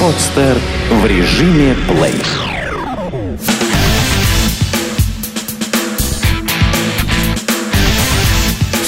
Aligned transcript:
Подстер 0.00 0.56
в 0.90 1.06
режиме 1.06 1.74
плей. 1.88 2.14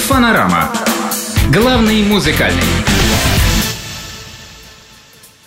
Фанорама. 0.07 0.69
Главный 1.53 2.03
музыкальный. 2.03 2.63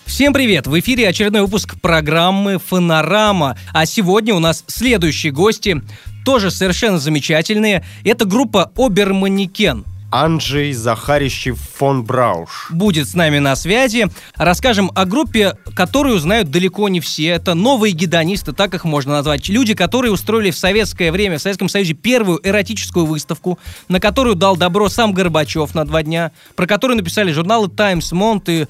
Всем 0.07 0.33
привет! 0.33 0.67
В 0.67 0.79
эфире 0.79 1.09
очередной 1.09 1.43
выпуск 1.43 1.75
программы 1.81 2.59
«Фонорама». 2.59 3.59
А 3.73 3.87
сегодня 3.87 4.35
у 4.35 4.39
нас 4.39 4.63
следующие 4.69 5.33
гости, 5.33 5.83
тоже 6.25 6.51
совершенно 6.51 6.99
замечательные. 6.99 7.85
Это 8.05 8.25
группа 8.27 8.71
«Оберманекен». 8.77 9.85
Анджей 10.13 10.75
Захарищев 10.75 11.59
фон 11.59 12.05
Брауш. 12.05 12.69
будет 12.71 13.09
с 13.09 13.15
нами 13.15 13.39
на 13.39 13.57
связи. 13.57 14.09
Расскажем 14.37 14.93
о 14.95 15.07
группе, 15.07 15.57
которую 15.75 16.19
знают 16.19 16.51
далеко 16.51 16.89
не 16.91 17.01
все. 17.01 17.29
Это 17.29 17.55
новые 17.55 17.93
гедонисты, 17.93 18.53
так 18.53 18.75
их 18.75 18.85
можно 18.85 19.13
назвать. 19.15 19.49
Люди, 19.49 19.75
которые 19.75 20.13
устроили 20.13 20.51
в 20.51 20.59
советское 20.59 21.11
время, 21.11 21.39
в 21.39 21.43
Советском 21.43 21.69
Союзе, 21.71 21.95
первую 21.95 22.41
эротическую 22.47 23.07
выставку, 23.07 23.59
на 23.89 24.01
которую 24.01 24.37
дал 24.37 24.57
добро 24.57 24.89
сам 24.91 25.13
Горбачев 25.15 25.75
на 25.75 25.87
два 25.87 26.03
дня, 26.03 26.33
про 26.57 26.67
которую 26.67 26.99
написали 26.99 27.33
журналы 27.33 27.69
Times, 27.69 28.13
Монт 28.13 28.49
и 28.51 28.67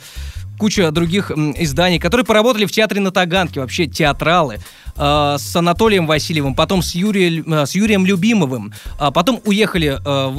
куча 0.59 0.93
других 0.93 1.33
изданий, 1.33 1.99
которые 1.99 2.25
поработали 2.25 2.67
в 2.67 2.71
театре 2.71 3.01
на 3.01 3.11
Таганке, 3.11 3.59
вообще 3.59 3.87
театралы, 3.87 4.61
э, 4.97 5.37
с 5.39 5.57
Анатолием 5.57 6.07
Васильевым, 6.07 6.55
потом 6.55 6.83
с, 6.83 6.95
Юрием, 6.95 7.53
э, 7.53 7.67
с 7.67 7.75
Юрием 7.75 8.07
Любимовым, 8.07 8.73
а 8.99 9.11
потом 9.11 9.41
уехали 9.45 9.99
э, 9.99 10.29
в 10.29 10.37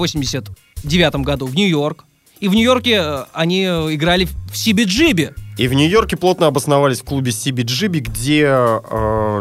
89 0.84 1.26
году 1.26 1.46
в 1.46 1.56
Нью-Йорк, 1.56 2.06
и 2.40 2.48
в 2.50 2.54
Нью-Йорке 2.54 3.00
э, 3.02 3.24
они 3.34 3.62
э, 3.64 3.94
играли 3.94 4.28
в 4.52 4.58
Сибиджибе. 4.58 5.34
И 5.58 5.68
в 5.68 5.74
Нью-Йорке 5.74 6.18
плотно 6.18 6.48
обосновались 6.48 7.00
в 7.00 7.04
клубе 7.06 7.32
CBGB, 7.32 8.00
где 8.00 8.42
э, 8.48 9.40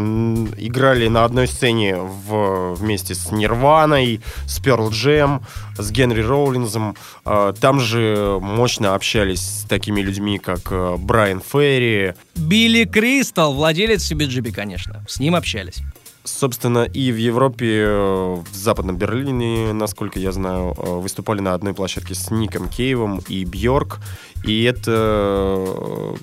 играли 0.59 1.09
на 1.09 1.25
одной 1.25 1.49
сцене 1.49 1.97
в- 1.97 2.75
вместе 2.75 3.15
с 3.17 3.33
Нирваной, 3.33 4.21
с 4.47 4.61
Pearl 4.61 4.91
Jam, 4.91 5.43
с 5.79 5.91
Генри 5.91 6.21
Роулинзом. 6.21 6.95
Э, 7.25 7.53
там 7.61 7.81
же 7.81 8.39
мощно 8.41 8.95
общались 8.95 9.41
с 9.41 9.65
такими 9.69 10.01
людьми, 10.01 10.39
как 10.39 10.61
э, 10.71 10.97
Брайан 10.97 11.41
Ферри. 11.41 12.15
Билли 12.37 12.85
Кристал, 12.85 13.53
владелец 13.55 14.05
Сибиджиби, 14.05 14.51
конечно. 14.53 15.05
С 15.09 15.19
ним 15.19 15.35
общались. 15.35 15.79
Собственно, 16.25 16.85
и 16.85 17.11
в 17.11 17.17
Европе, 17.17 17.83
э, 17.85 18.35
в 18.35 18.55
Западном 18.55 18.97
Берлине, 18.97 19.73
насколько 19.73 20.21
я 20.21 20.31
знаю, 20.31 20.75
э, 20.77 21.01
выступали 21.01 21.41
на 21.41 21.55
одной 21.55 21.75
площадке 21.75 22.15
с 22.15 22.31
Ником 22.31 22.69
Кейвом 22.69 23.21
и 23.27 23.45
Бьорк. 23.45 23.99
И 24.45 24.63
это, 24.63 26.15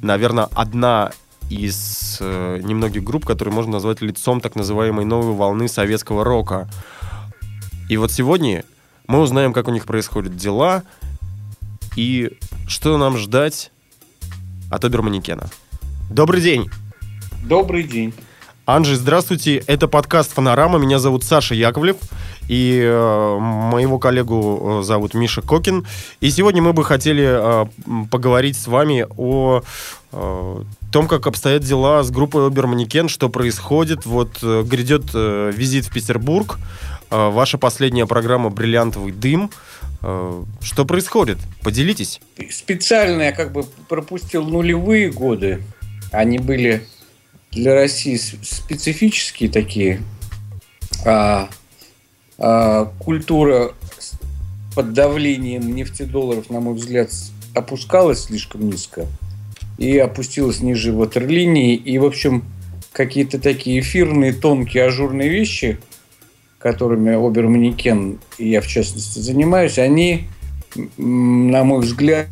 наверное, 0.00 0.48
одна 0.54 1.12
из 1.50 2.18
э, 2.20 2.60
немногих 2.62 3.04
групп, 3.04 3.26
которые 3.26 3.54
можно 3.54 3.72
назвать 3.72 4.00
лицом 4.00 4.40
так 4.40 4.56
называемой 4.56 5.04
новой 5.04 5.34
волны 5.34 5.68
советского 5.68 6.24
рока. 6.24 6.68
И 7.90 7.98
вот 7.98 8.10
сегодня 8.10 8.64
мы 9.06 9.20
узнаем, 9.20 9.52
как 9.52 9.68
у 9.68 9.72
них 9.72 9.84
происходят 9.84 10.36
дела 10.36 10.84
и 11.96 12.30
что 12.66 12.96
нам 12.96 13.18
ждать 13.18 13.72
от 14.70 14.84
Оберманекена. 14.84 15.48
Добрый 16.10 16.40
день! 16.40 16.70
Добрый 17.42 17.82
день. 17.82 18.14
Анжи, 18.68 18.96
здравствуйте. 18.96 19.62
Это 19.66 19.88
подкаст 19.88 20.34
«Фонорама». 20.34 20.78
Меня 20.78 20.98
зовут 20.98 21.24
Саша 21.24 21.54
Яковлев. 21.54 21.96
И 22.48 22.78
э, 22.84 23.38
моего 23.40 23.98
коллегу 23.98 24.80
э, 24.80 24.82
зовут 24.82 25.14
Миша 25.14 25.40
Кокин. 25.40 25.86
И 26.20 26.28
сегодня 26.28 26.60
мы 26.60 26.74
бы 26.74 26.84
хотели 26.84 27.24
э, 27.24 27.66
поговорить 28.10 28.58
с 28.58 28.66
вами 28.66 29.06
о 29.16 29.62
э, 30.12 30.62
том, 30.92 31.08
как 31.08 31.26
обстоят 31.26 31.62
дела 31.62 32.02
с 32.02 32.10
группой 32.10 32.46
Оберманекен, 32.46 33.08
что 33.08 33.30
происходит. 33.30 34.04
Вот 34.04 34.36
э, 34.42 34.62
грядет 34.64 35.04
э, 35.14 35.50
визит 35.50 35.86
в 35.86 35.92
Петербург. 35.94 36.58
Э, 37.10 37.30
ваша 37.30 37.56
последняя 37.56 38.04
программа 38.04 38.50
«Бриллиантовый 38.50 39.12
дым». 39.12 39.50
Э, 40.02 40.44
что 40.60 40.84
происходит? 40.84 41.38
Поделитесь. 41.62 42.20
Специально 42.50 43.22
я 43.22 43.32
как 43.32 43.50
бы 43.50 43.64
пропустил 43.88 44.44
нулевые 44.44 45.10
годы. 45.10 45.62
Они 46.12 46.38
были 46.38 46.86
для 47.58 47.74
России 47.74 48.16
специфические 48.16 49.50
такие. 49.50 50.00
А, 51.04 51.48
а, 52.38 52.92
культура 53.00 53.72
под 54.76 54.92
давлением 54.92 55.74
нефтедолларов, 55.74 56.50
на 56.50 56.60
мой 56.60 56.74
взгляд, 56.74 57.10
опускалась 57.54 58.24
слишком 58.24 58.68
низко 58.68 59.06
и 59.76 59.98
опустилась 59.98 60.60
ниже 60.60 60.92
ватерлинии. 60.92 61.74
И, 61.74 61.98
в 61.98 62.04
общем, 62.04 62.44
какие-то 62.92 63.40
такие 63.40 63.80
эфирные, 63.80 64.32
тонкие, 64.32 64.84
ажурные 64.84 65.28
вещи, 65.28 65.78
которыми 66.60 67.12
Оберманекен 67.12 68.20
и 68.38 68.50
я, 68.50 68.60
в 68.60 68.68
частности, 68.68 69.18
занимаюсь, 69.18 69.78
они, 69.78 70.28
на 70.96 71.64
мой 71.64 71.80
взгляд, 71.80 72.28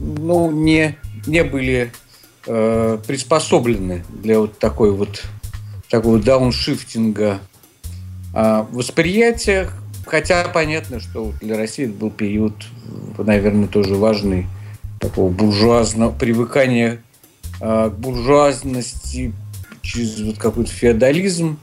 ну, 0.00 0.50
не, 0.50 0.96
не 1.26 1.44
были 1.44 1.92
э, 2.46 2.98
приспособлены 3.06 4.04
для 4.08 4.40
вот 4.40 4.58
такой 4.58 4.92
вот 4.92 5.22
такого 5.90 6.18
дауншифтинга 6.18 7.40
а, 8.32 8.66
восприятия. 8.70 9.70
Хотя 10.06 10.48
понятно, 10.48 11.00
что 11.00 11.32
для 11.40 11.56
России 11.56 11.84
это 11.84 11.94
был 11.94 12.10
период, 12.10 12.54
наверное, 13.18 13.68
тоже 13.68 13.94
важный 13.96 14.46
такого 14.98 15.30
буржуазного 15.30 16.12
привыкания 16.12 17.02
а, 17.60 17.90
к 17.90 17.98
буржуазности 17.98 19.32
через 19.82 20.20
вот 20.20 20.38
какой-то 20.38 20.70
феодализм. 20.70 21.58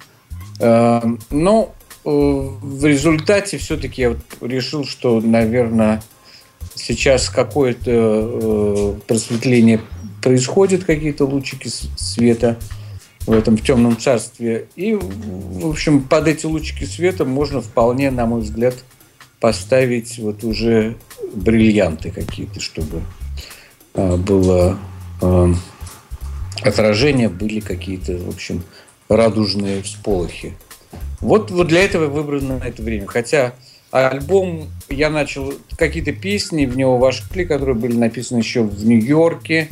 А, 0.59 1.03
Но 1.29 1.73
э, 2.05 2.09
в 2.09 2.85
результате 2.85 3.57
все-таки 3.57 4.01
я 4.01 4.09
вот 4.09 4.19
решил, 4.41 4.85
что, 4.85 5.21
наверное, 5.21 6.01
сейчас 6.75 7.29
какое-то 7.29 7.91
э, 7.91 8.93
просветление 9.07 9.81
происходит, 10.21 10.83
какие-то 10.83 11.25
лучики 11.25 11.69
света 11.97 12.57
в 13.25 13.31
этом 13.33 13.57
в 13.57 13.63
темном 13.63 13.97
царстве. 13.97 14.67
И, 14.75 14.93
в 14.93 15.67
общем, 15.67 16.01
под 16.01 16.27
эти 16.27 16.45
лучики 16.45 16.85
света 16.85 17.25
можно 17.25 17.61
вполне, 17.61 18.09
на 18.09 18.25
мой 18.25 18.41
взгляд, 18.41 18.75
поставить 19.39 20.17
вот 20.17 20.43
уже 20.43 20.95
бриллианты 21.33 22.09
какие-то, 22.11 22.59
чтобы 22.59 23.01
э, 23.93 24.15
было 24.15 24.79
э, 25.21 25.53
отражение, 26.61 27.29
были 27.29 27.59
какие-то, 27.59 28.17
в 28.17 28.29
общем, 28.29 28.63
радужные 29.09 29.83
всполохи. 29.83 30.53
Вот, 31.19 31.51
вот 31.51 31.67
для 31.67 31.83
этого 31.83 32.07
выбрано 32.07 32.61
это 32.63 32.81
время. 32.81 33.07
Хотя 33.07 33.53
альбом 33.91 34.67
я 34.89 35.09
начал 35.09 35.53
какие-то 35.77 36.11
песни 36.11 36.65
в 36.65 36.77
него 36.77 36.97
вошли, 36.97 37.45
которые 37.45 37.75
были 37.75 37.95
написаны 37.95 38.39
еще 38.39 38.63
в 38.63 38.85
Нью-Йорке. 38.85 39.69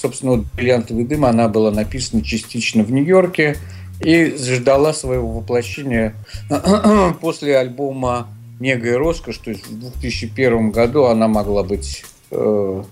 Собственно, 0.00 0.32
вот 0.32 0.46
«Бриллиантовый 0.56 1.04
дым», 1.04 1.26
она 1.26 1.46
была 1.48 1.70
написана 1.70 2.22
частично 2.24 2.82
в 2.82 2.90
Нью-Йорке 2.90 3.56
и 4.00 4.34
ждала 4.34 4.94
своего 4.94 5.30
воплощения 5.30 6.14
после 7.20 7.58
альбома 7.58 8.28
«Мега 8.60 8.92
и 8.92 8.94
роскошь». 8.94 9.36
То 9.38 9.50
есть 9.50 9.66
в 9.66 9.78
2001 9.78 10.70
году 10.70 11.04
она 11.04 11.28
могла 11.28 11.62
быть 11.64 12.04
э, 12.30 12.82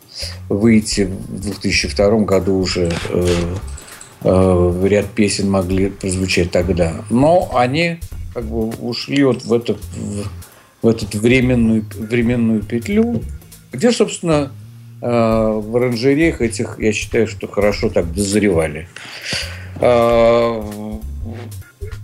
выйти 0.50 1.02
в 1.02 1.40
2002 1.40 2.10
году 2.20 2.58
уже 2.58 2.92
э, 3.08 3.54
э, 4.24 4.86
ряд 4.86 5.06
песен 5.06 5.50
могли 5.50 5.88
прозвучать 5.88 6.50
тогда. 6.50 6.92
Но 7.08 7.50
они 7.54 8.00
как 8.34 8.44
бы 8.44 8.68
ушли 8.68 9.24
вот 9.24 9.46
в, 9.46 9.52
это, 9.54 9.78
в, 10.82 10.92
в 10.92 11.14
временную, 11.14 11.86
временную 11.96 12.62
петлю, 12.62 13.22
где, 13.72 13.92
собственно, 13.92 14.52
в 15.00 15.76
оранжереях 15.76 16.40
этих, 16.40 16.78
я 16.78 16.92
считаю, 16.92 17.26
что 17.26 17.46
хорошо 17.46 17.88
так 17.88 18.12
дозревали. 18.12 18.88
Э, 19.80 20.62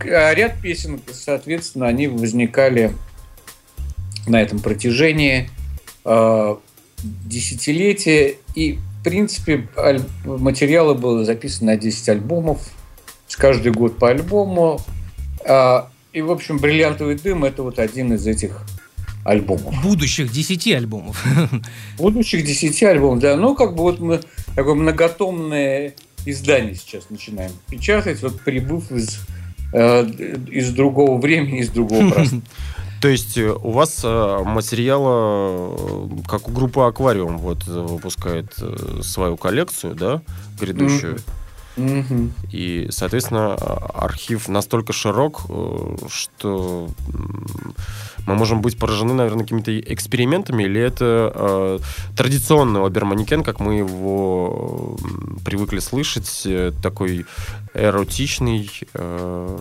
А 0.01 0.35
ряд 0.35 0.61
песен, 0.61 1.01
соответственно, 1.13 1.87
они 1.87 2.07
возникали 2.07 2.93
на 4.27 4.41
этом 4.41 4.61
протяжении 4.61 5.51
э, 6.05 6.57
десятилетия. 7.03 8.37
И, 8.55 8.79
в 9.01 9.05
принципе, 9.05 9.69
материала 10.25 10.95
было 10.95 11.25
записано 11.25 11.73
на 11.73 11.77
10 11.77 12.09
альбомов. 12.11 12.61
С 13.27 13.37
каждый 13.37 13.73
год 13.73 13.99
по 13.99 14.11
альбому. 14.11 14.81
И, 16.13 16.23
в 16.23 16.31
общем, 16.31 16.59
«Бриллиантовый 16.59 17.17
дым»— 17.17 17.45
это 17.47 17.65
вот 17.65 17.81
один 17.81 18.13
из 18.13 18.27
этих 18.27 18.63
альбомов. 19.25 19.75
Будущих 19.83 20.31
10 20.31 20.67
альбомов. 20.69 21.25
Будущих 21.99 22.45
10 22.45 22.83
альбомов, 22.85 23.21
да. 23.21 23.37
Ну, 23.37 23.55
как 23.55 23.75
бы 23.75 23.83
вот 23.83 24.01
мы 24.01 24.21
такое 24.55 24.75
многотомное 24.75 25.95
издание 26.27 26.75
сейчас 26.75 27.11
начинаем 27.11 27.53
печатать, 27.69 28.23
вот 28.23 28.41
прибыв 28.41 28.91
из, 28.93 29.21
э, 29.73 30.07
из 30.51 30.71
другого 30.71 31.21
времени, 31.21 31.61
из 31.61 31.71
другого 31.71 32.01
пространства. 32.11 32.43
То 33.01 33.09
есть 33.09 33.37
э, 33.37 33.51
у 33.51 33.71
вас 33.71 34.01
э, 34.05 34.43
материала, 34.45 36.09
как 36.27 36.49
у 36.49 36.53
группы 36.53 36.81
Аквариум, 36.81 37.39
вот 37.39 37.65
выпускает 37.65 38.55
свою 39.03 39.37
коллекцию, 39.37 39.95
да, 39.95 40.23
грядущую. 40.61 41.19
Мгм. 41.77 42.33
И, 42.53 42.89
соответственно, 42.91 43.55
архив 43.55 44.49
настолько 44.49 44.93
широк, 44.93 45.43
э, 45.49 45.97
что 46.09 46.89
мы 48.27 48.35
можем 48.35 48.63
быть 48.63 48.79
поражены, 48.79 49.13
наверное, 49.13 49.43
какими-то 49.43 49.79
экспериментами, 49.81 50.65
или 50.65 50.81
это 50.81 51.33
э, 51.35 51.79
традиционный 52.17 52.85
оберманекен, 52.85 53.43
как 53.43 53.61
мы 53.61 53.75
его 53.79 54.97
привыкли 55.45 55.79
слышать, 55.81 56.43
э, 56.47 56.73
такой 56.83 57.27
эротичный, 57.75 58.71
э, 58.95 59.59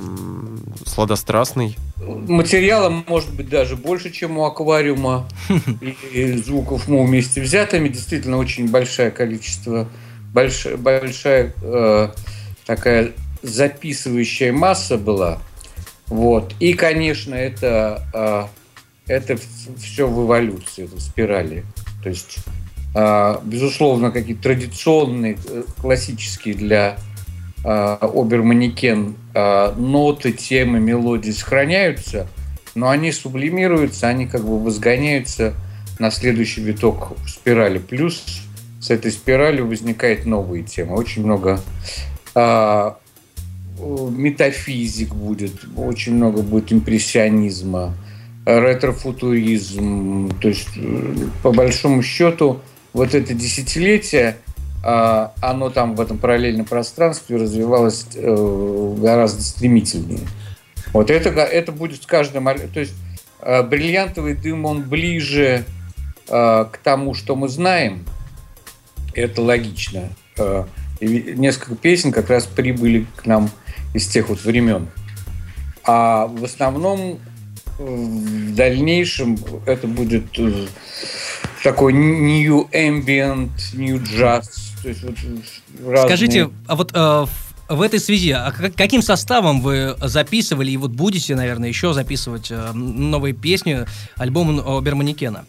сладострастный. 0.85 1.77
Материала 1.97 2.89
может 3.07 3.33
быть 3.33 3.49
даже 3.49 3.75
больше, 3.75 4.11
чем 4.11 4.37
у 4.37 4.45
аквариума. 4.45 5.27
И 6.13 6.31
звуков 6.37 6.87
мы 6.87 7.05
вместе 7.05 7.41
взятыми. 7.41 7.89
Действительно, 7.89 8.37
очень 8.37 8.69
большое 8.69 9.11
количество, 9.11 9.89
больш- 10.33 10.77
большая 10.77 11.53
э, 11.61 12.09
такая 12.65 13.11
записывающая 13.41 14.51
масса 14.51 14.97
была. 14.97 15.39
Вот. 16.07 16.53
И, 16.59 16.73
конечно, 16.73 17.35
это, 17.35 18.49
э, 19.07 19.13
это 19.13 19.39
все 19.79 20.07
в 20.07 20.25
эволюции, 20.25 20.85
в 20.85 20.99
спирали. 20.99 21.65
То 22.03 22.09
есть, 22.09 22.37
э, 22.95 23.35
безусловно, 23.43 24.11
какие-то 24.11 24.43
традиционные, 24.43 25.37
э, 25.47 25.63
классические 25.81 26.55
для 26.55 26.97
э, 27.63 27.97
оберманекен 28.01 29.15
э, 29.33 29.73
ноты, 29.77 30.31
темы, 30.31 30.79
мелодии 30.79 31.31
сохраняются, 31.31 32.27
но 32.75 32.89
они 32.89 33.11
сублимируются, 33.11 34.07
они 34.07 34.27
как 34.27 34.43
бы 34.43 34.61
возгоняются 34.61 35.53
на 35.99 36.11
следующий 36.11 36.61
виток 36.61 37.13
спирали. 37.27 37.77
Плюс 37.77 38.42
с 38.83 38.89
этой 38.89 39.11
спиралью 39.11 39.65
возникают 39.65 40.25
новые 40.25 40.63
темы. 40.63 40.95
Очень 40.97 41.23
много 41.23 41.61
а, 42.35 42.97
метафизик 43.79 45.15
будет, 45.15 45.53
очень 45.77 46.15
много 46.15 46.41
будет 46.41 46.73
импрессионизма, 46.73 47.95
ретрофутуризм. 48.45 50.37
То 50.41 50.49
есть, 50.49 50.67
э, 50.75 51.15
по 51.43 51.53
большому 51.53 52.03
счету, 52.03 52.59
вот 52.91 53.15
это 53.15 53.33
десятилетие, 53.33 54.35
а, 54.83 55.31
оно 55.39 55.69
там 55.69 55.95
в 55.95 56.01
этом 56.01 56.17
параллельном 56.17 56.65
пространстве 56.65 57.37
развивалось 57.37 58.05
э, 58.15 58.95
гораздо 58.99 59.41
стремительнее. 59.43 60.27
Вот 60.91 61.09
это, 61.09 61.29
это 61.29 61.71
будет 61.71 62.03
с 62.03 62.05
каждым... 62.05 62.45
То 62.73 62.81
есть 62.81 62.95
э, 63.39 63.63
бриллиантовый 63.63 64.35
дым, 64.35 64.65
он 64.65 64.81
ближе 64.81 65.63
к 66.25 66.79
тому, 66.83 67.13
что 67.13 67.35
мы 67.35 67.49
знаем. 67.49 68.05
Это 69.13 69.41
логично. 69.41 70.09
Э, 70.37 70.65
и 70.99 71.33
несколько 71.37 71.75
песен 71.75 72.11
как 72.11 72.29
раз 72.29 72.45
прибыли 72.45 73.05
к 73.15 73.25
нам 73.25 73.49
из 73.93 74.07
тех 74.07 74.29
вот 74.29 74.43
времен. 74.43 74.87
А 75.83 76.27
в 76.27 76.43
основном 76.43 77.19
э, 77.77 77.83
в 77.85 78.55
дальнейшем 78.55 79.37
это 79.65 79.87
будет 79.87 80.25
э, 80.37 80.67
такой 81.63 81.93
new 81.93 82.67
ambient, 82.71 83.51
new 83.73 83.97
jazz. 83.97 84.45
То 84.81 84.89
есть 84.89 85.03
вот 85.03 85.15
разные- 85.85 86.07
Скажите, 86.07 86.49
а 86.67 86.75
вот 86.75 86.91
э, 86.93 87.25
в, 87.69 87.81
этой 87.81 87.99
связи, 87.99 88.31
а 88.31 88.51
как- 88.51 88.75
каким 88.75 89.01
составом 89.01 89.61
вы 89.61 89.95
записывали 90.01 90.71
и 90.71 90.77
вот 90.77 90.91
будете, 90.91 91.35
наверное, 91.35 91.69
еще 91.69 91.93
записывать 91.93 92.51
э, 92.51 92.71
новые 92.73 93.33
песни, 93.33 93.85
альбом 94.17 94.59
Оберманекена? 94.77 95.45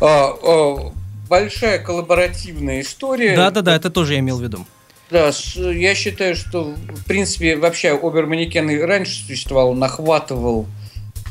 А, 0.00 0.30
а, 0.42 0.92
большая 1.32 1.78
коллаборативная 1.78 2.82
история. 2.82 3.34
Да-да-да, 3.34 3.74
это 3.74 3.88
тоже 3.88 4.12
я 4.12 4.18
имел 4.18 4.36
в 4.36 4.42
виду. 4.42 4.66
Да, 5.10 5.30
я 5.56 5.94
считаю, 5.94 6.36
что 6.36 6.64
в 6.64 7.06
принципе 7.06 7.56
вообще 7.56 7.98
Оберманекен 7.98 8.68
и 8.68 8.76
раньше 8.76 9.24
существовал, 9.26 9.70
он 9.70 9.82
охватывал 9.82 10.66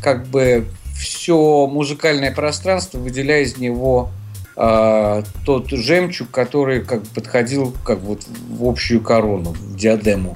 как 0.01 0.25
бы 0.25 0.65
все 0.99 1.67
музыкальное 1.67 2.33
пространство, 2.33 2.97
выделяя 2.97 3.43
из 3.43 3.57
него 3.57 4.09
а, 4.55 5.23
тот 5.45 5.69
жемчуг, 5.69 6.31
который 6.31 6.83
как 6.83 7.07
подходил 7.09 7.75
как 7.85 7.99
вот 7.99 8.23
в 8.49 8.67
общую 8.67 9.01
корону, 9.01 9.51
в 9.51 9.75
диадему 9.75 10.35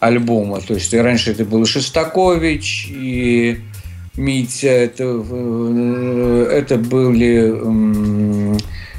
альбома. 0.00 0.60
То 0.62 0.74
есть 0.74 0.92
раньше 0.92 1.30
это 1.30 1.44
был 1.44 1.62
и 1.62 1.66
Шостакович, 1.66 2.88
и 2.90 3.60
Митя, 4.20 4.68
это, 4.68 5.04
э, 5.04 6.48
это 6.52 6.76
были 6.76 7.54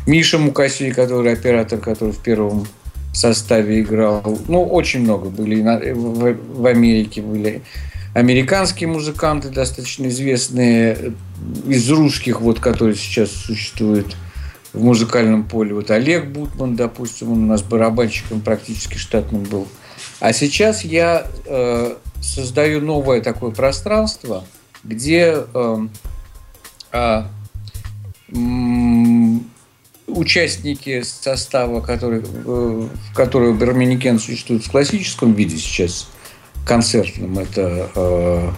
Миша 0.08 0.40
Мукасей, 0.40 0.92
который 0.92 1.34
оператор, 1.34 1.80
который 1.80 2.12
в 2.12 2.24
первом 2.24 2.66
составе 3.14 3.82
играл. 3.82 4.40
Ну, 4.48 4.64
очень 4.64 5.02
много 5.02 5.30
были. 5.30 5.62
В, 5.94 6.62
в 6.62 6.66
Америке 6.66 7.22
были 7.22 7.62
американские 8.16 8.90
музыканты, 8.90 9.50
достаточно 9.50 10.08
известные, 10.08 10.98
э, 11.00 11.12
из 11.68 11.90
русских, 11.92 12.42
вот, 12.42 12.60
которые 12.60 12.96
сейчас 12.96 13.30
существуют 13.30 14.16
в 14.74 14.84
музыкальном 14.84 15.44
поле. 15.44 15.76
Вот 15.76 15.92
Олег 15.92 16.30
Бутман, 16.30 16.76
допустим, 16.76 17.32
он 17.32 17.44
у 17.44 17.48
нас 17.48 17.62
барабанщиком 17.62 18.42
практически 18.42 18.98
штатным 18.98 19.44
был. 19.44 19.68
А 20.20 20.34
сейчас 20.34 20.84
я 20.84 21.28
э, 21.46 21.96
создаю 22.22 22.82
новое 22.82 23.22
такое 23.22 23.52
пространство, 23.52 24.46
где 24.84 25.46
э, 25.54 27.24
м, 28.32 29.52
участники 30.08 31.02
состава, 31.02 31.82
который, 31.82 32.22
э, 32.22 32.24
в 32.46 33.14
который 33.14 33.54
Берменикен 33.54 34.20
существует 34.20 34.64
в 34.64 34.72
классическом 34.72 35.34
виде 35.34 35.58
сейчас, 35.58 36.08
концертном, 36.66 37.40
это 37.40 37.90
э, 37.96 38.52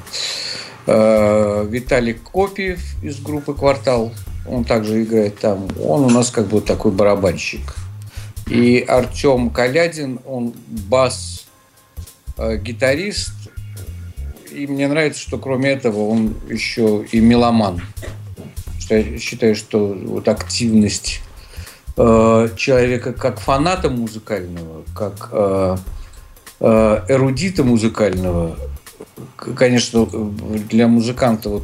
э, 0.87 1.67
Виталий 1.69 2.13
Копиев 2.13 2.81
из 3.01 3.19
группы 3.19 3.53
«Квартал», 3.53 4.11
он 4.45 4.65
также 4.65 5.03
играет 5.03 5.39
там, 5.39 5.67
он 5.81 6.03
у 6.03 6.09
нас 6.09 6.29
как 6.29 6.47
бы 6.47 6.59
такой 6.59 6.91
барабанщик. 6.91 7.75
И 8.47 8.79
Артем 8.79 9.49
Калядин, 9.49 10.19
он 10.25 10.53
бас 10.67 11.45
э, 12.37 12.57
и 14.53 14.67
мне 14.67 14.87
нравится, 14.87 15.21
что 15.21 15.37
кроме 15.37 15.71
этого 15.71 16.07
он 16.07 16.35
еще 16.49 17.05
и 17.11 17.19
меломан. 17.19 17.81
Я 18.89 19.17
считаю, 19.17 19.55
что 19.55 19.93
вот 20.05 20.27
активность 20.27 21.21
э, 21.97 22.49
человека 22.55 23.13
как 23.13 23.39
фаната 23.39 23.89
музыкального, 23.89 24.83
как 24.95 25.29
э, 25.31 25.77
э, 26.59 27.05
эрудита 27.07 27.63
музыкального, 27.63 28.57
конечно, 29.55 30.05
для 30.05 30.87
музыканта 30.87 31.49
вот 31.49 31.63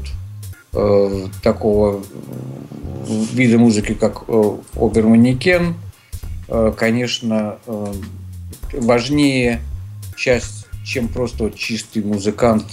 э, 0.73 1.27
такого 1.43 2.03
вида 3.33 3.57
музыки, 3.57 3.93
как 3.93 4.23
э, 4.27 4.57
оберманекен, 4.75 5.75
э, 6.47 6.73
конечно, 6.75 7.57
э, 7.67 7.93
важнее 8.73 9.61
часть, 10.15 10.58
чем 10.83 11.07
просто 11.07 11.45
вот 11.45 11.55
чистый 11.55 12.03
музыкант, 12.03 12.65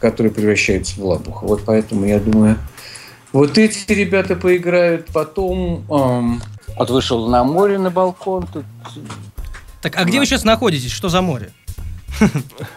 который 0.00 0.30
превращается 0.30 1.00
в 1.00 1.04
лабуха. 1.04 1.44
Вот 1.44 1.62
поэтому 1.64 2.04
я 2.04 2.18
думаю, 2.20 2.58
вот 3.32 3.58
эти 3.58 3.90
ребята 3.92 4.36
поиграют, 4.36 5.06
потом 5.12 5.84
эм, 5.90 6.42
вот 6.76 6.90
вышел 6.90 7.28
на 7.28 7.44
море 7.44 7.78
на 7.78 7.90
балкон, 7.90 8.46
тут 8.52 8.64
Так, 9.82 9.96
а 9.96 10.04
где 10.04 10.18
вы 10.18 10.26
сейчас 10.26 10.44
находитесь? 10.44 10.92
Что 10.92 11.08
за 11.08 11.20
море? 11.20 11.52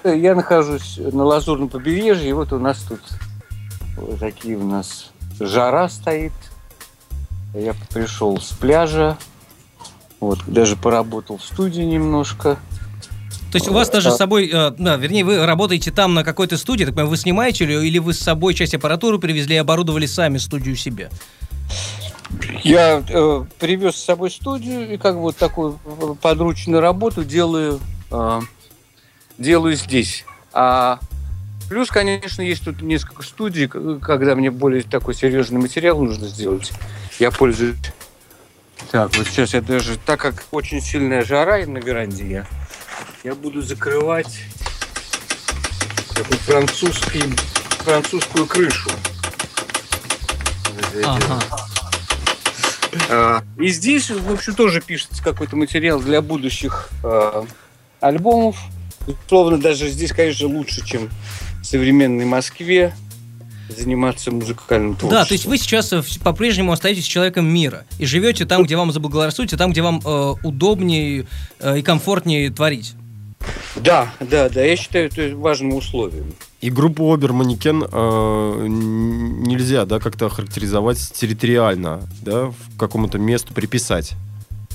я 0.04 0.36
нахожусь 0.36 0.98
на 0.98 1.24
Лазурном 1.24 1.70
побережье, 1.70 2.30
и 2.30 2.34
вот 2.34 2.54
у 2.54 2.60
нас 2.60 2.80
тут 2.88 3.02
вот 3.98 4.20
такие 4.20 4.58
у 4.58 4.68
нас 4.68 5.12
жара 5.40 5.90
стоит. 5.90 6.34
Я 7.54 7.74
пришел 7.92 8.40
с 8.40 8.52
пляжа, 8.52 9.18
вот 10.20 10.40
даже 10.48 10.76
поработал 10.76 11.38
в 11.38 11.44
студии 11.44 11.82
немножко. 11.82 12.58
То 13.52 13.56
есть 13.56 13.68
у 13.68 13.74
вас 13.74 13.90
даже 13.90 14.12
с 14.12 14.18
собой, 14.18 14.50
э, 14.52 14.72
да, 14.78 14.98
вернее, 14.98 15.24
вы 15.24 15.46
работаете 15.46 15.92
там 15.92 16.14
на 16.14 16.24
какой-то 16.24 16.58
студии, 16.58 16.84
так 16.84 16.94
понимаю, 16.94 17.10
вы 17.10 17.18
снимаете 17.18 17.64
или, 17.64 17.74
или 17.88 17.98
вы 17.98 18.14
с 18.14 18.20
собой 18.20 18.54
часть 18.54 18.74
аппаратуры 18.74 19.20
привезли 19.20 19.56
и 19.56 19.60
оборудовали 19.60 20.06
сами 20.06 20.38
студию 20.38 20.76
себе? 20.76 21.10
Я 22.64 23.04
э, 23.08 23.46
привез 23.60 23.96
с 23.96 24.04
собой 24.04 24.32
студию 24.32 24.94
и 24.94 24.98
как 24.98 25.16
бы 25.16 25.22
вот 25.22 25.38
такую 25.38 25.80
э, 25.86 26.16
подручную 26.22 26.82
работу 26.82 27.24
делаю, 27.24 27.80
э, 28.12 28.42
делаю 29.38 29.76
здесь. 29.76 30.26
А 30.52 31.00
плюс, 31.70 31.90
конечно, 31.90 32.42
есть 32.42 32.66
тут 32.66 32.82
несколько 32.82 33.24
студий, 33.24 33.68
когда 33.68 34.36
мне 34.36 34.52
более 34.52 34.84
такой 34.84 35.14
серьезный 35.14 35.60
материал 35.60 36.02
нужно 36.02 36.28
сделать. 36.28 36.74
Я 37.20 37.32
пользуюсь. 37.32 37.78
Так, 38.92 39.16
вот 39.16 39.28
сейчас 39.28 39.54
я 39.54 39.62
даже, 39.62 39.98
так 39.98 40.20
как 40.20 40.46
очень 40.52 40.82
сильная 40.82 41.24
жара 41.24 41.66
на 41.66 41.78
веранде, 41.78 42.28
я, 42.28 42.48
я 43.28 43.36
буду 43.36 43.62
закрывать 43.62 44.40
такой 46.16 46.38
французский 46.38 47.24
французскую 47.84 48.46
крышу. 48.46 48.90
Ага. 51.04 51.40
А, 53.10 53.44
И 53.60 53.68
здесь, 53.68 54.10
в 54.10 54.32
общем, 54.32 54.56
тоже 54.56 54.80
пишется 54.80 55.22
какой-то 55.22 55.58
материал 55.58 56.00
для 56.00 56.22
будущих 56.22 56.90
а, 57.04 57.46
альбомов. 58.00 58.58
Условно, 59.26 59.58
даже 59.58 59.90
здесь, 59.90 60.14
конечно, 60.14 60.48
лучше, 60.48 60.86
чем 60.86 61.10
в 61.62 61.66
современной 61.66 62.24
Москве 62.24 62.96
заниматься 63.68 64.32
музыкальным 64.32 64.96
творчеством. 64.96 65.10
Да, 65.10 65.26
то 65.26 65.34
есть 65.34 65.46
вы 65.46 65.58
сейчас 65.58 65.92
э, 65.92 66.02
по-прежнему 66.24 66.72
остаетесь 66.72 67.04
человеком 67.04 67.46
мира 67.46 67.86
и 68.00 68.06
живете 68.06 68.46
там, 68.46 68.64
где 68.64 68.78
вам 68.78 68.94
заблагорассудится, 68.94 69.58
там, 69.58 69.74
где 69.74 69.82
вам 69.82 70.00
э, 70.06 70.36
удобнее 70.44 71.28
э, 71.60 71.80
и 71.80 71.82
комфортнее 71.82 72.50
творить. 72.52 72.96
Да, 73.84 74.12
да, 74.20 74.50
да, 74.50 74.64
я 74.64 74.76
считаю 74.76 75.08
это 75.08 75.36
важным 75.36 75.74
условием. 75.76 76.34
И 76.62 76.72
группу 76.72 77.14
Обер 77.14 77.34
Манекен 77.34 77.84
э, 77.84 78.66
нельзя, 78.68 79.86
да, 79.86 80.00
как-то 80.00 80.26
охарактеризовать 80.26 80.98
территориально, 81.14 82.02
да, 82.22 82.48
в 82.48 82.78
какому-то 82.78 83.20
месту 83.20 83.54
приписать, 83.54 84.14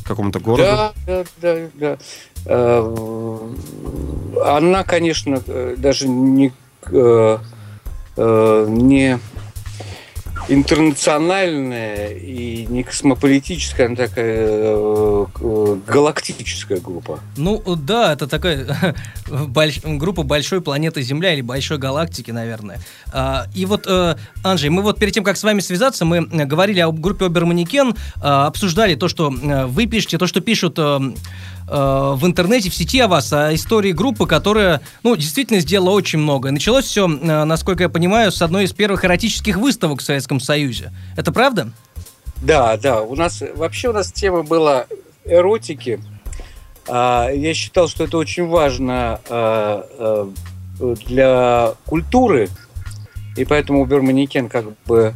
какому-то 0.05 0.39
городу. 0.39 0.63
Да, 0.63 0.93
да, 1.07 1.25
да, 1.41 1.69
да. 1.75 1.99
Э, 2.47 3.39
Она, 4.45 4.85
конечно, 4.85 5.43
э, 5.47 5.75
даже 5.77 6.09
не, 6.09 6.53
э, 6.87 7.39
не 8.17 9.19
интернациональная 10.49 12.09
и 12.09 12.67
не 12.67 12.83
космополитическая, 12.83 13.87
она 13.87 13.97
такая 13.97 14.49
э, 14.49 15.77
галактическая 15.87 16.81
группа. 16.81 17.21
Ну, 17.37 17.63
да, 17.77 18.13
это 18.13 18.27
такая 18.27 18.95
больш- 19.27 19.99
группа 19.99 20.23
большой 20.23 20.61
планеты 20.61 21.03
Земля 21.03 21.35
или 21.35 21.41
большой 21.41 21.79
галактики, 21.79 22.31
наверное. 22.31 22.81
А, 23.13 23.47
и 23.55 23.67
вот, 23.67 23.87
э, 23.87 24.17
Анжей, 24.43 24.71
мы 24.71 24.83
вот 24.83 24.99
перед 24.99 25.15
тем, 25.15 25.25
как 25.25 25.37
с 25.37 25.43
вами 25.43 25.61
связаться, 25.61 26.05
мы 26.05 26.19
э, 26.19 26.45
говорили 26.45 26.81
о 26.81 26.93
группе 26.93 27.27
Оберманекен, 27.27 27.91
э, 27.91 28.21
обсуждали 28.21 28.95
то, 28.95 29.09
что 29.09 29.33
э, 29.33 29.67
вы 29.67 29.87
пишете, 29.87 30.19
то, 30.19 30.27
что 30.27 30.41
пишут 30.41 30.79
в 31.67 32.21
интернете, 32.23 32.71
в 32.71 32.75
сети 32.75 33.01
о 33.01 33.09
вас, 33.09 33.33
о 33.33 33.55
истории 33.55 33.93
группы, 33.93 34.27
которая, 34.27 34.81
ну, 35.03 35.17
действительно 35.17 35.61
сделала 35.61 35.91
очень 35.91 36.19
много. 36.19 36.51
Началось 36.51 36.85
все, 36.85 37.07
насколько 37.07 37.85
я 37.85 37.89
понимаю, 37.89 38.33
с 38.33 38.43
одной 38.43 38.65
из 38.65 38.73
первых 38.73 39.05
эротических 39.05 39.57
выставок 39.57 40.01
в 40.01 40.03
Советском 40.03 40.41
Союзе. 40.41 40.93
Это 41.17 41.33
правда? 41.33 41.71
Да, 42.43 42.77
да. 42.77 43.03
У 43.03 43.15
нас 43.15 43.43
вообще 43.55 43.91
у 43.91 43.93
нас 43.93 44.13
тема 44.13 44.43
была 44.43 44.87
эротики. 45.25 46.01
А, 46.89 47.31
Я 47.31 47.55
считал, 47.55 47.89
что 47.89 48.05
это 48.05 48.19
очень 48.19 48.47
важно 48.49 49.21
а, 49.29 50.29
для 50.79 51.75
культуры, 51.87 52.49
и 53.37 53.45
поэтому 53.45 53.83
Уберманекен 53.83 54.49
как 54.49 54.65
бы 54.85 55.15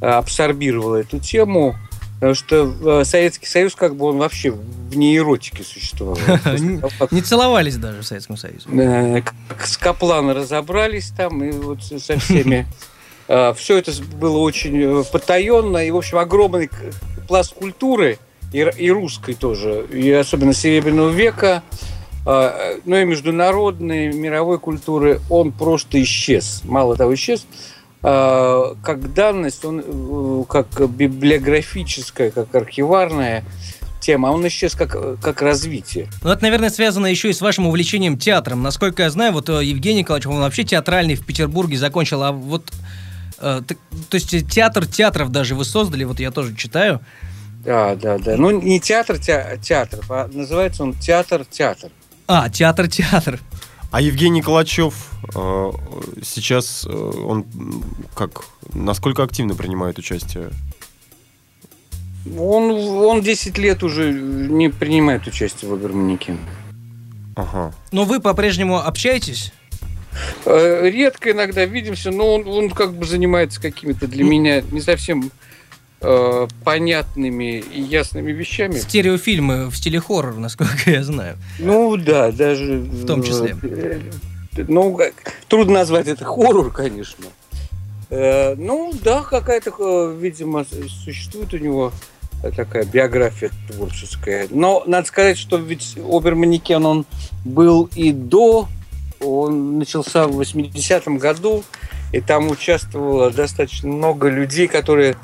абсорбировал 0.00 0.94
эту 0.94 1.18
тему, 1.18 1.74
потому 2.20 2.34
что 2.34 2.74
а, 2.84 3.04
Советский 3.04 3.46
Союз 3.46 3.74
как 3.74 3.96
бы 3.96 4.06
он 4.06 4.18
вообще 4.18 4.50
вне 4.50 5.16
эротики 5.16 5.62
существовал. 5.62 6.18
Не- 7.10 7.22
целовались 7.22 7.76
даже 7.76 8.02
в 8.02 8.06
Советском 8.06 8.36
Союзе. 8.36 8.66
Э, 8.70 9.22
с 9.62 9.76
Каплана 9.76 10.34
разобрались 10.34 11.10
там, 11.16 11.42
и 11.44 11.50
вот 11.52 11.82
со 11.82 12.18
всеми. 12.18 12.66
Все 13.56 13.76
это 13.76 13.92
было 14.14 14.38
очень 14.38 15.00
э, 15.00 15.04
потаенно, 15.12 15.86
и, 15.86 15.90
в 15.90 15.98
общем, 15.98 16.16
огромный 16.16 16.70
пласт 17.28 17.52
культуры, 17.52 18.18
и, 18.52 18.90
русской 18.90 19.34
тоже, 19.34 19.86
и 19.92 20.10
особенно 20.10 20.54
Серебряного 20.54 21.10
века, 21.10 21.62
э, 22.26 22.80
ну 22.86 22.96
и 22.96 23.04
международной, 23.04 24.12
мировой 24.12 24.58
культуры, 24.58 25.20
он 25.28 25.52
просто 25.52 26.02
исчез. 26.02 26.62
Мало 26.64 26.96
того, 26.96 27.14
исчез. 27.14 27.46
Э, 28.02 28.74
Как 28.82 29.12
данность, 29.14 29.64
он 29.64 29.82
э, 29.84 30.44
как 30.48 30.66
библиографическая, 30.90 32.30
как 32.30 32.54
архиварная 32.54 33.44
тема, 34.00 34.28
он 34.28 34.46
исчез 34.48 34.74
как, 34.74 35.20
как 35.20 35.42
развитие. 35.42 36.08
Ну, 36.22 36.30
это, 36.30 36.42
наверное, 36.42 36.70
связано 36.70 37.06
еще 37.06 37.30
и 37.30 37.32
с 37.32 37.40
вашим 37.40 37.66
увлечением 37.66 38.16
театром. 38.16 38.62
Насколько 38.62 39.02
я 39.02 39.10
знаю, 39.10 39.32
вот 39.32 39.48
э, 39.48 39.64
Евгений 39.64 40.00
Николаевич, 40.00 40.26
он 40.26 40.38
вообще 40.38 40.64
театральный 40.64 41.16
в 41.16 41.26
Петербурге 41.26 41.76
закончил, 41.78 42.22
а 42.22 42.32
вот... 42.32 42.70
э, 43.40 43.62
так- 43.66 43.78
то 44.08 44.14
есть 44.14 44.48
театр 44.50 44.86
театров 44.86 45.30
даже 45.32 45.54
вы 45.54 45.64
создали, 45.64 46.04
вот 46.04 46.20
я 46.20 46.30
тоже 46.30 46.54
читаю. 46.54 47.00
Да, 47.64 47.96
да, 47.96 48.18
да. 48.18 48.36
Ну, 48.36 48.50
не 48.52 48.78
театр, 48.80 49.16
теа- 49.16 49.58
театр, 49.60 49.98
а 50.08 50.28
называется 50.32 50.84
он 50.84 50.94
театр-театр. 50.94 51.90
А, 52.28 52.48
театр-театр. 52.48 53.40
А 53.90 54.00
Евгений 54.02 54.42
Калачев 54.42 55.10
э, 55.34 55.72
сейчас 56.22 56.86
э, 56.86 56.92
он 56.92 57.46
как 58.14 58.44
насколько 58.74 59.22
активно 59.22 59.54
принимает 59.54 59.98
участие? 59.98 60.50
Он, 62.36 62.70
он 62.70 63.22
10 63.22 63.56
лет 63.56 63.82
уже 63.82 64.12
не 64.12 64.68
принимает 64.68 65.26
участие 65.26 65.70
в 65.70 65.74
Оберманике. 65.74 66.36
Ага. 67.34 67.72
Но 67.90 68.04
вы 68.04 68.20
по-прежнему 68.20 68.78
общаетесь? 68.78 69.52
Э, 70.44 70.90
Редко 70.90 71.30
иногда 71.30 71.64
видимся, 71.64 72.10
но 72.10 72.34
он, 72.34 72.46
он 72.46 72.70
как 72.70 72.94
бы 72.94 73.06
занимается 73.06 73.60
какими-то 73.60 74.06
для 74.06 74.24
меня 74.24 74.60
не 74.70 74.82
совсем 74.82 75.30
э, 76.00 76.46
понятными 76.64 77.58
и 77.58 77.80
ясными 77.80 78.32
вещами. 78.32 78.76
Стереофильмы 78.78 79.68
в 79.70 79.76
стиле 79.76 80.00
хоррор, 80.00 80.34
насколько 80.36 80.90
я 80.90 81.02
знаю. 81.02 81.36
Ну 81.58 81.96
да, 81.96 82.30
даже... 82.32 82.78
В 82.78 83.06
том 83.06 83.22
числе. 83.22 83.56
э, 83.62 84.00
Ну, 84.68 84.94
как- 84.96 85.14
трудно 85.48 85.74
назвать 85.74 86.06
это 86.08 86.24
хоррор, 86.24 86.72
конечно. 86.72 87.24
Э, 88.10 88.54
Ну 88.56 88.92
да, 89.02 89.22
какая-то, 89.22 90.10
видимо, 90.18 90.64
существует 91.04 91.52
у 91.54 91.58
него 91.58 91.92
такая 92.56 92.84
биография 92.84 93.50
творческая. 93.68 94.46
Но 94.50 94.84
надо 94.86 95.06
сказать, 95.08 95.36
что 95.38 95.56
ведь 95.56 95.96
Оберманекен, 95.96 96.84
он 96.86 97.06
был 97.44 97.90
и 97.96 98.12
до, 98.12 98.68
он 99.20 99.78
начался 99.78 100.28
в 100.28 100.40
80-м 100.40 101.18
году, 101.18 101.64
и 102.12 102.20
там 102.20 102.48
участвовало 102.50 103.30
достаточно 103.32 103.88
много 103.88 104.28
людей, 104.28 104.68
которые 104.68 105.16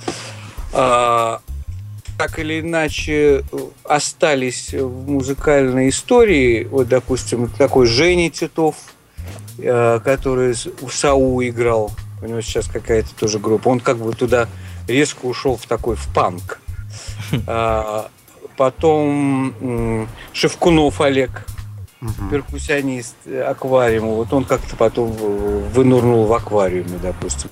так 2.17 2.39
или 2.39 2.61
иначе 2.61 3.45
остались 3.85 4.73
в 4.73 5.09
музыкальной 5.11 5.89
истории. 5.89 6.65
Вот, 6.65 6.89
допустим, 6.89 7.49
такой 7.49 7.87
Женя 7.87 8.31
Титов, 8.31 8.77
э, 9.59 10.01
который 10.05 10.55
с- 10.55 10.67
в 10.67 10.91
САУ 10.91 11.43
играл. 11.45 11.91
У 12.23 12.27
него 12.27 12.41
сейчас 12.41 12.67
какая-то 12.69 13.15
тоже 13.15 13.39
группа. 13.39 13.69
Он 13.69 13.81
как 13.81 13.99
бы 13.99 14.13
туда 14.15 14.49
резко 14.89 15.27
ушел 15.27 15.57
в 15.57 15.67
такой, 15.67 15.97
в 15.97 16.07
панк. 16.15 16.61
А, 17.47 18.09
Потом 18.57 20.07
Шевкунов 20.33 21.01
Олег, 21.01 21.45
перкуссионист 22.31 23.17
э, 23.27 23.43
аквариума. 23.43 24.13
Вот 24.13 24.33
он 24.33 24.45
как-то 24.45 24.77
потом 24.77 25.11
э, 25.19 25.69
вынурнул 25.73 26.27
в 26.27 26.33
аквариуме, 26.33 26.99
допустим. 27.03 27.51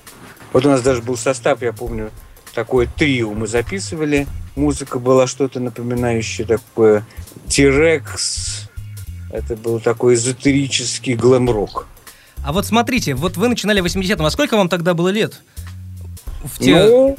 Вот 0.53 0.65
у 0.65 0.69
нас 0.69 0.81
даже 0.81 1.01
был 1.01 1.17
состав, 1.17 1.61
я 1.61 1.73
помню, 1.73 2.09
такое 2.53 2.87
трио 2.87 3.31
мы 3.33 3.47
записывали. 3.47 4.27
Музыка 4.55 4.99
была 4.99 5.27
что-то 5.27 5.59
напоминающее 5.59 6.45
такое 6.45 7.05
Тирекс. 7.47 8.69
Это 9.31 9.55
был 9.55 9.79
такой 9.79 10.13
эзотерический 10.13 11.15
глэм-рок. 11.15 11.87
А 12.45 12.53
вот 12.53 12.65
смотрите, 12.65 13.15
вот 13.15 13.37
вы 13.37 13.47
начинали 13.47 13.79
в 13.79 13.85
80-м, 13.85 14.25
а 14.25 14.29
сколько 14.29 14.57
вам 14.57 14.69
тогда 14.69 14.93
было 14.93 15.09
лет? 15.09 15.41
В 16.43 16.59
те- 16.59 16.85
Ну, 16.85 17.17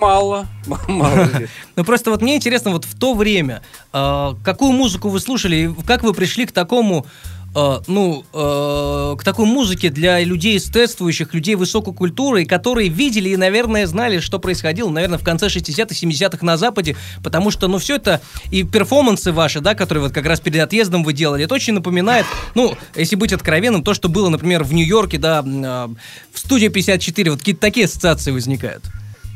мало. 0.00 0.46
Мало. 0.88 1.28
Ну 1.76 1.84
просто 1.84 2.10
вот 2.10 2.20
мне 2.20 2.36
интересно, 2.36 2.72
вот 2.72 2.84
в 2.84 2.98
то 2.98 3.14
время, 3.14 3.62
э, 3.92 4.30
какую 4.44 4.72
музыку 4.72 5.08
вы 5.08 5.20
слушали, 5.20 5.56
и 5.56 5.82
как 5.86 6.02
вы 6.02 6.12
пришли 6.12 6.44
к 6.46 6.52
такому, 6.52 7.06
э, 7.54 7.78
ну, 7.86 8.24
э, 8.32 9.16
к 9.18 9.24
такой 9.24 9.46
музыке 9.46 9.90
для 9.90 10.20
людей 10.20 10.56
эстетствующих, 10.56 11.34
людей 11.34 11.54
высокой 11.54 11.94
культуры, 11.94 12.44
которые 12.44 12.88
видели 12.88 13.30
и, 13.30 13.36
наверное, 13.36 13.86
знали, 13.86 14.20
что 14.20 14.38
происходило, 14.38 14.90
наверное, 14.90 15.18
в 15.18 15.24
конце 15.24 15.46
60-х, 15.46 15.94
70-х 15.94 16.44
на 16.44 16.56
Западе, 16.56 16.96
потому 17.22 17.50
что, 17.50 17.68
ну, 17.68 17.78
все 17.78 17.96
это, 17.96 18.20
и 18.50 18.62
перформансы 18.62 19.32
ваши, 19.32 19.60
да, 19.60 19.74
которые 19.74 20.04
вот 20.04 20.12
как 20.12 20.26
раз 20.26 20.40
перед 20.40 20.60
отъездом 20.60 21.04
вы 21.04 21.12
делали, 21.12 21.44
это 21.44 21.54
очень 21.54 21.74
напоминает, 21.74 22.26
ну, 22.54 22.74
если 22.94 23.16
быть 23.16 23.32
откровенным, 23.32 23.82
то, 23.82 23.94
что 23.94 24.08
было, 24.08 24.28
например, 24.28 24.64
в 24.64 24.72
Нью-Йорке, 24.72 25.18
да, 25.18 25.44
э, 25.44 25.88
в 26.32 26.38
студии 26.38 26.68
54, 26.68 27.30
вот 27.30 27.40
какие-то 27.40 27.60
такие 27.60 27.86
ассоциации 27.86 28.30
возникают. 28.30 28.84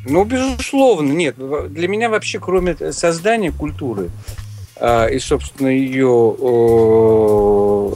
Ну, 0.06 0.24
безусловно, 0.24 1.12
нет. 1.12 1.36
Для 1.72 1.88
меня 1.88 2.10
вообще, 2.10 2.38
кроме 2.38 2.76
создания 2.92 3.50
культуры 3.52 4.10
и, 5.10 5.18
собственно, 5.18 5.68
ее 5.68 6.34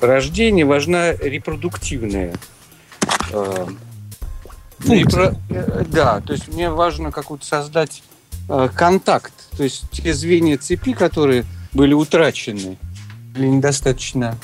рождения, 0.00 0.64
важна 0.64 1.12
репродуктивная 1.12 2.35
а, 3.33 3.68
репро- 4.80 5.37
э, 5.50 5.85
Да, 5.88 6.21
то 6.21 6.33
есть 6.33 6.49
мне 6.49 6.71
важно 6.71 7.11
какой-то 7.11 7.45
создать 7.45 8.02
а, 8.49 8.68
контакт. 8.68 9.33
То 9.57 9.64
есть 9.64 9.90
те 9.90 10.14
звенья 10.14 10.57
цепи, 10.59 10.92
которые 10.92 11.45
были 11.73 11.95
утрачены 11.95 12.78
или 13.37 13.47
недостаточно 13.47 14.37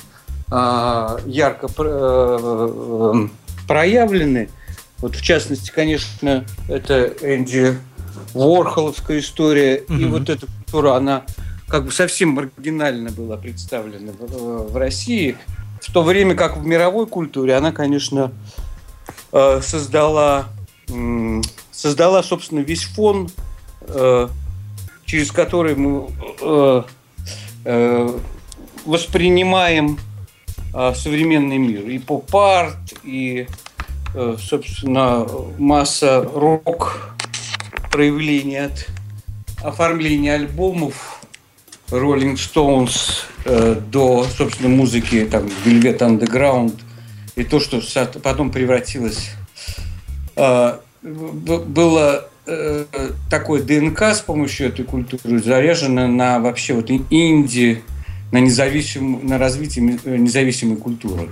а, 0.50 1.18
ярко 1.26 1.68
э, 1.78 2.38
э, 2.38 3.28
проявлены, 3.66 4.50
Вот 4.98 5.16
в 5.16 5.22
частности, 5.22 5.70
конечно, 5.70 6.44
это 6.68 7.06
Энди 7.22 7.78
Ворхоловская 8.34 9.20
история. 9.20 9.78
Mm-hmm. 9.78 10.00
И 10.00 10.04
вот 10.04 10.28
эта 10.28 10.46
культура, 10.46 10.94
она 10.94 11.24
как 11.74 11.86
бы 11.86 11.90
совсем 11.90 12.28
маргинально 12.28 13.10
была 13.10 13.36
представлена 13.36 14.12
в, 14.16 14.76
России. 14.76 15.36
В 15.80 15.92
то 15.92 16.04
время 16.04 16.36
как 16.36 16.56
в 16.56 16.64
мировой 16.64 17.08
культуре 17.08 17.56
она, 17.56 17.72
конечно, 17.72 18.30
э, 19.32 19.60
создала, 19.60 20.50
создала, 21.72 22.22
собственно, 22.22 22.60
весь 22.60 22.84
фон, 22.84 23.28
э, 23.80 24.28
через 25.04 25.32
который 25.32 25.74
мы 25.74 26.10
э, 27.64 28.18
воспринимаем 28.86 29.98
современный 30.72 31.58
мир. 31.58 31.88
И 31.88 31.98
поп-арт, 31.98 32.94
и, 33.02 33.48
собственно, 34.38 35.26
масса 35.58 36.22
рок 36.22 37.16
проявлений 37.90 38.58
от 38.66 38.86
оформления 39.60 40.34
альбомов 40.34 41.23
Rolling 41.90 42.34
Stones 42.34 43.24
э, 43.44 43.80
до, 43.90 44.24
собственно, 44.24 44.68
музыки 44.68 45.26
там 45.30 45.44
Velvet 45.64 45.98
Underground 45.98 46.74
и 47.36 47.44
то, 47.44 47.60
что 47.60 47.80
потом 48.22 48.50
превратилось 48.50 49.30
э, 50.36 50.78
было 51.02 52.28
э, 52.46 52.84
такое 53.30 53.62
ДНК 53.62 54.02
с 54.02 54.20
помощью 54.20 54.68
этой 54.68 54.84
культуры 54.84 55.38
заряжено 55.38 56.08
на 56.08 56.38
вообще 56.38 56.74
вот 56.74 56.90
инди, 56.90 57.82
на 58.32 58.38
независимую, 58.38 59.24
на 59.24 59.38
развитие 59.38 59.98
независимой 60.04 60.76
культуры. 60.76 61.28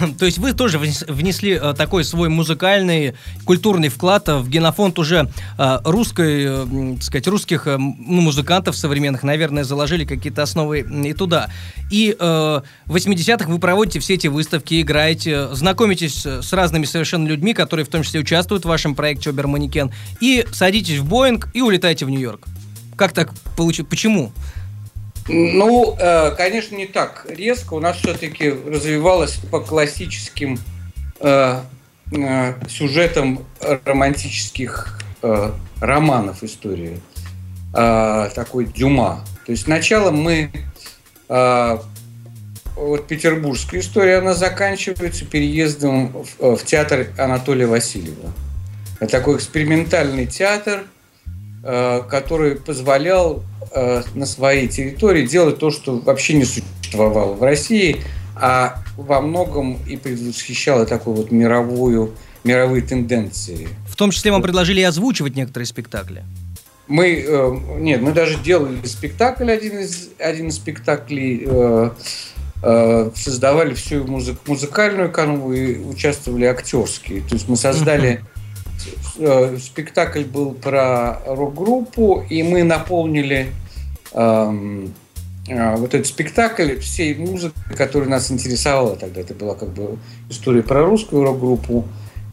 То 0.18 0.26
есть 0.26 0.38
вы 0.38 0.52
тоже 0.52 0.78
внесли 0.78 1.52
э, 1.52 1.74
такой 1.76 2.04
свой 2.04 2.28
музыкальный, 2.28 3.14
культурный 3.44 3.88
вклад 3.88 4.28
в 4.28 4.48
генофонд 4.48 4.98
уже 4.98 5.28
э, 5.58 5.78
русской, 5.84 6.44
э, 6.46 6.94
так 6.94 7.02
сказать, 7.02 7.26
русских 7.28 7.66
ну, 7.66 8.20
музыкантов 8.20 8.76
современных, 8.76 9.22
наверное, 9.22 9.64
заложили 9.64 10.04
какие-то 10.04 10.42
основы 10.42 10.80
и 10.80 11.12
туда. 11.12 11.48
И 11.90 12.16
в 12.18 12.62
80-х 12.86 13.50
вы 13.50 13.58
проводите 13.58 14.00
все 14.00 14.14
эти 14.14 14.26
выставки, 14.26 14.80
играете, 14.80 15.54
знакомитесь 15.54 16.24
с 16.24 16.52
разными 16.52 16.84
совершенно 16.84 17.26
людьми, 17.26 17.54
которые 17.54 17.84
в 17.84 17.88
том 17.88 18.02
числе 18.02 18.20
участвуют 18.20 18.64
в 18.64 18.68
вашем 18.68 18.94
проекте 18.94 19.30
Оберманекен, 19.30 19.90
и 20.20 20.46
садитесь 20.52 20.98
в 20.98 21.04
Боинг 21.04 21.48
и 21.54 21.60
улетаете 21.60 22.06
в 22.06 22.10
Нью-Йорк. 22.10 22.46
Как 22.96 23.12
так 23.12 23.32
получилось? 23.56 23.90
Почему? 23.90 24.32
Ну, 25.28 25.96
э, 25.98 26.32
конечно, 26.36 26.74
не 26.76 26.86
так 26.86 27.26
резко. 27.28 27.74
У 27.74 27.80
нас 27.80 27.98
все-таки 27.98 28.50
развивалось 28.50 29.36
по 29.50 29.60
классическим 29.60 30.58
э, 31.20 31.60
э, 32.12 32.54
сюжетам 32.68 33.44
романтических 33.84 34.98
романов 35.80 36.42
истории. 36.42 36.98
Такой 37.72 38.66
Дюма. 38.66 39.24
То 39.46 39.52
есть 39.52 39.64
сначала 39.64 40.10
мы 40.10 40.50
вот 41.28 43.06
петербургская 43.06 43.80
история, 43.80 44.18
она 44.18 44.34
заканчивается 44.34 45.24
переездом 45.24 46.24
в, 46.38 46.56
в 46.56 46.64
театр 46.64 47.06
Анатолия 47.16 47.66
Васильева. 47.66 48.32
Это 48.98 49.12
такой 49.12 49.36
экспериментальный 49.36 50.26
театр, 50.26 50.84
который 51.62 52.56
позволял 52.56 53.44
э, 53.70 54.02
на 54.14 54.26
своей 54.26 54.68
территории 54.68 55.26
делать 55.26 55.58
то, 55.58 55.70
что 55.70 55.98
вообще 55.98 56.34
не 56.34 56.44
существовало 56.44 57.34
в 57.34 57.42
России, 57.42 57.98
а 58.34 58.82
во 58.96 59.20
многом 59.20 59.78
и 59.86 59.96
предвосхищало 59.96 60.86
такую 60.86 61.16
вот 61.16 61.30
мировую, 61.30 62.14
мировые 62.44 62.82
тенденции. 62.82 63.68
В 63.86 63.96
том 63.96 64.10
числе 64.10 64.32
вам 64.32 64.42
предложили 64.42 64.80
озвучивать 64.80 65.36
некоторые 65.36 65.66
спектакли. 65.66 66.24
Мы, 66.88 67.24
э, 67.26 67.58
нет, 67.78 68.02
мы 68.02 68.12
даже 68.12 68.38
делали 68.38 68.84
спектакль, 68.84 69.50
один 69.50 69.78
из, 69.78 70.10
один 70.18 70.48
из 70.48 70.56
спектаклей, 70.56 71.44
э, 71.46 71.90
э, 72.62 73.10
создавали 73.14 73.74
всю 73.74 74.04
музык, 74.04 74.38
музыкальную 74.46 75.10
канву 75.10 75.52
и 75.52 75.78
участвовали 75.78 76.44
актерские. 76.44 77.20
То 77.22 77.34
есть 77.34 77.48
мы 77.48 77.56
создали 77.56 78.22
э, 79.18 79.58
спектакль 79.58 80.24
был 80.24 80.52
про 80.52 81.20
рок-группу, 81.26 82.24
и 82.28 82.42
мы 82.42 82.62
наполнили 82.62 83.48
эм, 84.12 84.94
э, 85.48 85.76
вот 85.76 85.94
этот 85.94 86.06
спектакль 86.06 86.78
всей 86.78 87.14
музыки, 87.14 87.54
которая 87.76 88.08
нас 88.08 88.30
интересовала 88.30 88.96
тогда. 88.96 89.20
Это 89.20 89.34
была 89.34 89.54
как 89.54 89.70
бы 89.70 89.98
история 90.28 90.62
про 90.62 90.84
русскую 90.84 91.24
рок-группу. 91.24 91.86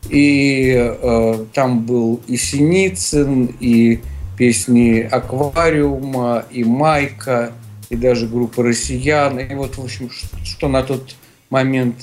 И 0.09 0.73
э, 0.75 1.45
там 1.53 1.85
был 1.85 2.21
и 2.27 2.38
Синицын, 2.38 3.55
и 3.59 3.99
песни 4.38 5.01
«Аквариума», 5.01 6.45
и 6.49 6.63
«Майка», 6.63 7.51
и 7.89 7.97
даже 7.97 8.25
группа 8.27 8.63
«Россиян». 8.63 9.38
И 9.38 9.53
вот, 9.53 9.77
в 9.77 9.83
общем, 9.83 10.09
что 10.45 10.69
на 10.69 10.81
тот 10.81 11.15
момент 11.49 11.95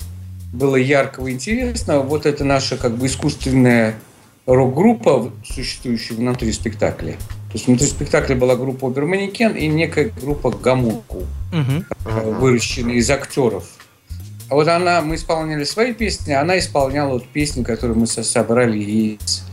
было 0.53 0.77
яркого 0.77 1.29
и 1.29 1.33
интересного, 1.33 2.03
вот 2.03 2.27
это 2.27 2.45
наша 2.45 2.77
как 2.77 2.97
бы 2.97 3.07
искусственная 3.07 3.95
рок-группа, 4.47 5.33
существующая 5.45 6.15
внутри 6.15 6.53
спектакля. 6.53 7.13
То 7.13 7.53
есть 7.55 7.67
внутри 7.67 7.87
спектакля 7.87 8.37
была 8.37 8.57
группа 8.57 8.89
Оберманекен 8.89 9.55
и 9.57 9.67
некая 9.67 10.11
группа 10.21 10.51
Гамурку, 10.51 11.25
угу. 11.53 11.85
выращенная 12.05 12.95
из 12.95 13.11
актеров. 13.11 13.65
А 14.49 14.55
вот 14.55 14.69
она, 14.69 15.01
мы 15.03 15.17
исполняли 15.17 15.65
свои 15.65 15.93
песни, 15.93 16.33
она 16.33 16.59
исполняла 16.59 17.15
вот 17.15 17.27
песни, 17.27 17.65
которые 17.65 17.97
мы 17.97 18.07
собрали 18.07 18.79
из 18.79 19.45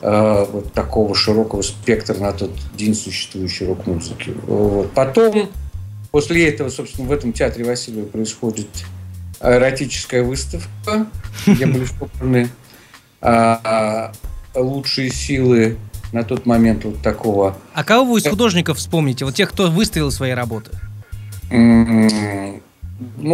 э, 0.00 0.46
вот 0.50 0.72
такого 0.72 1.14
широкого 1.14 1.60
спектра 1.60 2.14
на 2.14 2.32
тот 2.32 2.52
день 2.74 2.94
существующей 2.94 3.66
рок-музыки. 3.66 4.34
Вот. 4.46 4.92
Потом, 4.92 5.50
после 6.10 6.48
этого, 6.48 6.70
собственно, 6.70 7.06
в 7.06 7.12
этом 7.12 7.34
театре 7.34 7.66
Васильева 7.66 8.06
происходит 8.06 8.68
эротическая 9.42 10.22
выставка, 10.22 11.06
где 11.46 11.66
были 11.66 11.84
собраны 11.84 12.48
а, 13.20 14.12
лучшие 14.54 15.10
силы 15.10 15.76
на 16.12 16.24
тот 16.24 16.46
момент 16.46 16.84
вот 16.84 17.00
такого. 17.02 17.56
А 17.74 17.84
кого 17.84 18.12
вы 18.12 18.18
из 18.18 18.26
художников 18.26 18.78
вспомните? 18.78 19.24
Вот 19.24 19.34
тех, 19.34 19.50
кто 19.50 19.70
выставил 19.70 20.10
свои 20.10 20.32
работы? 20.32 20.70
Ну 21.50 22.60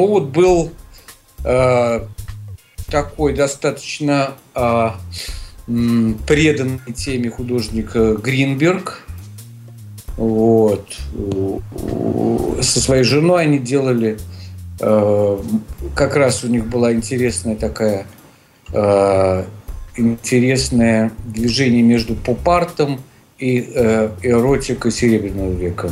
вот 0.07 0.29
был 0.29 0.73
э, 1.45 2.01
такой 2.91 3.35
достаточно 3.35 4.35
э, 4.55 4.91
преданный 6.27 6.93
теме 6.95 7.31
художника 7.31 8.15
Гринберг. 8.15 9.03
Вот. 10.17 10.97
Со 12.63 12.81
своей 12.81 13.05
женой 13.05 13.43
они 13.43 13.59
делали 13.59 14.19
э, 14.81 15.43
как 15.95 16.17
раз 16.17 16.45
у 16.45 16.49
них 16.49 16.67
была 16.67 16.93
интересная 16.93 17.57
такая 17.57 18.07
э, 18.73 19.45
интересное 19.97 21.13
движение 21.25 21.83
между 21.83 22.15
поп-артом 22.15 23.01
и 23.39 23.71
э, 23.75 24.11
эротикой 24.23 24.93
Серебряного 24.93 25.53
века. 25.53 25.91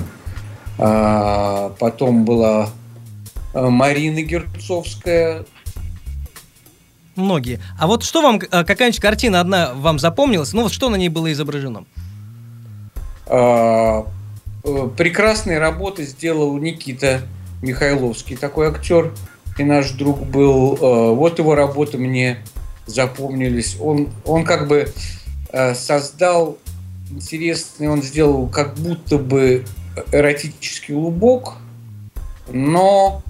А, 0.79 1.71
потом 1.79 2.25
была 2.25 2.71
э, 3.53 3.69
Марина 3.69 4.23
Герцовская. 4.23 5.45
Многие. 7.17 7.61
А 7.79 7.87
вот 7.87 8.03
что 8.03 8.23
вам, 8.23 8.37
э, 8.37 8.64
какая-нибудь 8.64 9.01
картина 9.01 9.40
одна 9.40 9.73
вам 9.75 9.99
запомнилась? 9.99 10.53
Ну 10.53 10.62
вот 10.62 10.73
что 10.73 10.88
на 10.90 10.97
ней 10.97 11.09
было 11.09 11.33
изображено? 11.33 11.85
А, 13.27 14.07
э, 14.64 14.88
прекрасные 14.97 15.59
работы 15.59 16.05
сделал 16.05 16.57
Никита 16.59 17.21
Михайловский, 17.62 18.37
такой 18.37 18.69
актер. 18.69 19.12
И 19.57 19.62
наш 19.62 19.93
друг 19.93 20.27
был. 20.27 20.75
Вот 21.14 21.38
его 21.38 21.55
работа 21.55 21.97
мне 21.97 22.38
запомнились. 22.87 23.77
Он, 23.81 24.09
он 24.25 24.44
как 24.44 24.68
бы 24.68 24.92
э, 25.53 25.75
создал 25.75 26.59
интересный, 27.11 27.88
он 27.88 28.03
сделал 28.03 28.47
как 28.49 28.75
будто 28.75 29.18
бы 29.18 29.64
эротический 30.12 30.94
лубок, 30.94 31.55
но 32.53 33.23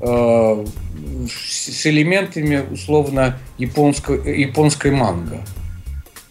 э, 0.00 0.66
с 1.28 1.86
элементами 1.86 2.64
условно 2.70 3.38
японской, 3.58 4.40
японской 4.40 4.90
манго. 4.90 5.40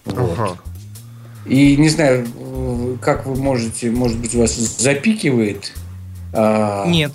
Вот. 0.06 0.38
Ага. 0.38 0.58
И 1.46 1.76
не 1.76 1.90
знаю, 1.90 2.26
как 3.02 3.26
вы 3.26 3.36
можете, 3.36 3.92
может 3.92 4.18
быть, 4.18 4.34
у 4.36 4.40
вас 4.40 4.56
запикивает. 4.56 5.74
А, 6.32 6.88
Нет. 6.88 7.12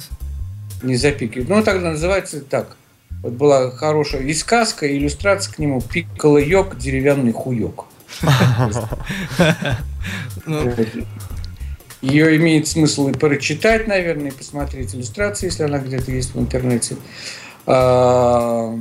Не 0.82 0.96
запикивает. 0.96 1.48
Ну, 1.48 1.62
тогда 1.62 1.90
называется 1.90 2.40
так. 2.40 2.76
Вот 3.22 3.32
была 3.32 3.70
хорошая 3.70 4.22
и 4.22 4.34
сказка, 4.34 4.86
и 4.86 4.96
иллюстрация 4.96 5.52
к 5.52 5.58
нему 5.58 5.80
«Пикколо 5.80 6.38
йог, 6.38 6.78
деревянный 6.78 7.32
хуёк». 7.32 7.86
Ну. 10.46 10.72
Ее 12.00 12.36
имеет 12.36 12.68
смысл 12.68 13.08
и 13.08 13.12
прочитать, 13.12 13.88
наверное, 13.88 14.30
и 14.30 14.34
посмотреть 14.34 14.94
иллюстрации, 14.94 15.46
если 15.46 15.64
она 15.64 15.78
где-то 15.78 16.12
есть 16.12 16.34
в 16.34 16.38
интернете. 16.38 16.96
А, 17.66 18.78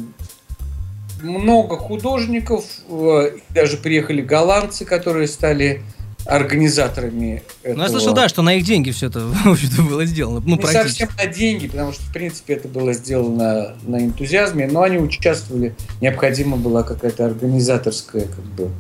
много 1.22 1.78
художников, 1.78 2.64
э, 2.90 3.38
даже 3.50 3.78
приехали 3.78 4.22
голландцы, 4.22 4.86
которые 4.86 5.28
стали 5.28 5.82
организаторами 6.28 7.42
этого. 7.64 7.78
Ну, 7.78 7.84
я 7.84 7.90
слышал, 7.90 8.14
да, 8.14 8.28
что 8.28 8.42
на 8.42 8.56
их 8.56 8.66
деньги 8.66 8.92
все 8.92 9.08
это 9.08 9.22
было 9.90 10.06
сделано. 10.06 10.42
Ну, 10.46 10.58
не 10.58 10.68
совсем 10.68 11.10
на 11.18 11.26
деньги, 11.26 11.68
потому 11.68 11.94
что, 11.94 12.04
в 12.04 12.12
принципе, 12.14 12.56
это 12.56 12.68
было 12.68 12.94
сделано 12.94 13.76
на 13.84 14.06
энтузиазме, 14.06 14.68
но 14.68 14.84
они 14.84 14.98
участвовали, 14.98 15.76
необходима 16.02 16.58
была 16.58 16.84
какая-то 16.84 17.26
организаторская 17.26 18.26
как 18.26 18.44
бы, 18.44 18.72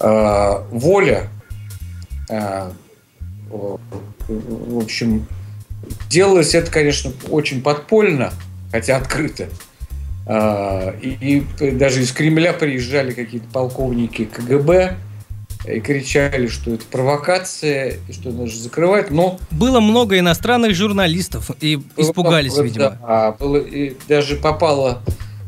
э, 0.00 0.64
воля. 0.70 1.28
Э, 2.28 2.70
в 3.50 4.78
общем, 4.78 5.26
делалось 6.08 6.54
это, 6.54 6.70
конечно, 6.70 7.12
очень 7.30 7.62
подпольно, 7.62 8.32
хотя 8.70 8.96
открыто. 8.96 9.48
Э, 10.26 10.96
и, 11.00 11.44
и 11.60 11.70
даже 11.72 12.02
из 12.02 12.12
Кремля 12.12 12.52
приезжали 12.52 13.12
какие-то 13.12 13.48
полковники 13.52 14.26
КГБ, 14.26 14.96
и 15.66 15.80
кричали, 15.80 16.46
что 16.46 16.74
это 16.74 16.84
провокация, 16.86 17.96
и 18.08 18.12
что 18.12 18.30
нужно 18.30 18.62
закрывать, 18.62 19.10
но... 19.10 19.38
Было 19.50 19.80
много 19.80 20.18
иностранных 20.18 20.74
журналистов, 20.74 21.50
и 21.60 21.76
было, 21.76 21.84
испугались, 21.96 22.54
было, 22.54 22.62
видимо. 22.62 22.98
Да, 23.00 23.32
было, 23.32 23.56
и 23.56 23.96
даже 24.08 24.36
попало... 24.36 25.02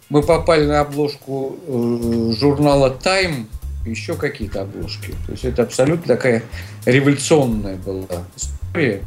Мы 0.09 0.23
попали 0.25 0.67
на 0.67 0.81
обложку 0.81 1.57
э, 1.69 2.33
журнала 2.37 2.99
Time, 3.01 3.47
еще 3.87 4.17
какие-то 4.17 4.63
обложки. 4.63 5.13
То 5.27 5.33
есть 5.33 5.45
это 5.45 5.63
абсолютно 5.63 6.17
такая 6.17 6.43
революционная 6.85 7.77
была 7.77 8.07
история. 8.37 9.03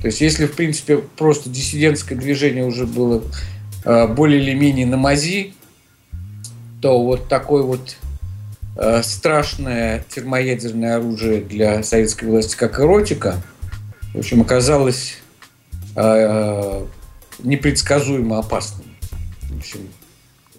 То 0.00 0.06
есть 0.06 0.20
если, 0.20 0.46
в 0.46 0.56
принципе, 0.56 0.98
просто 0.98 1.48
диссидентское 1.48 2.18
движение 2.18 2.64
уже 2.64 2.86
было 2.86 3.22
э, 3.84 4.08
более 4.08 4.42
или 4.42 4.52
менее 4.52 4.86
на 4.86 4.96
мази, 4.96 5.54
то 6.82 7.02
вот 7.02 7.28
такой 7.28 7.62
вот 7.62 7.96
страшное 9.02 10.04
термоядерное 10.08 10.96
оружие 10.96 11.40
для 11.40 11.82
советской 11.82 12.26
власти, 12.26 12.56
как 12.56 12.80
эротика, 12.80 13.42
в 14.14 14.18
общем, 14.18 14.40
оказалось 14.40 15.18
э, 15.94 16.86
непредсказуемо 17.42 18.38
опасным. 18.38 18.86
В 19.42 19.58
общем, 19.58 19.80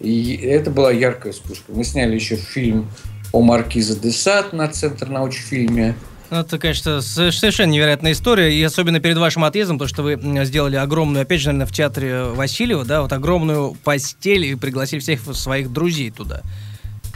и 0.00 0.36
это 0.36 0.70
была 0.70 0.90
яркая 0.90 1.32
вспышка. 1.32 1.72
Мы 1.72 1.84
сняли 1.84 2.14
еще 2.14 2.36
фильм 2.36 2.90
о 3.32 3.40
Маркизе 3.40 3.94
де 3.94 4.10
Сад 4.10 4.52
на 4.52 4.68
Центр 4.68 5.08
научфильме. 5.08 5.94
Ну, 6.30 6.38
это, 6.38 6.58
конечно, 6.58 7.02
совершенно 7.02 7.70
невероятная 7.70 8.12
история, 8.12 8.54
и 8.54 8.62
особенно 8.62 9.00
перед 9.00 9.18
вашим 9.18 9.44
отъездом, 9.44 9.78
то, 9.78 9.86
что 9.86 10.02
вы 10.02 10.18
сделали 10.46 10.76
огромную, 10.76 11.22
опять 11.22 11.42
же, 11.42 11.48
наверное, 11.48 11.66
в 11.66 11.72
театре 11.72 12.24
Васильева, 12.24 12.86
да, 12.86 13.02
вот 13.02 13.12
огромную 13.12 13.76
постель 13.84 14.46
и 14.46 14.54
пригласили 14.54 15.00
всех 15.00 15.20
своих 15.34 15.70
друзей 15.70 16.10
туда. 16.10 16.40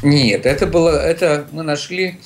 Нет, 0.03 0.47
это 0.47 0.67
было, 0.67 0.91
это 0.91 1.47
мы 1.53 1.63
нашли, 1.63 2.21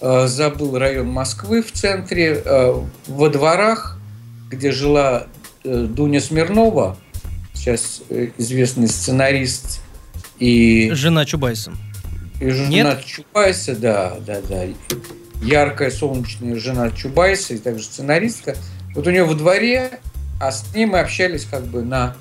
э, 0.00 0.26
забыл 0.26 0.78
район 0.78 1.08
Москвы 1.08 1.62
в 1.62 1.72
центре, 1.72 2.40
э, 2.44 2.74
во 3.08 3.28
дворах, 3.28 3.98
где 4.50 4.70
жила 4.70 5.26
э, 5.64 5.86
Дуня 5.88 6.20
Смирнова, 6.20 6.96
сейчас 7.54 8.02
э, 8.08 8.30
известный 8.38 8.88
сценарист 8.88 9.80
и... 10.38 10.90
Жена 10.92 11.24
Чубайса. 11.24 11.72
И 12.40 12.50
жена 12.50 12.68
Нет? 12.68 13.04
Чубайса, 13.04 13.76
да, 13.76 14.16
да, 14.26 14.40
да. 14.48 14.64
Яркая 15.42 15.90
солнечная 15.90 16.56
жена 16.56 16.90
Чубайса 16.90 17.54
и 17.54 17.58
также 17.58 17.84
сценаристка. 17.84 18.56
Вот 18.94 19.06
у 19.06 19.10
нее 19.10 19.24
во 19.24 19.34
дворе, 19.34 20.00
а 20.40 20.50
с 20.50 20.74
ней 20.74 20.86
мы 20.86 20.98
общались 20.98 21.44
как 21.44 21.64
бы 21.66 21.82
на... 21.82 22.16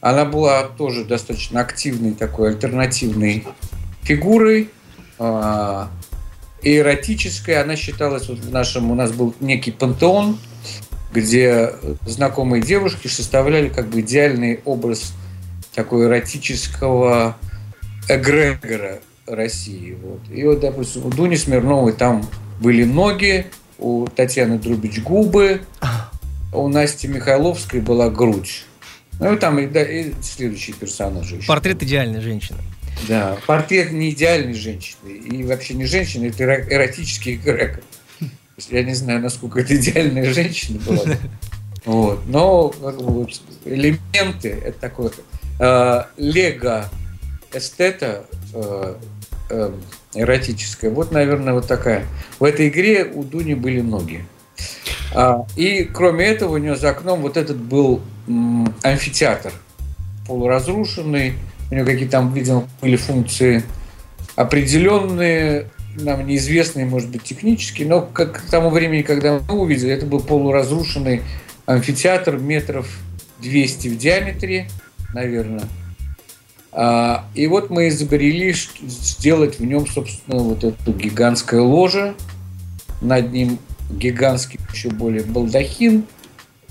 Она 0.00 0.24
была 0.24 0.64
тоже 0.64 1.04
достаточно 1.04 1.60
активной 1.60 2.14
такой 2.14 2.50
альтернативной 2.50 3.46
фигурой, 4.02 4.70
э, 5.18 5.86
эротической. 6.62 7.60
Она 7.60 7.76
считалась 7.76 8.28
вот 8.28 8.38
в 8.38 8.50
нашем, 8.50 8.90
у 8.90 8.94
нас 8.94 9.12
был 9.12 9.34
некий 9.40 9.70
пантеон, 9.70 10.38
где 11.12 11.74
знакомые 12.06 12.62
девушки 12.62 13.08
составляли 13.08 13.68
как 13.68 13.88
бы 13.88 14.00
идеальный 14.00 14.60
образ 14.64 15.12
такой 15.74 16.06
эротического 16.06 17.36
эгрегора 18.08 19.00
России. 19.26 19.96
Вот. 20.02 20.20
И 20.30 20.44
вот, 20.44 20.60
допустим, 20.60 21.06
у 21.06 21.10
Дуни 21.10 21.36
Смирновой 21.36 21.92
там 21.92 22.26
были 22.60 22.84
ноги, 22.84 23.46
у 23.78 24.06
Татьяны 24.06 24.58
Друбич 24.58 25.00
губы, 25.00 25.62
у 26.52 26.68
Насти 26.68 27.08
Михайловской 27.08 27.80
была 27.80 28.10
грудь. 28.10 28.64
Ну 29.18 29.34
и 29.34 29.38
там 29.38 29.58
и, 29.58 29.66
да, 29.66 29.82
и 29.82 30.12
следующие 30.22 30.74
персонажи. 30.74 31.36
Еще. 31.36 31.46
Портрет 31.46 31.82
идеальной 31.82 32.20
женщины. 32.20 32.58
Да, 33.08 33.38
портрет 33.46 33.92
не 33.92 34.10
идеальной 34.10 34.54
женщины. 34.54 35.10
И 35.10 35.44
вообще 35.44 35.74
не 35.74 35.86
женщины, 35.86 36.26
это 36.26 36.44
эротический 36.44 37.36
эгрегор. 37.36 37.82
Я 38.68 38.82
не 38.82 38.94
знаю, 38.94 39.20
насколько 39.20 39.60
это 39.60 39.76
идеальная 39.76 40.32
женщина 40.32 40.80
была. 40.80 41.16
Вот. 41.86 42.20
Но 42.26 42.68
вот, 42.68 43.30
элементы, 43.64 44.50
это 44.50 44.78
такое 44.78 45.12
э, 45.58 46.02
лего 46.18 46.90
эстета 47.54 48.26
э, 48.52 48.94
э, 49.48 49.72
эротическое. 50.14 50.90
Вот, 50.90 51.10
наверное, 51.10 51.54
вот 51.54 51.66
такая. 51.66 52.04
В 52.38 52.44
этой 52.44 52.68
игре 52.68 53.04
у 53.04 53.22
Дуни 53.22 53.54
были 53.54 53.80
ноги. 53.80 54.24
А, 55.14 55.46
и 55.56 55.84
кроме 55.84 56.26
этого, 56.26 56.54
у 56.54 56.58
нее 56.58 56.76
за 56.76 56.90
окном 56.90 57.22
вот 57.22 57.36
этот 57.36 57.56
был 57.56 58.00
м, 58.28 58.74
амфитеатр 58.82 59.52
полуразрушенный, 60.26 61.34
у 61.70 61.74
него 61.74 61.86
какие-то 61.86 62.12
там, 62.12 62.32
видимо, 62.32 62.68
были 62.80 62.96
функции 62.96 63.62
определенные, 64.36 65.68
нам 65.96 66.26
неизвестные, 66.26 66.86
может 66.86 67.10
быть, 67.10 67.22
технические, 67.22 67.88
но 67.88 68.00
как 68.00 68.44
к 68.44 68.50
тому 68.50 68.70
времени, 68.70 69.02
когда 69.02 69.40
мы 69.48 69.54
увидели, 69.54 69.92
это 69.92 70.06
был 70.06 70.20
полуразрушенный 70.20 71.22
амфитеатр 71.66 72.38
метров 72.38 72.88
200 73.40 73.88
в 73.88 73.98
диаметре, 73.98 74.68
наверное. 75.14 75.64
А, 76.72 77.26
и 77.34 77.46
вот 77.46 77.70
мы 77.70 77.88
изобрели 77.88 78.54
сделать 78.82 79.58
в 79.58 79.64
нем, 79.64 79.86
собственно, 79.86 80.38
вот 80.38 80.64
эту 80.64 80.92
гигантское 80.92 81.60
ложе, 81.60 82.14
над 83.00 83.32
ним 83.32 83.58
гигантский 83.90 84.60
еще 84.72 84.90
более 84.90 85.22
балдахин– 85.22 86.04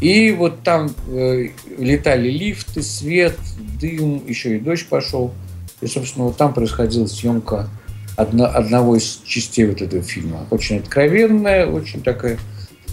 и 0.01 0.31
вот 0.31 0.63
там 0.63 0.89
э, 1.07 1.49
летали 1.77 2.29
лифты, 2.29 2.81
свет, 2.81 3.37
дым, 3.79 4.25
еще 4.25 4.55
и 4.55 4.59
дождь 4.59 4.87
пошел. 4.87 5.33
И, 5.81 5.87
собственно, 5.87 6.25
вот 6.25 6.37
там 6.37 6.53
происходила 6.53 7.05
съемка 7.05 7.69
одно, 8.15 8.45
одного 8.45 8.95
из 8.95 9.21
частей 9.25 9.65
вот 9.65 9.81
этого 9.81 10.01
фильма. 10.01 10.45
Очень 10.51 10.79
откровенная, 10.79 11.67
очень 11.67 12.01
такая 12.01 12.37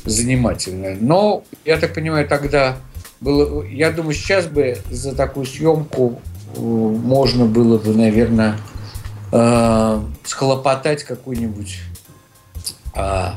занимательная. 0.04 0.96
Но, 1.00 1.44
я 1.64 1.78
так 1.78 1.94
понимаю, 1.94 2.26
тогда 2.28 2.76
было... 3.20 3.64
Я 3.64 3.90
думаю, 3.90 4.14
сейчас 4.14 4.46
бы 4.46 4.78
за 4.90 5.14
такую 5.14 5.46
съемку 5.46 6.20
э, 6.54 6.60
можно 6.60 7.44
было 7.44 7.78
бы, 7.78 7.94
наверное, 7.94 8.56
э, 9.32 10.00
схлопотать 10.24 11.04
какую-нибудь 11.04 11.78
э, 12.94 13.30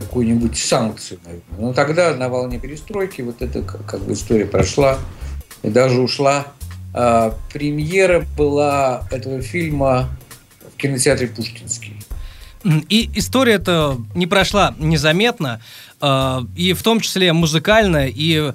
какую-нибудь 0.00 0.56
санкцию. 0.56 1.20
Наверное. 1.24 1.58
Но 1.58 1.72
тогда 1.72 2.14
на 2.14 2.28
волне 2.28 2.58
перестройки 2.58 3.22
вот 3.22 3.42
эта 3.42 3.62
как 3.62 4.00
бы 4.00 4.12
история 4.12 4.46
прошла 4.46 4.98
и 5.62 5.70
даже 5.70 6.00
ушла. 6.00 6.46
А, 6.94 7.34
премьера 7.52 8.26
была 8.36 9.06
этого 9.10 9.40
фильма 9.40 10.08
в 10.74 10.76
кинотеатре 10.76 11.28
Пушкинский. 11.28 11.96
И 12.88 13.10
история 13.14 13.54
эта 13.54 13.96
не 14.14 14.26
прошла 14.26 14.74
незаметно, 14.78 15.60
а, 16.00 16.44
и 16.56 16.74
в 16.74 16.82
том 16.82 17.00
числе 17.00 17.32
музыкальная, 17.32 18.08
и 18.14 18.52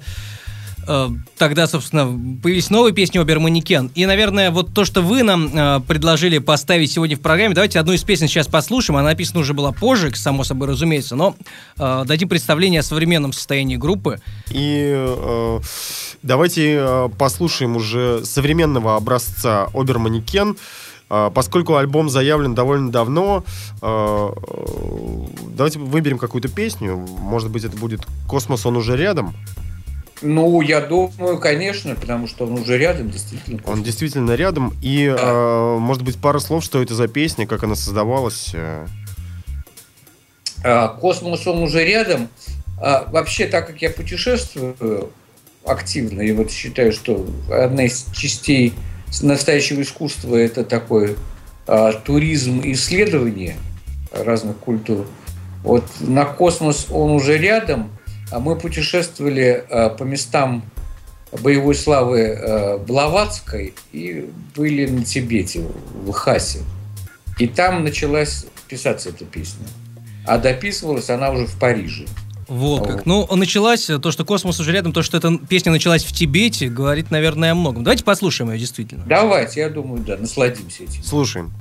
тогда, 1.36 1.66
собственно, 1.66 2.06
появились 2.42 2.70
новые 2.70 2.94
песни 2.94 3.18
Обер 3.18 3.40
Манекен. 3.40 3.90
И, 3.94 4.06
наверное, 4.06 4.50
вот 4.50 4.72
то, 4.72 4.84
что 4.84 5.02
вы 5.02 5.22
нам 5.22 5.50
э, 5.54 5.80
предложили 5.86 6.38
поставить 6.38 6.90
сегодня 6.90 7.16
в 7.16 7.20
программе, 7.20 7.54
давайте 7.54 7.78
одну 7.78 7.92
из 7.92 8.02
песен 8.02 8.26
сейчас 8.26 8.46
послушаем. 8.46 8.96
Она 8.96 9.10
написана 9.10 9.40
уже 9.40 9.52
была 9.52 9.72
позже, 9.72 10.14
само 10.14 10.44
собой 10.44 10.68
разумеется, 10.68 11.14
но 11.14 11.36
э, 11.78 12.04
дадим 12.06 12.28
представление 12.28 12.80
о 12.80 12.82
современном 12.82 13.32
состоянии 13.32 13.76
группы. 13.76 14.20
И 14.50 14.92
э, 14.94 15.60
давайте 16.22 16.78
э, 16.80 17.08
послушаем 17.18 17.76
уже 17.76 18.24
современного 18.24 18.96
образца 18.96 19.68
Обер 19.74 19.98
Манекен. 19.98 20.56
Э, 21.10 21.30
поскольку 21.32 21.76
альбом 21.76 22.10
заявлен 22.10 22.54
довольно 22.54 22.92
давно, 22.92 23.42
давайте 23.80 25.78
выберем 25.78 26.18
какую-то 26.18 26.48
песню. 26.48 26.98
Может 26.98 27.50
быть, 27.50 27.64
это 27.64 27.78
будет 27.78 28.06
«Космос, 28.28 28.66
он 28.66 28.76
уже 28.76 28.94
рядом». 28.94 29.34
Ну, 30.20 30.60
я 30.60 30.80
думаю, 30.80 31.38
конечно, 31.38 31.94
потому 31.94 32.26
что 32.26 32.46
он 32.46 32.54
уже 32.54 32.76
рядом, 32.76 33.10
действительно. 33.10 33.60
Он 33.66 33.82
действительно 33.82 34.32
рядом. 34.32 34.74
И, 34.82 35.06
да. 35.06 35.22
э, 35.22 35.78
может 35.78 36.02
быть, 36.02 36.16
пару 36.16 36.40
слов, 36.40 36.64
что 36.64 36.82
это 36.82 36.94
за 36.94 37.06
песня, 37.06 37.46
как 37.46 37.62
она 37.62 37.76
создавалась? 37.76 38.50
Э? 38.54 38.86
А, 40.64 40.88
Космос, 40.88 41.46
он 41.46 41.62
уже 41.62 41.84
рядом. 41.84 42.28
А, 42.80 43.08
вообще, 43.10 43.46
так 43.46 43.66
как 43.68 43.80
я 43.80 43.90
путешествую 43.90 45.10
активно, 45.64 46.22
и 46.22 46.32
вот 46.32 46.50
считаю, 46.50 46.92
что 46.92 47.26
одна 47.50 47.84
из 47.84 48.06
частей 48.12 48.72
настоящего 49.22 49.82
искусства 49.82 50.36
это 50.36 50.64
такой 50.64 51.16
а, 51.66 51.92
туризм 51.92 52.60
исследования 52.64 53.56
разных 54.12 54.56
культур. 54.56 55.06
Вот 55.62 55.84
на 56.00 56.24
космос 56.24 56.86
он 56.90 57.10
уже 57.10 57.36
рядом, 57.36 57.90
мы 58.32 58.56
путешествовали 58.56 59.64
а, 59.70 59.90
по 59.90 60.04
местам 60.04 60.62
боевой 61.42 61.74
славы 61.74 62.32
а, 62.32 62.78
Блаватской 62.78 63.74
и 63.92 64.30
были 64.54 64.86
на 64.86 65.04
Тибете, 65.04 65.64
в 66.04 66.12
Хасе. 66.12 66.60
И 67.38 67.46
там 67.46 67.84
началась 67.84 68.46
писаться 68.68 69.10
эта 69.10 69.24
песня. 69.24 69.66
А 70.26 70.38
дописывалась 70.38 71.08
она 71.10 71.30
уже 71.30 71.46
в 71.46 71.58
Париже. 71.58 72.06
Вот 72.48 72.86
как. 72.86 73.06
Ну, 73.06 73.26
началась, 73.36 73.86
то, 73.86 74.10
что 74.10 74.24
космос 74.24 74.58
уже 74.58 74.72
рядом, 74.72 74.92
то, 74.92 75.02
что 75.02 75.18
эта 75.18 75.36
песня 75.36 75.70
началась 75.70 76.02
в 76.04 76.12
Тибете, 76.12 76.68
говорит, 76.68 77.10
наверное, 77.10 77.52
о 77.52 77.54
многом. 77.54 77.84
Давайте 77.84 78.04
послушаем 78.04 78.50
ее, 78.50 78.58
действительно. 78.58 79.04
Давайте, 79.06 79.60
я 79.60 79.68
думаю, 79.68 80.02
да, 80.02 80.16
насладимся 80.16 80.84
этим. 80.84 81.02
Слушаем. 81.02 81.52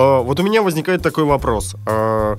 Вот 0.00 0.40
у 0.40 0.42
меня 0.42 0.62
возникает 0.62 1.02
такой 1.02 1.24
вопрос. 1.24 1.76
А, 1.86 2.36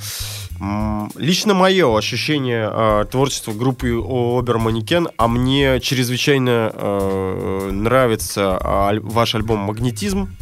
лично 1.15 1.53
мое 1.53 1.97
ощущение 1.97 2.67
а, 2.71 3.05
творчества 3.05 3.51
группы 3.51 3.87
Оберманикен, 3.87 5.09
а 5.17 5.27
мне 5.27 5.79
чрезвычайно 5.79 6.71
а, 6.73 7.69
нравится 7.71 8.59
ваш 9.01 9.35
альбом 9.35 9.59
«Магнетизм». 9.59 10.35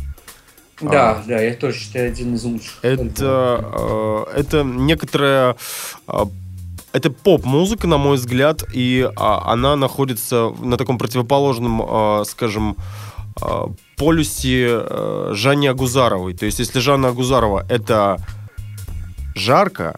Да, 0.81 1.21
да, 1.27 1.41
я 1.41 1.55
тоже 1.55 1.77
считаю 1.77 2.09
один 2.09 2.35
из 2.35 2.43
лучших. 2.45 2.79
Это, 2.81 4.25
это 4.33 4.63
некоторая 4.63 5.57
это 6.91 7.11
поп-музыка, 7.11 7.85
на 7.85 7.97
мой 7.97 8.15
взгляд, 8.15 8.63
и 8.73 9.07
она 9.15 9.75
находится 9.75 10.53
на 10.61 10.77
таком 10.77 10.97
противоположном, 10.97 12.23
скажем, 12.25 12.77
полюсе 13.97 14.67
э, 14.69 15.31
Жанни 15.33 15.67
Агузаровой. 15.67 16.33
То 16.33 16.45
есть, 16.45 16.59
если 16.59 16.79
Жанна 16.79 17.09
Агузарова 17.09 17.65
это 17.69 18.17
жарко, 19.35 19.95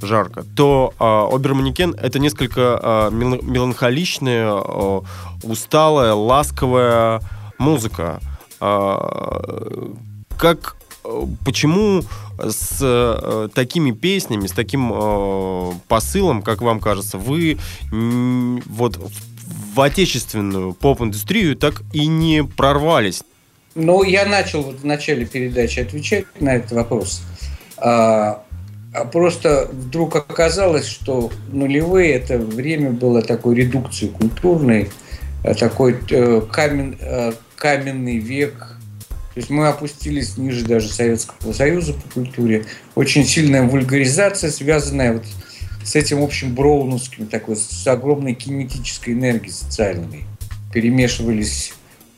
жарко, 0.00 0.44
то 0.56 0.94
э, 0.98 1.34
Оберманикен 1.34 1.94
это 1.94 2.18
несколько 2.18 2.80
э, 2.82 3.10
меланхоличная, 3.12 4.52
э, 4.52 5.00
усталая, 5.42 6.14
ласковая 6.14 7.20
музыка. 7.58 8.20
Э, 8.60 9.92
как 10.36 10.76
почему 11.44 12.02
с 12.38 12.78
э, 12.80 13.48
такими 13.54 13.90
песнями, 13.92 14.46
с 14.46 14.52
таким 14.52 14.92
э, 14.94 15.72
посылом, 15.88 16.42
как 16.42 16.62
вам 16.62 16.80
кажется, 16.80 17.18
вы 17.18 17.58
вот 17.90 18.96
в 18.96 19.31
отечественную 19.80 20.74
поп-индустрию 20.74 21.56
так 21.56 21.82
и 21.92 22.06
не 22.06 22.44
прорвались? 22.44 23.22
Ну, 23.74 24.02
я 24.02 24.26
начал 24.26 24.62
вот 24.62 24.80
в 24.80 24.84
начале 24.84 25.24
передачи 25.24 25.80
отвечать 25.80 26.26
на 26.40 26.56
этот 26.56 26.72
вопрос. 26.72 27.22
А, 27.78 28.44
а 28.92 29.04
просто 29.06 29.70
вдруг 29.72 30.14
оказалось, 30.16 30.86
что 30.86 31.30
нулевые 31.50 32.12
это 32.12 32.36
время 32.38 32.90
было 32.90 33.22
такой 33.22 33.54
редукции 33.54 34.08
культурной, 34.08 34.90
э, 35.44 35.54
такой 35.54 35.96
э, 36.10 36.42
камен, 36.52 36.98
э, 37.00 37.32
каменный 37.56 38.18
век. 38.18 38.76
То 39.34 39.40
есть 39.40 39.48
мы 39.48 39.68
опустились 39.68 40.36
ниже 40.36 40.66
даже 40.66 40.88
Советского 40.88 41.54
Союза 41.54 41.94
по 41.94 42.12
культуре. 42.12 42.66
Очень 42.94 43.24
сильная 43.24 43.62
вульгаризация, 43.62 44.50
связанная 44.50 45.14
вот 45.14 45.24
с 45.24 45.51
этим 45.96 46.22
общим 46.22 46.54
броуновским, 46.54 47.26
такой, 47.26 47.56
с 47.56 47.86
огромной 47.86 48.34
кинетической 48.34 49.14
энергией 49.14 49.52
социальной. 49.52 50.24
Перемешивались 50.72 51.74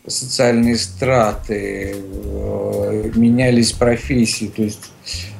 социальные 0.07 0.77
страты, 0.77 1.96
э, 1.96 3.11
менялись 3.14 3.72
профессии, 3.72 4.46
то 4.55 4.62
есть 4.62 4.92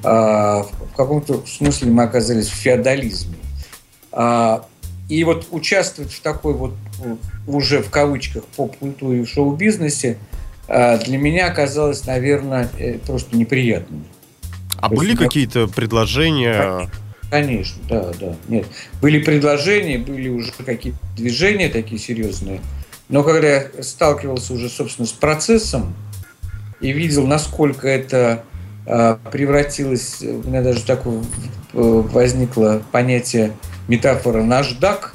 э, 0.03 0.09
в 0.09 0.97
каком-то 0.97 1.45
смысле 1.47 1.91
мы 1.91 2.05
оказались 2.05 2.49
в 2.49 2.55
феодализме. 2.55 3.37
А, 4.11 4.65
и 5.09 5.23
вот 5.25 5.49
участвовать 5.51 6.13
в 6.13 6.23
такой 6.23 6.55
вот 6.55 6.75
уже 7.47 7.83
в 7.83 7.91
кавычках 7.91 8.45
поп-культуре 8.45 9.25
в 9.25 9.29
шоу-бизнесе 9.29 10.17
э, 10.67 10.99
для 11.05 11.19
меня 11.19 11.47
оказалось, 11.47 12.07
наверное, 12.07 12.71
просто 13.07 13.37
неприятным. 13.37 14.07
А 14.79 14.89
То 14.89 14.97
были 14.97 15.15
какие-то 15.15 15.67
предложения? 15.67 16.89
Конечно, 17.31 17.83
да, 17.89 18.13
да. 18.21 18.37
Нет. 18.49 18.67
Были 19.01 19.23
предложения, 19.23 19.99
были 19.99 20.29
уже 20.29 20.53
какие-то 20.53 20.99
движения 21.17 21.69
такие 21.69 22.01
серьезные. 22.01 22.61
Но 23.09 23.23
когда 23.23 23.49
я 23.49 23.83
сталкивался 23.83 24.55
уже, 24.55 24.69
собственно, 24.69 25.07
с 25.07 25.13
процессом 25.13 25.95
и 26.81 26.93
видел, 26.93 27.27
насколько 27.27 27.89
это 27.89 28.45
э, 28.87 29.17
превратилось, 29.31 30.23
у 30.23 30.49
меня 30.49 30.63
даже 30.63 30.85
такое 30.85 31.23
возникло 31.73 32.83
понятие 32.93 33.53
метафора 33.89 34.43
«наждак», 34.43 35.15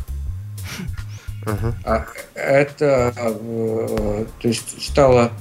uh-huh. 1.43 2.05
это 2.35 3.13
э, 3.15 4.25
то 4.41 4.47
есть 4.47 4.83
стало 4.83 5.31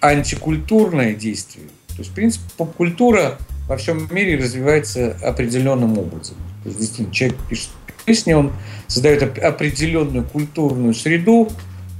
антикультурное 0.00 1.14
действие. 1.14 1.66
То 1.88 1.98
есть, 1.98 2.10
в 2.10 2.14
принципе, 2.14 2.44
поп-культура 2.56 3.38
во 3.70 3.76
всем 3.76 4.08
мире 4.10 4.36
развивается 4.36 5.16
определенным 5.22 5.96
образом. 5.96 6.34
То 6.64 6.70
есть, 6.70 6.80
действительно, 6.80 7.14
человек 7.14 7.38
пишет 7.48 7.70
песни, 8.04 8.32
он 8.32 8.52
создает 8.88 9.38
определенную 9.38 10.24
культурную 10.24 10.92
среду, 10.92 11.48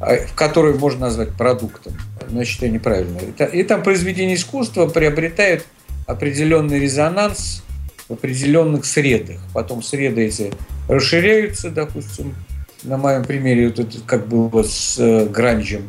а, 0.01 0.17
в 0.17 0.35
которую 0.35 0.81
можно 0.81 1.03
назвать 1.03 1.29
продуктом. 1.35 1.93
Но 2.29 2.43
я 2.43 2.69
неправильно. 2.69 3.19
И 3.53 3.63
там 3.63 3.85
произведения 3.85 4.35
искусства 4.35 4.89
приобретают 4.89 5.65
определенный 6.09 6.81
резонанс 6.81 7.63
в 8.09 8.15
определенных 8.15 8.85
средах. 8.85 9.39
Потом 9.55 9.81
среды 9.81 10.23
эти 10.23 10.53
расширяются, 10.89 11.71
допустим, 11.71 12.35
на 12.83 12.97
моем 12.97 13.25
примере, 13.25 13.69
вот 13.69 13.79
это 13.79 13.97
как 14.05 14.27
было 14.27 14.65
с 14.65 14.99
э, 14.99 15.27
Гранжем, 15.27 15.83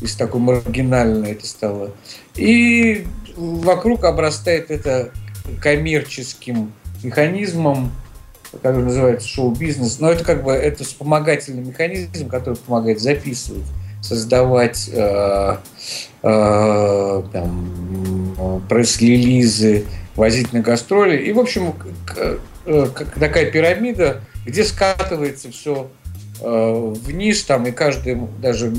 из 0.00 0.16
такой 0.16 0.40
маргинальной 0.40 1.32
это 1.32 1.46
стало. 1.46 1.90
И 2.36 3.06
вокруг 3.36 4.04
обрастает 4.04 4.70
это 4.70 5.10
коммерческим 5.60 6.72
механизмом, 7.02 7.92
который 8.52 8.84
называется 8.84 9.28
шоу-бизнес, 9.28 10.00
но 10.00 10.10
это 10.10 10.24
как 10.24 10.42
бы 10.42 10.52
это 10.52 10.84
вспомогательный 10.84 11.62
механизм, 11.62 12.28
который 12.28 12.56
помогает 12.56 13.00
записывать, 13.00 13.64
создавать 14.02 14.88
э, 14.92 15.56
э, 16.22 17.22
пресс-релизы, 18.68 19.84
возить 20.14 20.52
на 20.52 20.60
гастроли. 20.60 21.18
И, 21.18 21.32
в 21.32 21.38
общем, 21.38 21.72
к, 21.72 22.38
э, 22.66 22.86
как 22.94 23.18
такая 23.18 23.50
пирамида, 23.50 24.22
где 24.44 24.64
скатывается 24.64 25.50
все 25.50 25.90
э, 26.40 26.94
вниз, 27.04 27.44
там, 27.44 27.66
и 27.66 27.72
каждому, 27.72 28.28
даже 28.40 28.72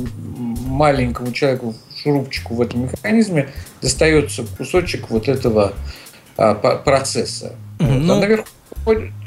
маленькому 0.68 1.32
человеку, 1.32 1.76
шурупчику 2.02 2.56
в 2.56 2.62
этом 2.62 2.84
механизме 2.84 3.50
достается 3.82 4.46
кусочек 4.58 5.10
вот 5.10 5.28
этого 5.28 5.74
э, 5.74 5.98
процесса. 6.38 7.56
Mm-hmm. 7.80 8.02
Вот. 8.02 8.12
А 8.12 8.20
наверху 8.20 8.48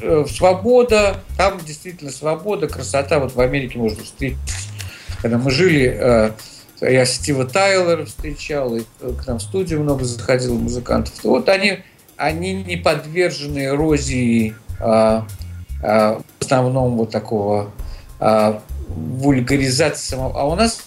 Э, 0.03 0.25
свобода, 0.27 1.17
там 1.37 1.59
действительно 1.65 2.11
свобода, 2.11 2.67
красота. 2.67 3.19
Вот 3.19 3.35
в 3.35 3.41
Америке 3.41 3.79
можно 3.79 4.03
встретить. 4.03 4.39
Когда 5.21 5.37
мы 5.37 5.51
жили, 5.51 5.95
э, 5.95 6.31
я 6.81 7.05
Стива 7.05 7.45
Тайлера 7.45 8.07
встречал, 8.07 8.75
и 8.77 8.85
э, 9.01 9.13
к 9.13 9.27
нам 9.27 9.39
в 9.39 9.43
студию 9.43 9.83
много 9.83 10.05
заходило 10.05 10.55
музыкантов. 10.55 11.13
Вот 11.25 11.51
они, 11.51 11.81
они 12.17 12.55
не 12.55 12.77
подвержены 12.77 13.67
эрозии 13.67 14.55
а, 14.81 15.27
а, 15.83 16.23
в 16.39 16.43
основном 16.43 16.97
вот 16.97 17.11
такого 17.11 17.71
а, 18.19 18.63
вульгаризации 18.89 20.09
самого. 20.09 20.41
А 20.41 20.45
у 20.45 20.55
нас, 20.55 20.83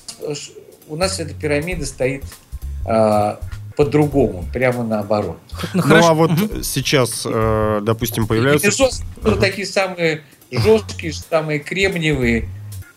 у 0.88 0.96
нас 0.96 1.20
эта 1.20 1.36
пирамида 1.36 1.86
стоит 1.86 2.24
а, 2.88 3.40
по-другому, 3.76 4.46
прямо 4.54 4.84
наоборот. 4.84 5.38
Ну, 5.74 5.84
ну 5.86 6.06
а 6.06 6.14
вот 6.14 6.32
сейчас, 6.64 7.24
э, 7.26 7.82
допустим, 7.84 8.28
появляются... 8.28 8.68
И 9.26 9.40
такие 9.40 9.68
самые 9.68 10.22
жесткие, 10.52 11.14
самые 11.14 11.60
кремниевые, 11.60 12.50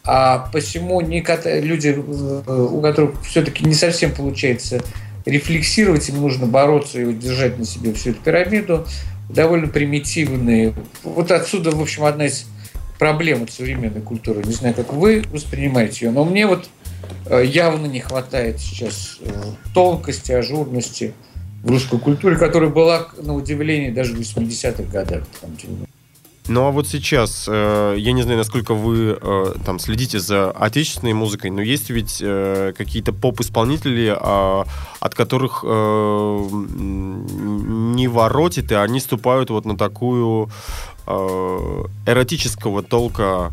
а 0.04 0.48
посему 0.52 1.00
люди, 1.00 1.88
э, 1.88 2.52
у 2.52 2.80
которых 2.80 3.22
все-таки 3.22 3.64
не 3.64 3.74
совсем 3.74 4.14
получается 4.14 4.80
рефлексировать, 5.24 6.08
им 6.08 6.20
нужно 6.20 6.46
бороться 6.46 7.00
и 7.00 7.04
удержать 7.04 7.58
на 7.58 7.64
себе 7.64 7.92
всю 7.92 8.10
эту 8.10 8.22
пирамиду, 8.22 8.86
довольно 9.28 9.66
примитивные. 9.66 10.74
Вот 11.02 11.32
отсюда, 11.32 11.72
в 11.72 11.80
общем, 11.80 12.04
одна 12.04 12.26
из 12.26 12.46
проблем 12.98 13.48
современной 13.48 14.00
культуры. 14.00 14.42
Не 14.44 14.52
знаю, 14.52 14.74
как 14.74 14.92
вы 14.92 15.24
воспринимаете 15.30 16.06
ее, 16.06 16.12
но 16.12 16.24
мне 16.24 16.46
вот 16.46 16.68
явно 17.30 17.86
не 17.86 18.00
хватает 18.00 18.60
сейчас 18.60 19.18
э, 19.20 19.32
тонкости, 19.74 20.32
ажурности 20.32 21.14
в 21.62 21.70
русской 21.70 21.98
культуре, 21.98 22.36
которая 22.36 22.70
была, 22.70 23.08
на 23.18 23.34
удивление, 23.34 23.90
даже 23.90 24.14
в 24.14 24.20
80-х 24.20 24.84
годах. 24.84 25.24
Ну 26.48 26.64
а 26.64 26.70
вот 26.70 26.86
сейчас, 26.86 27.46
э, 27.48 27.96
я 27.98 28.12
не 28.12 28.22
знаю, 28.22 28.38
насколько 28.38 28.74
вы 28.74 29.18
там 29.64 29.80
следите 29.80 30.20
за 30.20 30.52
отечественной 30.52 31.12
музыкой, 31.12 31.50
но 31.50 31.60
есть 31.60 31.90
ведь 31.90 32.18
какие-то 32.18 33.12
поп-исполнители, 33.12 34.16
а, 34.16 34.64
от 35.00 35.14
которых 35.16 35.64
не 35.64 35.68
воротит, 38.08 38.70
и 38.70 38.76
они 38.76 39.00
ступают 39.00 39.50
вот 39.50 39.64
на 39.64 39.76
такую 39.76 40.50
эротического 41.06 42.82
толка 42.82 43.46
Э, 43.46 43.50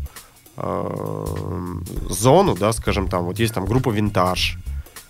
зону, 0.56 2.54
да, 2.54 2.72
скажем 2.72 3.08
там, 3.08 3.24
вот 3.24 3.38
есть 3.38 3.54
там 3.54 3.66
группа 3.66 3.90
«Винтаж», 3.90 4.58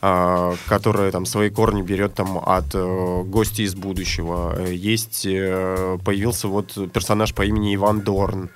э, 0.04 0.54
которая 0.66 1.11
там 1.11 1.26
свои 1.26 1.50
корни 1.50 1.83
берет 1.83 2.14
там 2.14 2.38
от 2.38 2.74
э, 2.74 3.22
гостей 3.24 3.64
из 3.64 3.74
будущего. 3.74 4.66
Есть 4.66 5.26
э, 5.26 5.98
появился 6.04 6.48
вот 6.48 6.92
персонаж 6.92 7.35
по 7.35 7.42
имени 7.42 7.74
Иван 7.74 8.00
Дорн. 8.00 8.50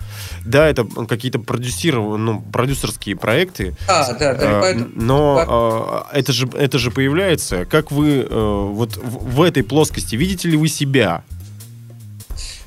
Да, 0.45 0.67
это 0.67 0.85
какие-то 0.85 1.39
продюсированные, 1.39 2.19
ну, 2.19 2.43
продюсерские 2.53 3.17
проекты. 3.17 3.75
А, 3.89 4.13
да, 4.13 4.35
да. 4.35 4.71
Э, 4.71 4.75
но 4.95 6.07
э, 6.13 6.19
это 6.19 6.33
же 6.33 6.49
это 6.49 6.79
же 6.79 6.91
появляется. 6.91 7.65
Как 7.65 7.91
вы 7.91 8.21
э, 8.21 8.27
вот 8.29 8.97
в, 8.97 9.37
в 9.37 9.43
этой 9.43 9.63
плоскости 9.63 10.17
видите 10.17 10.49
ли 10.49 10.57
вы 10.57 10.69
себя? 10.69 11.23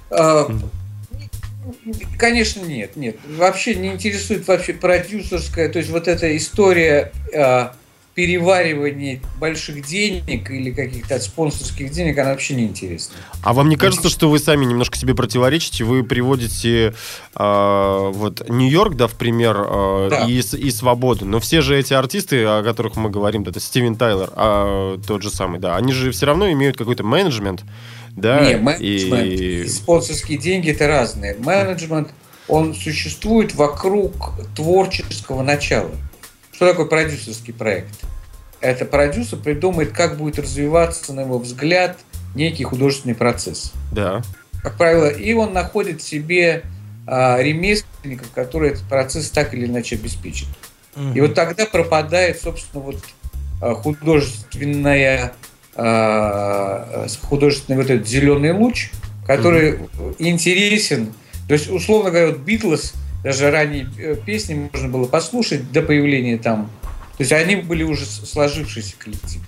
А, 0.10 0.48
Конечно, 2.18 2.62
нет, 2.66 2.96
нет. 2.96 3.18
Вообще 3.28 3.76
не 3.76 3.90
интересует 3.90 4.48
вообще 4.48 4.74
продюсерская, 4.74 5.70
то 5.70 5.80
есть 5.80 5.90
вот 5.90 6.08
эта 6.08 6.36
история 6.36 7.12
э, 7.34 7.70
переваривания 8.14 9.22
больших 9.40 9.86
денег 9.86 10.52
или 10.52 10.72
каких-то 10.72 11.20
спонсорских 11.20 11.92
денег, 11.92 12.18
она 12.18 12.32
вообще 12.32 12.56
не 12.56 12.66
интересна. 12.66 13.16
А 13.42 13.54
вам 13.54 13.70
не 13.70 13.78
кажется, 13.78 14.10
что 14.10 14.30
вы 14.30 14.40
сами 14.40 14.66
немножко 14.66 14.98
себе 14.98 15.16
противоречите? 15.16 15.86
Вы 15.86 16.04
приводите 16.04 16.94
э, 17.36 18.12
вот 18.14 18.48
Нью-Йорк, 18.50 18.96
да, 18.96 19.08
в 19.08 19.14
пример, 19.14 19.56
э, 19.58 20.08
да. 20.10 20.26
И, 20.28 20.40
и 20.40 20.72
Свободу. 20.72 21.26
Но 21.26 21.40
все 21.40 21.62
же 21.62 21.78
эти 21.78 21.94
артисты, 21.94 22.44
о 22.44 22.64
которых 22.64 22.98
мы 22.98 23.10
говорим, 23.10 23.46
да, 23.46 23.52
это 23.52 23.62
Стивен 23.62 23.96
Тайлер, 23.96 24.30
а, 24.34 25.00
тот 25.08 25.24
же 25.24 25.30
самый, 25.30 25.60
да, 25.60 25.78
они 25.78 25.94
же 25.94 26.12
все 26.12 26.26
равно 26.26 26.52
имеют 26.52 26.78
какой-то 26.78 27.04
менеджмент 27.04 27.64
да, 28.16 28.42
Не, 28.42 28.58
менеджмент 28.58 29.24
и... 29.24 29.64
и 29.64 29.68
спонсорские 29.68 30.38
деньги 30.38 30.72
это 30.72 30.88
разные. 30.88 31.36
Менеджмент, 31.36 32.10
он 32.48 32.74
существует 32.74 33.56
вокруг 33.56 34.34
творческого 34.56 35.44
начала. 35.44 35.92
Что 36.52 36.70
такое 36.70 36.86
продюсерский 36.86 37.54
проект? 37.54 37.94
Это 38.60 38.86
продюсер 38.86 39.40
придумает, 39.40 39.92
как 39.92 40.18
будет 40.18 40.38
развиваться, 40.38 41.14
на 41.14 41.22
его 41.22 41.40
взгляд, 41.40 41.98
некий 42.36 42.64
художественный 42.64 43.16
процесс. 43.16 43.72
Да. 43.92 44.22
Как 44.62 44.78
правило, 44.78 45.10
и 45.10 45.34
он 45.34 45.54
находит 45.54 46.02
себе 46.02 46.64
а, 47.08 47.42
ремесленников, 47.42 48.30
которые 48.32 48.74
этот 48.74 48.84
процесс 48.84 49.32
так 49.32 49.54
или 49.56 49.66
иначе 49.66 49.96
обеспечат. 49.96 50.48
Угу. 50.96 51.14
И 51.16 51.22
вот 51.22 51.34
тогда 51.34 51.66
пропадает, 51.66 52.40
собственно, 52.40 52.84
вот 52.84 53.04
а, 53.62 53.74
художественная 53.74 55.28
Э, 55.28 55.51
художественный 55.76 57.78
вот 57.78 57.90
этот 57.90 58.08
зеленый 58.08 58.52
луч, 58.52 58.92
который 59.26 59.74
mm-hmm. 59.74 60.16
интересен. 60.20 61.14
То 61.48 61.54
есть, 61.54 61.70
условно 61.70 62.10
говоря, 62.10 62.28
вот 62.28 62.40
Битлз, 62.40 62.94
даже 63.24 63.52
ранние 63.52 63.88
э, 63.98 64.16
песни 64.16 64.70
можно 64.72 64.90
было 64.90 65.06
послушать 65.06 65.72
до 65.72 65.82
появления 65.82 66.38
там. 66.38 66.70
То 67.18 67.24
есть 67.24 67.32
они 67.32 67.58
были 67.58 67.84
уже 67.84 68.06
сложившиеся 68.06 68.96
коллектив. 68.98 69.42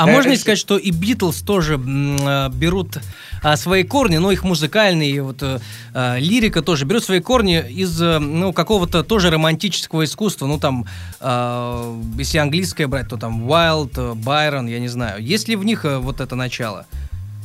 А 0.00 0.06
можно 0.06 0.30
ли 0.30 0.36
сказать, 0.36 0.58
что 0.58 0.78
и 0.78 0.90
Битлз 0.90 1.42
тоже 1.42 1.74
э, 1.74 2.48
берут 2.54 2.96
а, 3.42 3.56
свои 3.58 3.84
корни, 3.84 4.16
но 4.16 4.32
их 4.32 4.44
музыкальные, 4.44 5.22
вот 5.22 5.42
а, 5.42 6.16
лирика 6.18 6.62
тоже 6.62 6.86
берет 6.86 7.04
свои 7.04 7.20
корни 7.20 7.62
из 7.68 8.00
ну, 8.00 8.54
какого-то 8.54 9.04
тоже 9.04 9.28
романтического 9.28 10.04
искусства. 10.04 10.46
Ну, 10.46 10.58
там, 10.58 10.86
а, 11.20 12.00
если 12.16 12.38
английское 12.38 12.86
брать, 12.86 13.08
то 13.08 13.18
там 13.18 13.46
Wild, 13.46 14.14
Байрон, 14.14 14.68
я 14.68 14.78
не 14.78 14.88
знаю. 14.88 15.22
Есть 15.22 15.48
ли 15.48 15.56
в 15.56 15.64
них 15.64 15.84
вот 15.84 16.22
это 16.22 16.34
начало? 16.34 16.86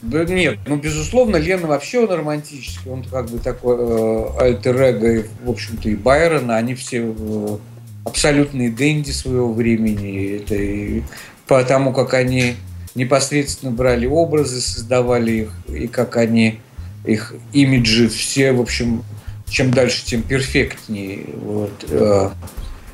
Да 0.02 0.24
нет, 0.24 0.60
ну, 0.68 0.78
безусловно, 0.78 1.36
Лена 1.36 1.68
вообще 1.68 2.06
он 2.06 2.14
романтический, 2.14 2.90
он 2.90 3.04
как 3.04 3.30
бы 3.30 3.40
такой 3.40 3.76
э, 3.80 4.28
альтер 4.40 5.26
в 5.44 5.50
общем-то, 5.50 5.90
и 5.90 5.96
Байрона, 5.96 6.56
они 6.58 6.76
все 6.76 7.14
э, 7.18 7.58
абсолютные 8.06 8.70
дэнди 8.70 9.12
своего 9.12 9.52
времени, 9.52 10.38
это 10.38 10.56
и 10.56 11.02
потому 11.48 11.94
как 11.94 12.14
они 12.14 12.56
непосредственно 12.96 13.72
брали 13.72 14.06
образы, 14.06 14.62
создавали 14.62 15.32
их, 15.32 15.52
и 15.68 15.88
как 15.88 16.18
они 16.18 16.60
их 17.04 17.34
имиджи 17.54 18.10
все, 18.10 18.52
в 18.52 18.62
общем, 18.62 19.04
чем 19.48 19.72
дальше, 19.72 20.06
тем 20.06 20.24
перфектнее. 20.24 21.26
Вот. 21.36 21.86
Э, 21.90 22.32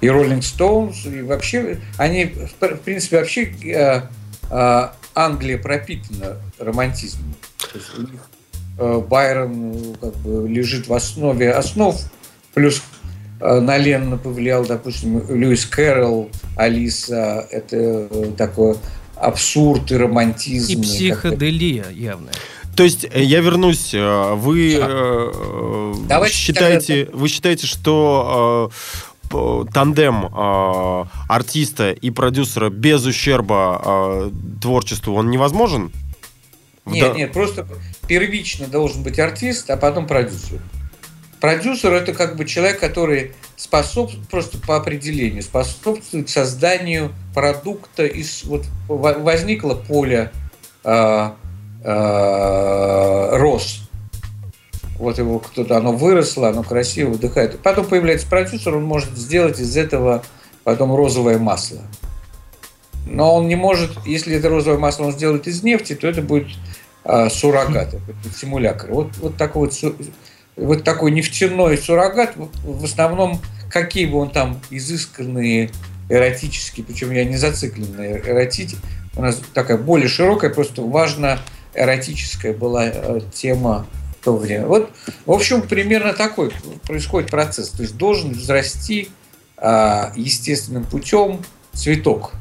и 0.01 0.07
Rolling 0.07 0.39
Stones, 0.39 1.07
и 1.07 1.21
вообще, 1.21 1.77
они, 1.97 2.25
в 2.25 2.77
принципе, 2.77 3.19
вообще 3.19 3.53
э, 3.63 4.89
Англия 5.13 5.57
пропитана 5.57 6.37
романтизмом. 6.57 7.35
Э, 8.77 8.99
Байрон 9.07 9.71
ну, 9.71 9.95
как 10.01 10.15
бы 10.17 10.47
лежит 10.49 10.87
в 10.87 10.93
основе 10.93 11.51
основ, 11.51 11.95
плюс 12.53 12.77
э, 12.79 13.00
на 13.41 13.77
Леннона 13.77 14.17
повлиял, 14.17 14.65
допустим, 14.65 15.23
Льюис 15.29 15.65
Кэрролл, 15.65 16.29
Алиса, 16.55 17.47
это 17.49 17.75
э, 17.75 18.31
такой 18.37 18.77
абсурд 19.15 19.91
и 19.91 19.97
романтизм. 19.97 20.71
И 20.71 20.81
психоделия 20.81 21.89
явная. 21.89 22.33
То 22.75 22.83
есть 22.83 23.05
я 23.13 23.41
вернусь. 23.41 23.93
Вы 23.93 24.79
да. 26.07 26.27
считаете, 26.29 27.05
тогда... 27.05 27.17
вы 27.17 27.27
считаете, 27.27 27.67
что 27.67 28.71
тандем 29.73 30.25
э, 30.25 31.05
артиста 31.29 31.91
и 31.91 32.09
продюсера 32.09 32.69
без 32.69 33.05
ущерба 33.05 33.81
э, 33.83 34.31
творчеству, 34.61 35.15
он 35.15 35.31
невозможен? 35.31 35.91
Нет, 36.85 37.13
да. 37.13 37.17
нет, 37.17 37.31
просто 37.31 37.67
первично 38.07 38.67
должен 38.67 39.03
быть 39.03 39.19
артист, 39.19 39.69
а 39.69 39.77
потом 39.77 40.07
продюсер. 40.07 40.59
Продюсер 41.41 41.91
это 41.91 42.13
как 42.13 42.37
бы 42.37 42.45
человек, 42.45 42.79
который 42.79 43.33
способствует 43.57 44.29
просто 44.29 44.57
по 44.59 44.77
определению, 44.77 45.43
способствует 45.43 46.29
созданию 46.29 47.11
продукта 47.33 48.05
из 48.05 48.43
вот 48.45 48.65
возникло 48.87 49.73
поле 49.73 50.31
э, 50.83 51.29
э, 51.83 53.29
роз 53.33 53.81
вот 55.01 55.17
его 55.17 55.39
кто-то, 55.39 55.77
оно 55.77 55.93
выросло, 55.93 56.49
оно 56.49 56.63
красиво 56.63 57.09
вдыхает. 57.09 57.59
Потом 57.59 57.87
появляется 57.87 58.27
продюсер, 58.27 58.75
он 58.75 58.83
может 58.83 59.17
сделать 59.17 59.59
из 59.59 59.75
этого 59.75 60.23
потом 60.63 60.95
розовое 60.95 61.39
масло. 61.39 61.81
Но 63.07 63.35
он 63.35 63.47
не 63.47 63.55
может, 63.55 63.91
если 64.05 64.35
это 64.35 64.47
розовое 64.49 64.77
масло 64.77 65.05
он 65.05 65.13
сделает 65.13 65.47
из 65.47 65.63
нефти, 65.63 65.95
то 65.95 66.07
это 66.07 66.21
будет 66.21 66.49
а, 67.03 67.31
суррогат, 67.31 67.95
это 67.95 68.37
симулятор. 68.37 68.91
Вот, 68.91 69.17
вот 69.17 69.37
такой 69.37 69.71
вот, 69.81 69.95
вот 70.55 70.83
такой 70.83 71.11
нефтяной 71.11 71.77
суррогат, 71.77 72.33
в 72.35 72.83
основном, 72.83 73.41
какие 73.69 74.05
бы 74.05 74.17
он 74.17 74.31
там 74.31 74.61
изысканные, 74.69 75.71
эротические, 76.09 76.85
причем 76.85 77.11
я 77.11 77.23
не 77.23 77.37
зациклен 77.37 77.95
на 77.95 78.11
эротите, 78.17 78.77
у 79.15 79.21
нас 79.21 79.41
такая 79.53 79.77
более 79.77 80.07
широкая, 80.07 80.49
просто 80.49 80.81
важно 80.81 81.39
эротическая 81.73 82.53
была 82.53 82.87
э, 82.87 83.21
тема 83.33 83.87
то 84.23 84.37
время. 84.37 84.67
Вот, 84.67 84.91
в 85.25 85.31
общем, 85.31 85.61
примерно 85.63 86.13
такой 86.13 86.51
происходит 86.85 87.29
процесс. 87.29 87.69
То 87.69 87.81
есть 87.81 87.97
должен 87.97 88.31
взрасти 88.31 89.09
а, 89.57 90.11
естественным 90.15 90.85
путем 90.85 91.43
цветок. 91.73 92.33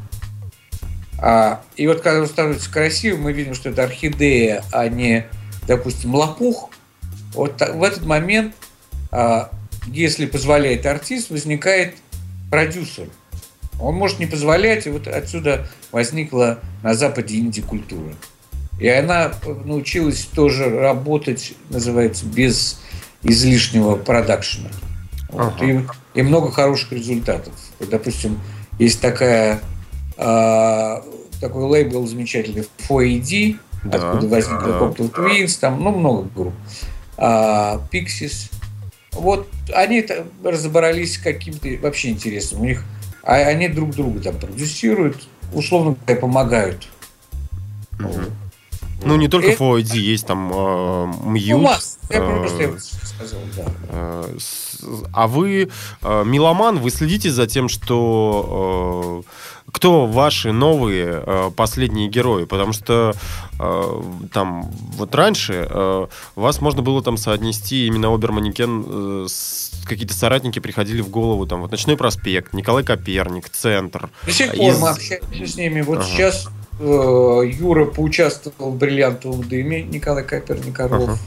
А, 1.18 1.62
и 1.76 1.86
вот 1.86 2.00
когда 2.00 2.20
он 2.20 2.26
становится 2.26 2.70
красивым, 2.70 3.22
мы 3.22 3.32
видим, 3.32 3.54
что 3.54 3.70
это 3.70 3.84
орхидея, 3.84 4.64
а 4.72 4.88
не, 4.88 5.26
допустим, 5.66 6.14
лопух. 6.14 6.69
Вот 7.34 7.60
в 7.60 7.82
этот 7.82 8.04
момент, 8.04 8.54
а, 9.10 9.50
если 9.86 10.26
позволяет 10.26 10.86
артист, 10.86 11.30
возникает 11.30 11.94
продюсер. 12.50 13.08
Он 13.80 13.94
может 13.94 14.18
не 14.18 14.26
позволять, 14.26 14.86
и 14.86 14.90
вот 14.90 15.06
отсюда 15.06 15.66
возникла 15.90 16.58
на 16.82 16.94
Западе 16.94 17.36
инди-культура. 17.36 18.14
И 18.78 18.88
она 18.88 19.32
научилась 19.64 20.24
тоже 20.24 20.68
работать, 20.68 21.54
называется, 21.68 22.26
без 22.26 22.80
излишнего 23.22 23.96
продакшена. 23.96 24.70
Вот. 25.28 25.54
Ага. 25.56 25.64
И, 25.66 25.84
и 26.14 26.22
много 26.22 26.50
хороших 26.50 26.92
результатов. 26.92 27.52
Допустим, 27.78 28.40
есть 28.78 29.00
такая, 29.00 29.60
э, 30.16 31.00
такой 31.40 31.64
лейбл 31.64 32.06
замечательный 32.06 32.66
4AD, 32.88 33.58
да, 33.84 33.98
откуда 33.98 34.28
возник 34.28 34.60
да. 34.60 34.78
Cocteau 34.78 35.10
Twins, 35.10 35.58
там 35.60 35.82
ну, 35.82 35.90
много 35.90 36.28
групп. 36.34 36.54
А, 37.20 37.80
Pixies. 37.92 38.50
Вот 39.12 39.48
они 39.74 40.06
разобрались 40.42 41.18
каким-то 41.18 41.68
вообще 41.82 42.08
интересным. 42.10 42.62
У 42.62 42.64
них 42.64 42.84
а 43.22 43.34
они 43.34 43.68
друг 43.68 43.90
друга 43.90 44.20
там 44.20 44.38
продюсируют, 44.38 45.28
условно 45.52 45.96
говоря, 46.06 46.20
помогают. 46.20 46.88
Угу. 47.98 48.20
Ну, 49.04 49.16
не 49.16 49.28
только 49.28 49.48
это... 49.48 49.62
FOID, 49.62 49.96
есть 49.96 50.26
там 50.26 50.50
э, 50.52 51.12
Мьют. 51.24 51.60
Ну, 51.60 51.64
масс, 51.68 51.98
я 52.10 52.20
просто 52.20 52.76
а 55.12 55.26
вы 55.26 55.70
э, 56.02 56.24
меломан, 56.24 56.78
вы 56.78 56.90
следите 56.90 57.30
за 57.30 57.46
тем, 57.46 57.68
что 57.68 59.22
э, 59.24 59.70
кто 59.72 60.06
ваши 60.06 60.52
новые 60.52 61.22
э, 61.24 61.50
последние 61.54 62.08
герои? 62.08 62.44
Потому 62.44 62.72
что 62.72 63.14
э, 63.58 64.02
там 64.32 64.70
вот 64.96 65.14
раньше 65.14 65.66
э, 65.68 66.06
вас 66.34 66.60
можно 66.60 66.82
было 66.82 67.02
там 67.02 67.16
соотнести 67.16 67.86
именно 67.86 68.12
Оберманикен 68.14 68.84
э, 68.86 69.26
с 69.28 69.70
какие-то 69.84 70.14
соратники 70.14 70.58
приходили 70.58 71.00
в 71.00 71.08
голову, 71.08 71.46
там 71.46 71.62
вот 71.62 71.70
Ночной 71.70 71.96
проспект, 71.96 72.52
Николай 72.52 72.84
Коперник, 72.84 73.48
Центр. 73.48 74.10
До 74.24 74.32
сих 74.32 74.52
пор 74.52 74.70
Из... 74.70 74.78
мы 74.78 74.88
общаемся 74.90 75.46
с 75.46 75.56
ними. 75.56 75.80
Вот 75.80 75.98
ага. 75.98 76.06
сейчас 76.06 76.48
Э, 76.80 77.42
Юра 77.44 77.84
поучаствовал 77.84 78.72
в 78.72 78.76
«Бриллиантовом 78.78 79.46
дыме», 79.46 79.82
Николай 79.82 80.24
Коперник 80.24 80.80
Орлов. 80.80 81.10
Ага. 81.10 81.18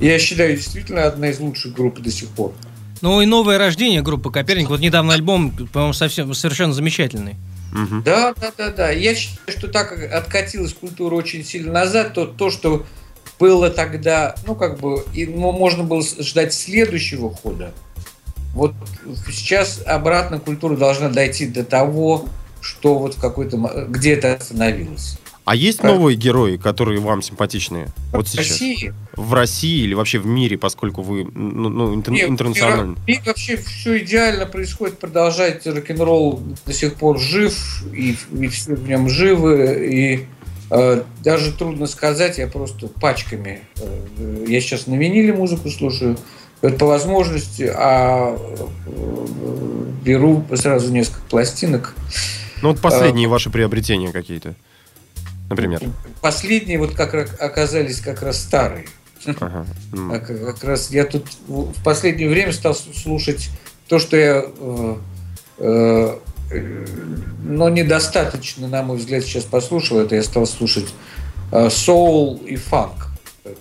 Я 0.00 0.18
считаю, 0.18 0.56
действительно 0.56 1.04
одна 1.04 1.28
из 1.28 1.38
лучших 1.38 1.72
групп 1.72 2.00
до 2.00 2.10
сих 2.10 2.28
пор. 2.28 2.52
Ну 3.00 3.20
и 3.20 3.26
новое 3.26 3.58
рождение 3.58 4.02
группы 4.02 4.30
Коперник. 4.30 4.68
Вот 4.68 4.80
недавно 4.80 5.14
альбом, 5.14 5.50
по-моему, 5.50 5.92
совсем 5.92 6.32
совершенно 6.34 6.72
замечательный. 6.72 7.36
Угу. 7.72 8.02
Да, 8.04 8.34
да, 8.40 8.52
да, 8.56 8.70
да. 8.70 8.90
Я 8.90 9.14
считаю, 9.14 9.58
что 9.58 9.68
так 9.68 9.90
как 9.90 10.12
откатилась 10.12 10.72
культура 10.72 11.14
очень 11.14 11.44
сильно 11.44 11.72
назад, 11.72 12.14
то 12.14 12.24
то, 12.26 12.50
что 12.50 12.86
было 13.38 13.68
тогда, 13.68 14.36
ну, 14.46 14.54
как 14.54 14.78
бы, 14.78 15.04
и, 15.12 15.26
ну, 15.26 15.52
можно 15.52 15.82
было 15.82 16.02
ждать 16.02 16.54
следующего 16.54 17.34
хода. 17.34 17.72
Вот 18.54 18.72
сейчас 19.30 19.82
обратно 19.84 20.38
культура 20.38 20.76
должна 20.76 21.08
дойти 21.08 21.46
до 21.46 21.64
того, 21.64 22.26
что 22.60 22.98
вот 22.98 23.14
в 23.14 23.20
какой-то 23.20 23.86
где 23.88 24.14
это 24.14 24.34
остановилось. 24.34 25.18
А 25.44 25.54
есть 25.54 25.78
как... 25.78 25.90
новые 25.90 26.16
герои, 26.16 26.56
которые 26.56 27.00
вам 27.00 27.20
симпатичные? 27.20 27.88
Вот 28.12 28.28
сейчас. 28.28 28.46
В 28.46 28.50
России? 28.50 28.94
В 29.14 29.34
России 29.34 29.82
или 29.82 29.94
вообще 29.94 30.18
в 30.18 30.26
мире, 30.26 30.56
поскольку 30.56 31.02
вы 31.02 31.24
ну, 31.24 31.68
ну, 31.68 31.94
интер... 31.94 32.14
Нет, 32.14 32.30
интернационально? 32.30 32.96
И 33.06 33.18
вообще 33.24 33.58
все 33.58 33.98
идеально 33.98 34.46
происходит, 34.46 34.98
продолжать 34.98 35.66
рок-н-ролл 35.66 36.42
до 36.64 36.72
сих 36.72 36.94
пор 36.94 37.18
жив, 37.18 37.84
и, 37.92 38.16
и 38.32 38.48
все 38.48 38.74
в 38.74 38.88
нем 38.88 39.10
живы, 39.10 39.88
и 39.92 40.26
э, 40.70 41.02
даже 41.22 41.52
трудно 41.52 41.86
сказать, 41.86 42.38
я 42.38 42.46
просто 42.46 42.88
пачками, 42.88 43.60
э, 43.76 44.44
я 44.48 44.60
сейчас 44.62 44.86
на 44.86 44.94
виниле 44.94 45.34
музыку 45.34 45.68
слушаю, 45.68 46.16
по 46.78 46.86
возможности, 46.86 47.70
а 47.74 48.34
э, 48.86 49.86
беру 50.02 50.42
сразу 50.54 50.90
несколько 50.90 51.20
пластинок, 51.28 51.94
ну 52.62 52.70
вот 52.70 52.80
последние 52.80 53.26
а, 53.26 53.30
ваши 53.30 53.50
приобретения 53.50 54.10
какие-то, 54.10 54.54
например. 55.54 55.80
Последние 56.20 56.78
вот 56.78 56.94
как 56.94 57.14
оказались 57.40 58.00
как 58.00 58.22
раз 58.22 58.40
старые. 58.40 58.86
Ага. 59.40 59.66
А 59.92 60.18
как 60.18 60.62
раз 60.64 60.90
я 60.90 61.04
тут 61.04 61.26
в 61.48 61.82
последнее 61.82 62.28
время 62.28 62.52
стал 62.52 62.74
слушать 62.74 63.50
то, 63.88 63.98
что 63.98 64.16
я 64.16 64.44
э, 64.44 64.96
э, 65.58 66.18
но 67.42 67.68
недостаточно, 67.68 68.68
на 68.68 68.82
мой 68.82 68.98
взгляд, 68.98 69.24
сейчас 69.24 69.44
послушал. 69.44 70.00
Это 70.00 70.14
я 70.14 70.22
стал 70.22 70.46
слушать 70.46 70.92
э, 71.52 71.70
соул 71.70 72.36
и 72.46 72.56
фанк. 72.56 73.08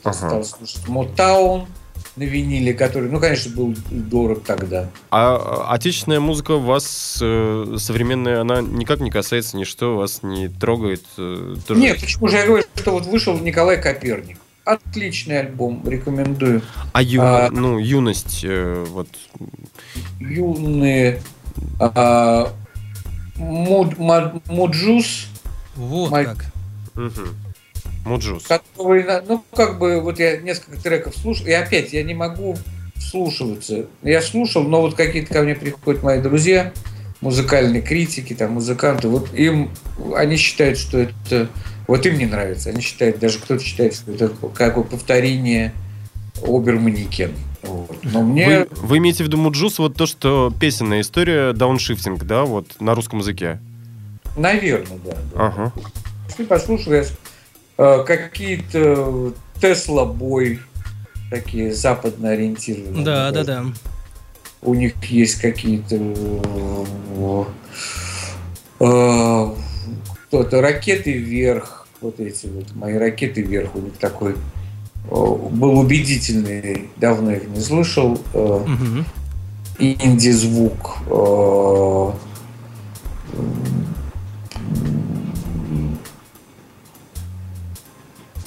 Ага. 0.04 0.14
Стал 0.14 0.44
слушать 0.44 0.88
Мотаун, 0.88 1.68
на 2.16 2.24
виниле, 2.24 2.74
который, 2.74 3.10
ну, 3.10 3.20
конечно, 3.20 3.52
был 3.56 3.76
дорог 3.90 4.44
тогда. 4.44 4.90
А 5.10 5.66
отечественная 5.70 6.20
музыка 6.20 6.58
вас 6.58 7.18
э, 7.22 7.76
современная, 7.78 8.42
она 8.42 8.62
никак 8.62 9.00
не 9.00 9.10
касается, 9.10 9.58
ничто 9.58 9.98
вас 9.98 10.22
не 10.22 10.48
трогает? 10.48 11.04
Э, 11.18 11.56
тоже... 11.68 11.80
Нет, 11.80 12.00
почему 12.00 12.28
же 12.28 12.38
я 12.38 12.46
говорю, 12.46 12.64
что 12.76 12.92
вот 12.92 13.06
вышел 13.06 13.38
Николай 13.40 13.82
Коперник. 13.82 14.38
Отличный 14.66 15.40
альбом, 15.40 15.84
рекомендую. 15.86 16.62
А, 16.94 17.02
ю, 17.02 17.22
а 17.22 17.50
ну, 17.52 17.80
юность, 17.80 18.42
э, 18.44 18.86
вот. 18.90 19.10
Юные. 20.20 21.22
А, 21.80 22.54
муд, 23.36 23.98
муд, 23.98 24.48
Mujuice. 24.48 25.28
Вот 25.76 26.12
Май... 26.12 26.26
как. 26.26 26.46
Угу. 26.96 27.28
Mujuice. 28.06 28.44
Который, 28.44 29.06
ну, 29.28 29.44
как 29.56 29.80
бы, 29.80 30.02
вот 30.02 30.20
я 30.20 30.38
несколько 30.38 30.82
треков 30.82 31.16
слушал, 31.16 31.46
и 31.46 31.52
опять 31.52 31.94
я 31.94 32.04
не 32.04 32.14
могу 32.14 32.58
вслушиваться. 32.98 33.86
Я 34.02 34.22
слушал, 34.22 34.64
но 34.64 34.82
вот 34.82 34.96
какие-то 34.96 35.34
ко 35.34 35.42
мне 35.42 35.56
приходят 35.56 36.04
мои 36.04 36.22
друзья, 36.22 36.74
музыкальные 37.22 37.82
критики, 37.82 38.34
там, 38.34 38.54
музыканты, 38.54 39.08
вот 39.08 39.34
им, 39.34 39.72
они 40.16 40.36
считают, 40.36 40.78
что 40.78 41.00
это, 41.00 41.48
вот 41.88 42.06
им 42.06 42.18
не 42.18 42.26
нравится. 42.26 42.70
Они 42.70 42.82
считают, 42.82 43.20
даже 43.20 43.40
кто-то 43.40 43.64
считает, 43.64 43.96
что 43.96 44.12
это 44.12 44.32
какое 44.54 44.84
повторение 44.84 45.74
Оберманекен. 46.42 47.34
Вот. 47.62 47.98
Но 48.04 48.22
мне... 48.22 48.46
Вы, 48.46 48.68
вы 48.72 48.98
имеете 48.98 49.24
в 49.24 49.28
виду 49.28 49.38
Mujuice, 49.38 49.80
вот 49.80 49.96
то, 49.96 50.06
что 50.06 50.54
песенная 50.60 51.02
история 51.02 51.54
дауншифтинг, 51.54 52.24
да, 52.24 52.44
вот 52.44 52.82
на 52.82 52.94
русском 52.94 53.20
языке? 53.20 53.60
Наверное, 54.36 55.00
да. 55.06 55.12
да. 55.34 55.46
Ага. 55.48 55.74
Если 56.28 56.44
послушал, 56.44 56.94
какие-то 57.78 59.34
Tesla 59.60 60.06
Boy, 60.06 60.60
такие 61.30 61.74
западно 61.74 62.30
ориентированные. 62.30 63.04
Да, 63.04 63.32
да, 63.32 63.44
да. 63.44 63.66
У 64.62 64.74
них 64.74 64.94
есть 65.06 65.42
какие-то 65.42 65.96
э, 68.80 69.56
кто-то 70.28 70.62
ракеты 70.62 71.14
вверх, 71.14 71.88
вот 72.02 72.20
эти 72.20 72.48
вот 72.48 72.74
мои 72.76 72.96
ракеты 72.96 73.42
вверх, 73.42 73.76
у 73.76 73.80
них 73.80 73.94
такой 73.98 74.36
был 75.10 75.80
убедительный, 75.80 76.90
давно 76.96 77.32
их 77.32 77.48
не 77.50 77.60
слышал. 77.60 78.14
Угу. 78.34 79.06
Инди-звук. 79.80 80.98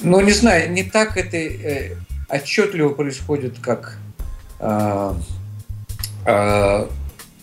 Ну, 0.01 0.21
не 0.21 0.31
знаю, 0.31 0.71
не 0.71 0.83
так 0.83 1.17
это 1.17 1.37
э, 1.37 1.95
отчетливо 2.29 2.89
происходит, 2.89 3.59
как, 3.59 3.97
э, 4.59 5.13
э, 6.25 6.87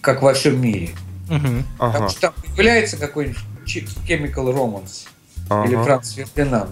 как 0.00 0.22
во 0.22 0.34
всем 0.34 0.60
мире. 0.60 0.90
Угу. 1.28 1.64
Потому 1.78 2.04
ага. 2.04 2.08
что 2.08 2.20
там 2.20 2.34
появляется 2.42 2.96
какой-нибудь 2.96 3.38
Chemical 3.66 4.54
Romance 4.54 5.06
ага. 5.48 5.68
или 5.68 5.76
Франц 5.76 6.12
Фердинанд. 6.12 6.70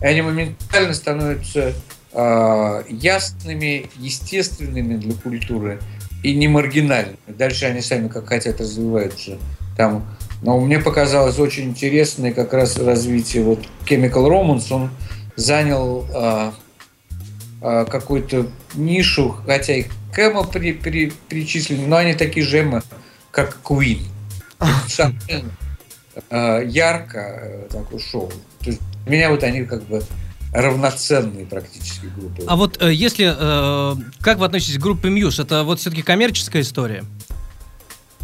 И 0.00 0.04
они 0.04 0.22
моментально 0.22 0.94
становятся 0.94 1.72
э, 2.12 2.82
ясными, 2.88 3.90
естественными 3.96 4.96
для 4.96 5.14
культуры 5.14 5.80
и 6.22 6.34
не 6.34 6.48
маргинальными. 6.48 7.18
Дальше 7.26 7.66
они 7.66 7.80
сами 7.80 8.08
как 8.08 8.28
хотят 8.28 8.60
развиваются. 8.60 9.38
Там 9.76 10.04
но 10.42 10.58
мне 10.60 10.78
показалось 10.78 11.38
очень 11.38 11.64
интересное 11.64 12.32
как 12.32 12.52
раз 12.52 12.76
развитие 12.76 13.42
вот 13.42 13.60
Chemical 13.86 14.28
Romance. 14.28 14.72
Он 14.72 14.90
занял 15.36 16.06
э, 16.14 16.52
э, 17.62 17.84
какую-то 17.86 18.46
нишу, 18.74 19.36
хотя 19.46 19.74
их 19.74 19.86
к 20.12 20.20
эмо 20.20 20.44
при, 20.44 20.72
при, 20.72 21.12
причислены, 21.28 21.86
но 21.86 21.96
они 21.96 22.14
такие 22.14 22.44
же, 22.46 22.82
как 23.30 23.58
Queen. 23.62 24.02
Э, 26.30 26.62
ярко 26.66 27.68
такое 27.70 28.00
шоу. 28.00 28.28
То 28.60 28.70
есть 28.70 28.80
для 29.06 29.16
меня 29.16 29.30
вот 29.30 29.44
они 29.44 29.64
как 29.64 29.84
бы 29.84 30.02
равноценные 30.52 31.46
практически 31.46 32.06
группы. 32.06 32.42
А 32.46 32.56
вот 32.56 32.82
э, 32.82 32.92
если, 32.92 33.32
э, 33.36 33.96
как 34.20 34.38
вы 34.38 34.46
относитесь 34.46 34.78
к 34.78 34.80
группе 34.80 35.08
Muse? 35.08 35.42
Это 35.42 35.62
вот 35.62 35.80
все-таки 35.80 36.02
коммерческая 36.02 36.62
история? 36.62 37.04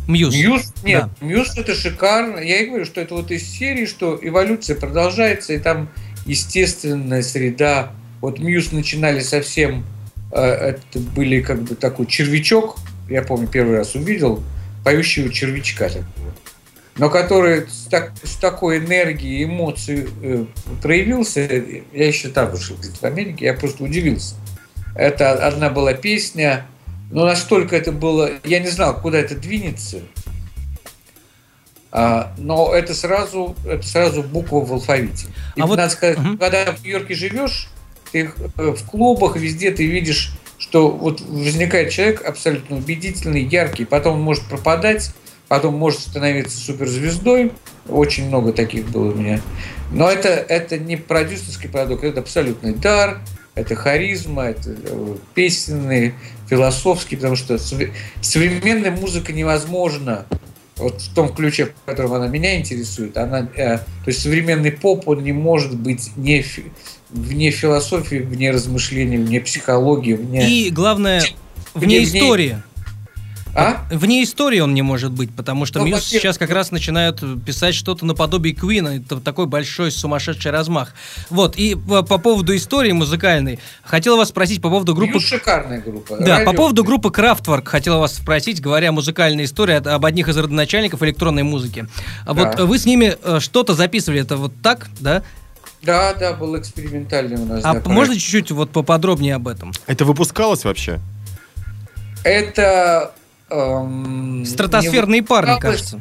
Muse. 0.07 0.34
Muse, 0.34 0.72
нет, 0.82 1.05
да. 1.20 1.26
Muse 1.26 1.57
это 1.57 1.74
шикарно. 1.74 2.38
Я 2.38 2.61
и 2.61 2.66
говорю, 2.66 2.84
что 2.84 3.00
это 3.00 3.14
вот 3.14 3.30
из 3.30 3.48
серии, 3.48 3.86
что 3.86 4.18
эволюция 4.20 4.76
продолжается, 4.76 5.52
и 5.55 5.59
там 5.59 5.88
естественная 6.26 7.22
среда. 7.22 7.92
Вот 8.20 8.38
Мьюз 8.38 8.72
начинали 8.72 9.20
совсем, 9.20 9.84
э, 10.32 10.40
это 10.40 10.98
были 10.98 11.40
как 11.40 11.62
бы 11.62 11.74
такой 11.74 12.07
червячок, 12.07 12.78
я 13.09 13.22
помню, 13.22 13.48
первый 13.48 13.78
раз 13.78 13.94
увидел, 13.94 14.42
поющего 14.84 15.30
червячка 15.32 15.88
такого. 15.88 16.34
Но 16.96 17.11
который 17.11 17.66
с, 17.68 17.88
так, 17.90 18.12
с 18.22 18.36
такой 18.36 18.78
энергией, 18.78 19.44
эмоцией 19.44 20.09
э, 20.22 20.44
проявился, 20.80 21.40
я 21.92 22.07
еще 22.07 22.28
там 22.28 22.50
вышел 22.50 22.76
в 22.76 23.05
Америке, 23.05 23.46
я 23.46 23.55
просто 23.55 23.82
удивился. 23.82 24.36
Это 24.94 25.32
одна 25.32 25.70
была 25.70 25.92
песня, 25.94 26.66
но 27.11 27.24
настолько 27.24 27.76
это 27.76 27.92
было... 27.92 28.30
Я 28.44 28.61
не 28.61 28.68
знал, 28.68 29.00
куда 29.00 29.18
это 29.18 29.34
двинется. 29.34 30.00
А, 31.96 32.34
но 32.38 32.74
это 32.74 32.92
сразу, 32.92 33.55
это 33.64 33.86
сразу 33.86 34.24
буква 34.24 34.64
в 34.64 34.72
алфавите. 34.72 35.28
И 35.55 35.61
а 35.61 35.66
вот... 35.66 35.76
надо 35.76 35.90
сказать, 35.90 36.18
угу. 36.18 36.36
когда 36.38 36.72
в 36.72 36.82
Нью-Йорке 36.82 37.14
живешь, 37.14 37.68
ты 38.11 38.30
э, 38.59 38.70
в 38.72 38.84
клубах 38.84 39.36
везде 39.36 39.70
ты 39.70 39.86
видишь, 39.86 40.32
что 40.59 40.90
вот 40.90 41.20
возникает 41.20 41.90
человек 41.90 42.24
абсолютно 42.24 42.76
убедительный, 42.76 43.44
яркий, 43.44 43.84
потом 43.84 44.14
он 44.14 44.22
может 44.22 44.44
пропадать, 44.44 45.12
потом 45.46 45.76
может 45.76 46.00
становиться 46.00 46.59
суперзвездой. 46.59 47.52
Очень 47.88 48.26
много 48.26 48.52
таких 48.52 48.86
было 48.86 49.12
у 49.12 49.14
меня. 49.14 49.40
Но 49.92 50.11
это, 50.11 50.30
это 50.30 50.78
не 50.78 50.96
продюсерский 50.96 51.68
продукт, 51.68 52.02
это 52.02 52.20
абсолютный 52.20 52.74
дар, 52.74 53.20
это 53.55 53.76
харизма, 53.76 54.46
это 54.46 54.70
э, 54.70 55.16
песенный, 55.34 56.14
философский, 56.49 57.16
потому 57.16 57.36
что 57.36 57.59
современная 57.59 58.90
музыка 58.90 59.32
невозможна 59.32 60.26
вот 60.76 61.01
в 61.01 61.14
том 61.14 61.32
ключе, 61.32 61.66
в 61.66 61.86
котором 61.86 62.14
она 62.14 62.26
меня 62.26 62.59
интересует, 62.59 63.16
она, 63.16 63.49
э, 63.55 63.78
то 63.78 63.84
есть 64.07 64.20
современный 64.20 64.72
поп, 64.72 65.07
он 65.09 65.22
не 65.22 65.32
может 65.32 65.76
быть 65.76 66.11
не 66.16 66.45
вне 67.11 67.51
философии, 67.51 68.16
вне 68.16 68.51
размышлений, 68.51 69.16
вне 69.16 69.40
психологии, 69.40 70.14
вне... 70.14 70.51
И 70.51 70.70
главное, 70.70 71.22
вне, 71.74 71.86
вне 71.86 72.05
истории. 72.05 72.62
Вне 73.55 73.66
а? 73.66 73.86
Вне 73.90 74.24
истории 74.24 74.59
он 74.59 74.74
не 74.74 74.82
может 74.82 75.12
быть, 75.12 75.32
потому 75.34 75.64
что 75.64 75.78
ну, 75.78 75.86
Мьюз 75.86 76.05
сейчас 76.05 76.38
как 76.38 76.50
раз 76.50 76.72
начинают 76.72 77.22
писать 77.44 77.74
что-то 77.74 78.05
наподобие 78.05 78.55
Куина. 78.55 78.98
Это 78.98 79.20
такой 79.20 79.46
большой 79.46 79.92
сумасшедший 79.92 80.50
размах. 80.50 80.92
Вот, 81.30 81.57
и 81.57 81.76
по, 81.76 82.02
по 82.02 82.18
поводу 82.18 82.55
истории 82.57 82.90
музыкальной, 82.90 83.61
хотел 83.84 84.16
вас 84.16 84.30
спросить 84.30 84.61
по 84.61 84.70
поводу 84.70 84.94
группы... 84.94 85.12
Мьюз 85.14 85.24
шикарная 85.24 85.80
группа. 85.80 86.16
Да, 86.18 86.38
Радио. 86.38 86.50
по 86.50 86.57
поводу 86.57 86.82
группы 86.82 87.11
Крафтворк 87.11 87.68
хотел 87.68 88.00
вас 88.00 88.16
спросить, 88.16 88.61
говоря 88.61 88.88
о 88.88 88.92
музыкальной 88.92 89.44
истории 89.44 89.74
об 89.74 90.05
одних 90.05 90.28
из 90.28 90.36
родоначальников 90.36 91.02
электронной 91.02 91.44
музыки. 91.44 91.86
А 92.26 92.34
да. 92.34 92.44
Вот 92.44 92.61
вы 92.61 92.78
с 92.78 92.86
ними 92.86 93.16
э, 93.22 93.38
что-то 93.38 93.74
записывали, 93.74 94.20
это 94.20 94.36
вот 94.36 94.52
так, 94.62 94.88
да? 94.98 95.22
Да, 95.82 96.14
да, 96.14 96.32
был 96.32 96.59
экспериментальный 96.59 97.36
у 97.36 97.44
нас. 97.44 97.61
А 97.62 97.74
да, 97.74 97.88
можно 97.88 98.14
чуть-чуть 98.14 98.50
вот 98.50 98.70
поподробнее 98.70 99.36
об 99.36 99.46
этом? 99.46 99.72
Это 99.86 100.05
выпускалось 100.05 100.64
вообще? 100.64 100.98
Это 102.24 103.12
Эм, 103.55 104.44
Стратосферные 104.44 105.22
парни, 105.22 105.59
кажется. 105.61 106.00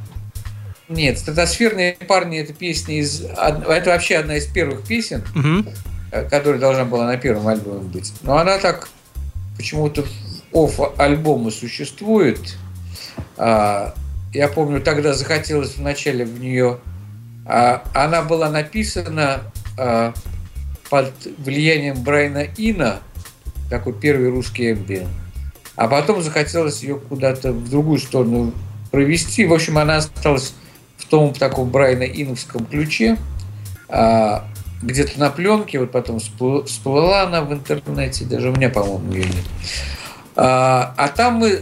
Нет, 0.89 1.20
стратосферные 1.20 1.93
парни 1.93 2.39
это 2.39 2.54
песня 2.54 2.99
из. 2.99 3.22
Это 3.22 3.84
вообще 3.91 4.18
одна 4.18 4.38
из 4.38 4.45
первых 4.45 4.86
песен, 4.86 5.24
угу. 5.36 5.70
которая 6.30 6.60
должна 6.60 6.86
была 6.86 7.06
на 7.06 7.18
первом 7.18 7.47
альбоме 7.47 7.82
быть. 7.82 8.14
Но 8.22 8.38
она 8.38 8.58
так 8.58 8.89
почему-то 9.58 10.06
оф 10.51 10.80
альбома 10.97 11.51
существует. 11.51 12.58
А, 13.38 13.93
я 14.34 14.47
помню, 14.47 14.82
тогда 14.82 15.14
захотелось 15.14 15.78
вначале 15.78 16.26
в 16.26 16.39
нее. 16.39 16.80
А, 17.45 17.84
она 17.93 18.22
была 18.24 18.49
написана 18.49 19.41
а, 19.78 20.14
под 20.89 21.14
влиянием 21.38 22.04
Брайна 22.04 22.45
Ина, 22.58 22.99
такой 23.70 23.93
первый 23.93 24.30
русский 24.30 24.72
эмбиент. 24.72 25.23
А 25.76 25.88
потом 25.88 26.22
захотелось 26.22 26.84
ее 26.84 26.98
куда-то 26.98 27.52
в 27.52 27.70
другую 27.70 28.00
сторону 28.00 28.54
провести. 28.92 29.46
В 29.46 29.54
общем, 29.54 29.78
она 29.78 29.98
осталась 29.98 30.54
в 30.98 31.06
том 31.06 31.34
таком 31.34 31.70
Брайана 31.70 32.04
Иновском 32.04 32.66
ключе. 32.66 33.18
А, 33.90 34.48
где-то 34.84 35.20
на 35.20 35.30
пленке, 35.30 35.80
вот 35.80 35.92
потом 35.92 36.20
всплыла 36.20 37.24
она 37.24 37.42
в 37.42 37.54
интернете, 37.54 38.26
даже 38.26 38.50
у 38.50 38.56
меня, 38.56 38.70
по-моему, 38.70 39.14
ее 39.14 39.26
нет. 39.26 39.46
А, 40.36 40.94
а 40.98 41.08
там 41.08 41.36
мы, 41.36 41.62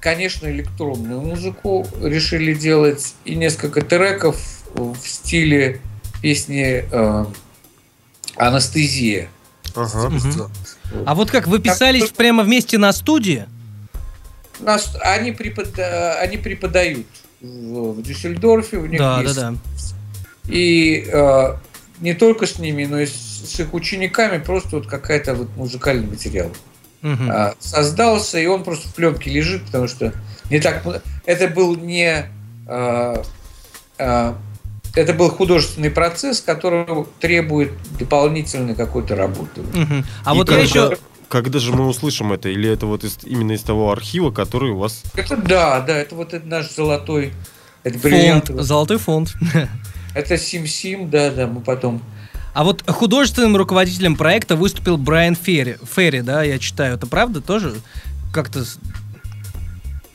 конечно, 0.00 0.46
электронную 0.48 1.20
музыку 1.20 1.86
решили 2.00 2.54
делать 2.54 3.14
и 3.24 3.34
несколько 3.34 3.82
треков 3.82 4.36
в 4.74 4.96
стиле 5.04 5.80
песни 6.20 6.84
э, 6.90 7.24
«Анестезия». 8.36 9.28
Ага. 9.74 10.10
А 11.06 11.14
вот 11.14 11.30
как, 11.30 11.46
вы 11.46 11.58
писались 11.58 12.10
прямо 12.10 12.42
вместе 12.42 12.78
на 12.78 12.92
студии? 12.92 13.46
Нас, 14.60 14.96
они, 15.02 15.32
препода- 15.32 16.18
они 16.20 16.36
преподают 16.36 17.06
в, 17.40 17.92
в 17.92 18.02
Дюссельдорфе, 18.02 18.76
у 18.78 18.86
них 18.86 18.98
Да, 19.00 19.16
да, 19.16 19.22
есть 19.22 19.34
да. 19.34 19.54
И 20.48 21.08
э, 21.12 21.54
не 22.00 22.14
только 22.14 22.46
с 22.46 22.58
ними, 22.58 22.84
но 22.84 23.00
и 23.00 23.06
с, 23.06 23.12
с 23.12 23.60
их 23.60 23.74
учениками 23.74 24.38
просто 24.38 24.76
вот 24.76 24.86
какая-то 24.86 25.34
вот 25.34 25.48
музыкальный 25.56 26.06
материал 26.06 26.50
Мгм. 27.00 27.30
а, 27.30 27.54
создался, 27.58 28.38
и 28.38 28.46
он 28.46 28.62
просто 28.62 28.88
в 28.88 28.94
пленке 28.94 29.30
лежит, 29.30 29.64
потому 29.66 29.88
что 29.88 30.12
не 30.50 30.60
так 30.60 30.84
это 31.26 31.48
был 31.48 31.74
не 31.76 32.26
а, 32.66 33.22
а, 33.98 34.36
это 34.94 35.12
был 35.14 35.30
художественный 35.30 35.90
процесс, 35.90 36.40
который 36.40 36.86
требует 37.20 37.72
дополнительной 37.98 38.74
какой-то 38.74 39.16
работы. 39.16 39.62
Мгм. 39.74 40.04
А 40.24 40.34
И 40.34 40.36
вот 40.36 40.50
я 40.50 40.58
еще... 40.58 40.96
Когда 41.28 41.58
же 41.58 41.72
мы 41.72 41.86
услышим 41.88 42.30
это? 42.32 42.50
Или 42.50 42.68
это 42.68 42.84
вот 42.84 43.04
из- 43.04 43.18
именно 43.24 43.52
из 43.52 43.62
того 43.62 43.90
архива, 43.90 44.30
который 44.30 44.70
у 44.72 44.76
вас... 44.76 45.02
Это 45.14 45.36
да, 45.36 45.80
да, 45.80 45.96
это 45.96 46.14
вот 46.14 46.34
это 46.34 46.46
наш 46.46 46.70
золотой, 46.70 47.32
это 47.84 47.98
Фонд, 47.98 48.50
золотой 48.62 48.98
фонд. 48.98 49.34
Это 50.14 50.36
Сим-Сим, 50.36 51.08
да, 51.08 51.30
да, 51.30 51.46
мы 51.46 51.62
потом 51.62 52.02
А 52.52 52.64
вот 52.64 52.84
художественным 52.86 53.56
руководителем 53.56 54.14
проекта 54.14 54.56
выступил 54.56 54.98
Брайан 54.98 55.34
Ферри. 55.34 55.76
Ферри, 55.96 56.20
да, 56.20 56.42
я 56.42 56.58
читаю. 56.58 56.96
Это 56.96 57.06
правда 57.06 57.40
тоже? 57.40 57.72
Как-то... 58.30 58.62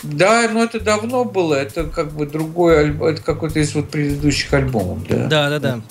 Да, 0.03 0.47
но 0.51 0.63
это 0.63 0.79
давно 0.79 1.25
было, 1.25 1.55
это 1.55 1.85
как 1.85 2.13
бы 2.13 2.25
другой 2.25 2.79
альбом, 2.81 3.07
это 3.07 3.21
какой-то 3.21 3.59
из 3.59 3.73
вот 3.73 3.89
предыдущих 3.89 4.53
альбомов, 4.53 5.07
да. 5.07 5.25
Да, 5.27 5.49
да, 5.49 5.59
да. 5.59 5.81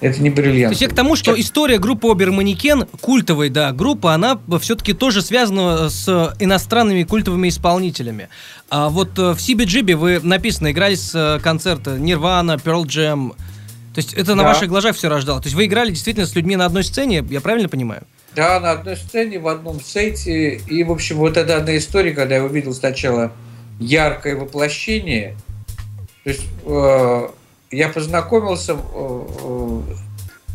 Это 0.00 0.20
не 0.22 0.28
То 0.30 0.36
бриллиант. 0.42 0.72
есть 0.72 0.82
я 0.82 0.88
к 0.88 0.94
тому, 0.94 1.16
что 1.16 1.38
история 1.40 1.78
группы 1.78 2.08
Оберманекен, 2.10 2.86
культовой, 3.00 3.48
да, 3.48 3.72
группа, 3.72 4.12
она 4.12 4.38
все-таки 4.60 4.92
тоже 4.92 5.22
связана 5.22 5.88
с 5.88 6.34
иностранными 6.38 7.02
культовыми 7.04 7.48
исполнителями. 7.48 8.28
А 8.68 8.90
вот 8.90 9.18
э, 9.18 9.32
в 9.32 9.36
CBGB 9.38 9.96
вы 9.96 10.20
написано, 10.22 10.70
играли 10.70 10.96
с 10.96 11.12
э, 11.14 11.40
концерта 11.42 11.96
Nirvana, 11.96 12.62
Pearl 12.62 12.84
Jam. 12.84 13.30
То 13.94 13.98
есть 13.98 14.12
это 14.12 14.34
на 14.34 14.42
Да. 14.42 14.50
ваших 14.50 14.68
глазах 14.68 14.96
все 14.96 15.08
рождало. 15.08 15.40
То 15.40 15.46
есть 15.46 15.56
вы 15.56 15.64
играли 15.64 15.88
действительно 15.90 16.26
с 16.26 16.34
людьми 16.34 16.56
на 16.56 16.66
одной 16.66 16.84
сцене, 16.84 17.24
я 17.30 17.40
правильно 17.40 17.70
понимаю? 17.70 18.02
Да, 18.36 18.60
на 18.60 18.72
одной 18.72 18.96
сцене, 18.96 19.38
в 19.38 19.48
одном 19.48 19.80
сете. 19.80 20.56
И, 20.56 20.84
в 20.84 20.92
общем, 20.92 21.16
вот 21.16 21.38
эта 21.38 21.56
одна 21.56 21.76
история, 21.78 22.12
когда 22.12 22.36
я 22.36 22.44
увидел 22.44 22.74
сначала 22.74 23.32
яркое 23.80 24.36
воплощение. 24.36 25.34
То 26.22 26.30
есть 26.30 26.44
э, 26.66 27.28
я 27.70 27.88
познакомился 27.88 28.74
э, 28.74 29.26
э, 29.42 29.80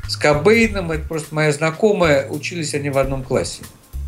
с 0.08 0.16
Кобейном, 0.16 0.92
это 0.92 1.08
просто 1.08 1.34
моя 1.34 1.52
знакомая, 1.52 2.30
учились 2.30 2.76
они 2.76 2.92
в 2.92 3.00
одном 3.00 3.24
классе. 3.24 3.64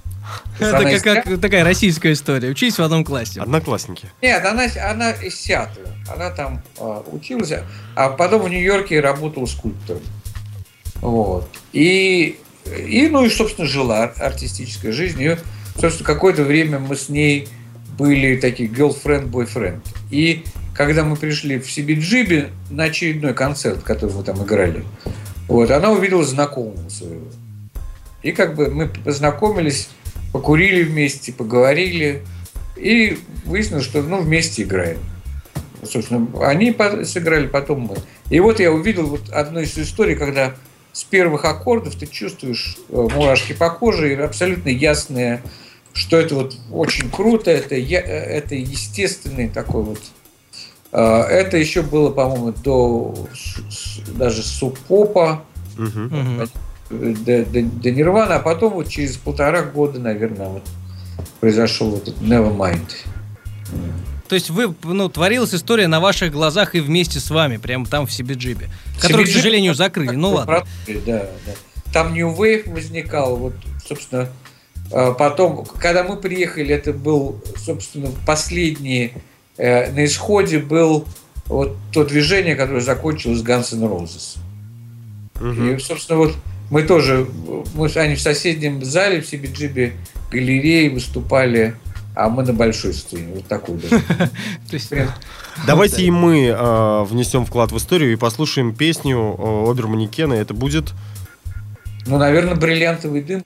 Это 0.60 0.88
из 0.90 1.02
как, 1.02 1.24
как 1.24 1.42
такая 1.42 1.64
российская 1.64 2.14
история. 2.14 2.50
Учись 2.50 2.78
в 2.78 2.82
одном 2.84 3.04
классе. 3.04 3.42
Одноклассники. 3.42 4.08
Нет, 4.22 4.46
она, 4.46 4.68
она 4.88 5.12
из 5.12 5.36
Сиатла. 5.36 5.84
Она 6.08 6.30
там 6.30 6.62
а, 6.80 7.04
училась, 7.12 7.52
а 7.96 8.10
потом 8.10 8.44
в 8.44 8.50
Нью-Йорке 8.50 9.02
работала 9.02 9.46
скульптором. 9.46 10.02
Вот. 11.02 11.50
И, 11.74 12.40
и, 12.66 13.08
ну 13.08 13.26
и, 13.26 13.30
собственно, 13.30 13.68
жила 13.68 14.06
артистической 14.18 14.92
жизнью. 14.92 15.38
И, 15.76 15.82
собственно, 15.82 16.06
какое-то 16.06 16.44
время 16.44 16.80
мы 16.80 16.96
с 16.96 17.10
ней 17.10 17.48
были 17.98 18.38
такие 18.38 18.70
girlfriend, 18.70 19.30
boyfriend. 19.30 19.82
И 20.12 20.44
когда 20.76 21.04
мы 21.04 21.16
пришли 21.16 21.60
в 21.60 21.66
CBGB 21.66 22.50
на 22.72 22.86
очередной 22.86 23.34
концерт, 23.34 23.84
который 23.84 24.14
мы 24.14 24.24
там 24.24 24.44
играли, 24.44 24.84
вот, 25.48 25.72
она 25.72 25.92
увидела 25.92 26.24
знакомого 26.24 26.90
своего. 26.90 27.28
И 28.24 28.32
как 28.32 28.56
бы 28.56 28.70
мы 28.70 28.88
познакомились, 28.88 29.90
покурили 30.32 30.84
вместе, 30.84 31.34
поговорили. 31.34 32.24
И 32.78 33.20
выяснилось, 33.46 33.84
что 33.84 34.02
ну, 34.02 34.22
вместе 34.22 34.64
играем. 34.64 34.98
Собственно, 35.84 36.28
они 36.48 36.76
сыграли, 37.04 37.48
потом 37.48 37.82
мы. 37.82 37.98
И 38.30 38.40
вот 38.40 38.60
я 38.60 38.72
увидел 38.72 39.06
вот 39.08 39.30
одну 39.30 39.60
из 39.60 39.78
историй, 39.78 40.16
когда 40.16 40.56
с 40.94 41.04
первых 41.04 41.44
аккордов 41.44 41.96
ты 41.96 42.06
чувствуешь 42.06 42.78
э, 42.90 43.08
мурашки 43.16 43.54
по 43.54 43.72
коже 43.72 44.14
и 44.14 44.16
абсолютно 44.16 44.70
ясное, 44.70 45.42
что 45.92 46.18
это 46.18 46.36
вот 46.36 46.56
очень 46.72 47.10
круто, 47.10 47.50
это, 47.50 47.76
э, 47.76 47.98
это 47.98 48.56
естественный 48.56 49.50
такой 49.50 49.84
вот. 49.84 50.00
э, 50.92 51.02
Это 51.02 51.58
еще 51.58 51.82
было, 51.82 52.12
по-моему, 52.12 52.54
до 52.64 53.28
даже 54.16 54.44
супопа, 54.44 55.44
э, 55.78 56.46
до, 56.92 57.46
до, 57.46 57.62
до 57.64 57.92
Нирвана, 57.92 58.36
а 58.36 58.40
потом 58.40 58.74
вот 58.74 58.88
через 58.88 59.18
полтора 59.18 59.64
года, 59.64 60.00
наверное, 60.00 60.50
вот 60.50 60.64
произошел 61.40 61.90
вот 61.90 62.04
этот 62.04 62.22
Nevermind. 62.22 62.90
То 64.34 64.38
есть 64.38 64.50
вы, 64.50 64.74
ну, 64.84 65.10
творилась 65.10 65.54
история 65.54 65.86
на 65.86 66.00
ваших 66.00 66.32
глазах 66.32 66.74
и 66.74 66.80
вместе 66.80 67.20
с 67.20 67.30
вами, 67.30 67.58
прямо 67.58 67.86
там 67.86 68.08
в 68.08 68.10
CBGB, 68.10 68.66
которую, 69.00 69.28
к 69.28 69.30
сожалению, 69.30 69.76
закрыли. 69.76 70.16
Ну 70.16 70.32
ладно. 70.32 70.64
Продукты, 70.88 71.02
Да, 71.06 71.30
да. 71.46 71.52
Там 71.94 72.16
New 72.16 72.30
Wave 72.34 72.74
возникал, 72.74 73.36
вот, 73.36 73.54
собственно, 73.88 74.30
а, 74.92 75.12
потом, 75.12 75.66
когда 75.66 76.04
мы 76.04 76.18
приехали, 76.18 76.74
это 76.74 76.94
был, 76.94 77.44
собственно, 77.64 78.10
последний, 78.26 79.14
э, 79.58 79.92
на 79.92 80.04
исходе 80.04 80.58
был 80.58 81.06
вот 81.46 81.78
то 81.92 82.04
движение, 82.04 82.56
которое 82.56 82.82
закончилось 82.82 83.42
Guns 83.42 83.72
N' 83.76 83.84
Roses. 83.84 84.40
Мгм. 85.40 85.76
И, 85.76 85.80
собственно, 85.80 86.18
вот 86.18 86.34
мы 86.72 86.82
тоже, 86.82 87.28
мы, 87.76 87.88
с- 87.88 87.98
они 87.98 88.16
в 88.16 88.20
соседнем 88.22 88.84
зале 88.84 89.22
в 89.22 89.32
CBGB 89.32 89.94
галереи 90.32 90.90
выступали, 90.90 91.76
а 92.16 92.30
мы 92.30 92.44
на 92.44 92.54
большой 92.54 92.94
сцене. 92.94 93.36
Вот 93.36 93.46
такой 93.48 93.78
да. 93.78 94.00
То 94.70 94.74
есть, 94.74 94.94
Давайте 95.66 96.04
и 96.04 96.12
мы 96.12 96.48
э, 96.48 97.04
внесем 97.04 97.46
вклад 97.46 97.72
в 97.72 97.78
историю 97.78 98.14
и 98.14 98.16
послушаем 98.16 98.76
песню 98.76 99.36
э, 99.38 99.72
Оберманекена. 99.72 100.34
Это 100.34 100.54
будет... 100.54 100.94
Ну, 102.06 102.18
наверное, 102.18 102.56
бриллиантовый 102.56 103.22
дым. 103.22 103.44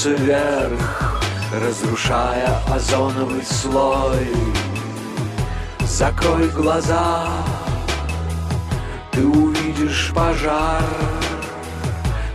Поднимается 0.00 0.10
вверх, 0.10 1.20
разрушая 1.52 2.62
озоновый 2.68 3.44
слой. 3.44 4.34
Закрой 5.80 6.48
глаза, 6.48 7.28
ты 9.12 9.26
увидишь 9.26 10.12
пожар. 10.14 10.82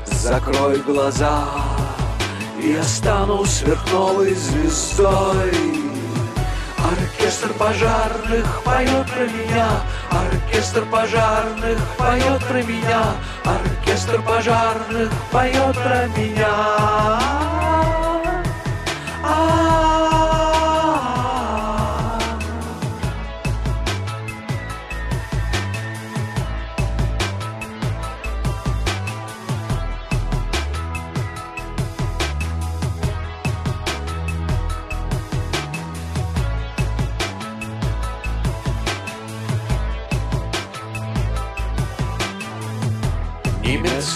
Закрой 0.06 0.80
глаза, 0.80 1.46
я 2.62 2.84
стану 2.84 3.46
сверхновой 3.46 4.34
звездой. 4.34 5.85
Оркестр 7.26 7.54
пожарных 7.54 8.62
поет 8.64 9.08
про 9.10 9.24
меня, 9.24 9.68
оркестр 10.12 10.86
пожарных 10.86 11.80
поет 11.98 12.46
про 12.46 12.62
меня, 12.62 13.16
оркестр 13.44 14.22
пожарных 14.22 15.10
поет 15.32 15.76
про 15.76 16.06
меня. 16.16 17.85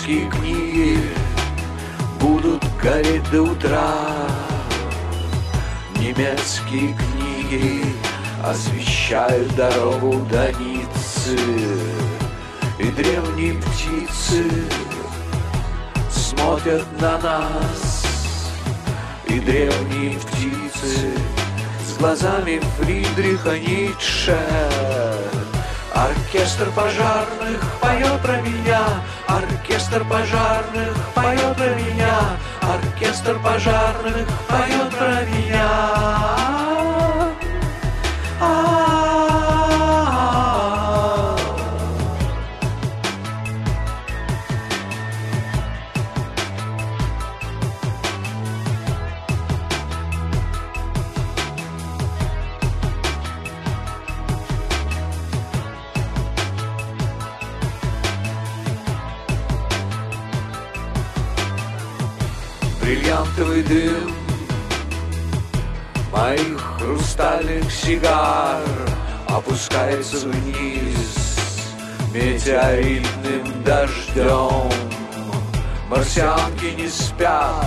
Немецкие 0.10 0.32
книги 0.32 1.00
будут 2.20 2.64
гореть 2.82 3.30
до 3.30 3.44
утра. 3.44 3.94
Немецкие 5.98 6.96
книги 6.96 7.86
освещают 8.44 9.56
дорогу 9.56 10.26
до 10.32 10.52
Ниццы. 10.54 11.38
И 12.80 12.86
древние 12.86 13.54
птицы 13.54 14.46
смотрят 16.10 16.88
на 17.00 17.20
нас. 17.20 18.08
И 19.28 19.40
древние 19.40 20.18
птицы 20.18 21.12
с 21.86 22.00
глазами 22.00 22.60
Фридриха 22.80 23.60
Ницше 23.60 24.40
Оркестр 26.00 26.72
пожарных 26.72 27.62
поет 27.82 28.22
про 28.22 28.40
меня, 28.42 28.82
оркестр 29.28 30.06
пожарных 30.06 30.96
поет 31.14 31.58
про 31.58 31.76
меня, 31.76 32.20
оркестр 32.62 33.38
пожарных 33.44 34.26
поет 34.48 34.90
про 34.98 35.26
меня. 35.26 36.59
Хрустальных 67.50 67.72
сигар 67.72 68.62
опускается 69.28 70.28
вниз 70.28 71.38
метеоритным 72.14 73.64
дождем. 73.64 74.72
Марсианки 75.90 76.76
не 76.78 76.88
спят, 76.88 77.66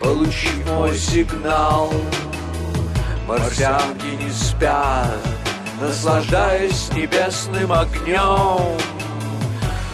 получив 0.00 0.66
мой 0.66 0.96
сигнал. 0.96 1.92
Марсианки 3.26 4.06
не 4.22 4.30
спят, 4.30 5.18
наслаждаясь 5.80 6.90
небесным 6.94 7.72
огнем. 7.72 8.78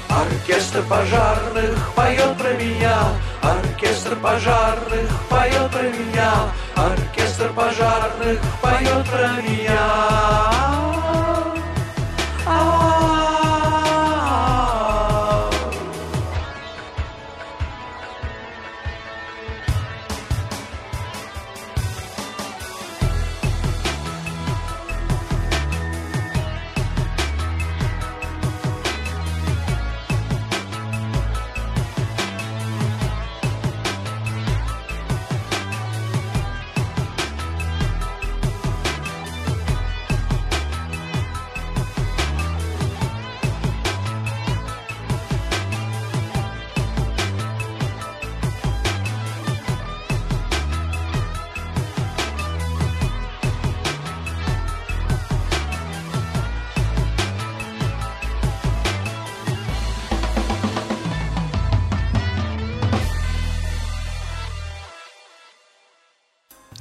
Оркестр 0.09 0.83
пожарных 0.89 1.93
поет 1.95 2.37
про 2.37 2.53
меня, 2.55 2.99
оркестр 3.43 4.17
пожарных 4.17 5.09
поет 5.29 5.71
про 5.71 5.83
меня, 5.83 6.33
оркестр 6.75 7.53
пожарных 7.55 8.41
поет 8.61 9.07
про 9.09 9.43
меня. 9.43 10.70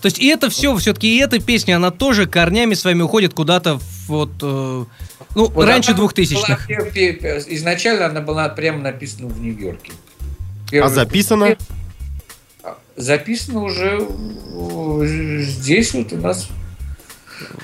То 0.02 0.06
есть 0.06 0.20
и 0.20 0.28
это 0.28 0.50
все, 0.50 0.76
все-таки 0.78 1.18
и 1.18 1.20
эта 1.20 1.40
песня, 1.40 1.76
она 1.76 1.92
тоже 1.92 2.26
корнями 2.26 2.74
с 2.74 2.86
вами 2.86 3.02
уходит 3.02 3.34
куда-то 3.34 3.80
в 3.80 4.08
вот... 4.08 4.32
э, 4.42 4.86
ну, 5.36 5.46
Вот 5.48 5.66
раньше 5.66 5.94
двухтысячных. 5.94 6.70
Изначально 6.70 8.06
она 8.06 8.22
была 8.22 8.50
прямо 8.50 8.80
написана 8.80 9.28
в 9.28 9.40
Нью-Йорке. 9.42 9.92
А 10.82 10.90
записано? 10.90 11.58
Записано 12.96 13.64
уже 13.64 14.00
э, 14.00 15.42
здесь 15.42 15.94
вот 15.94 16.12
у 16.14 16.18
нас. 16.18 16.50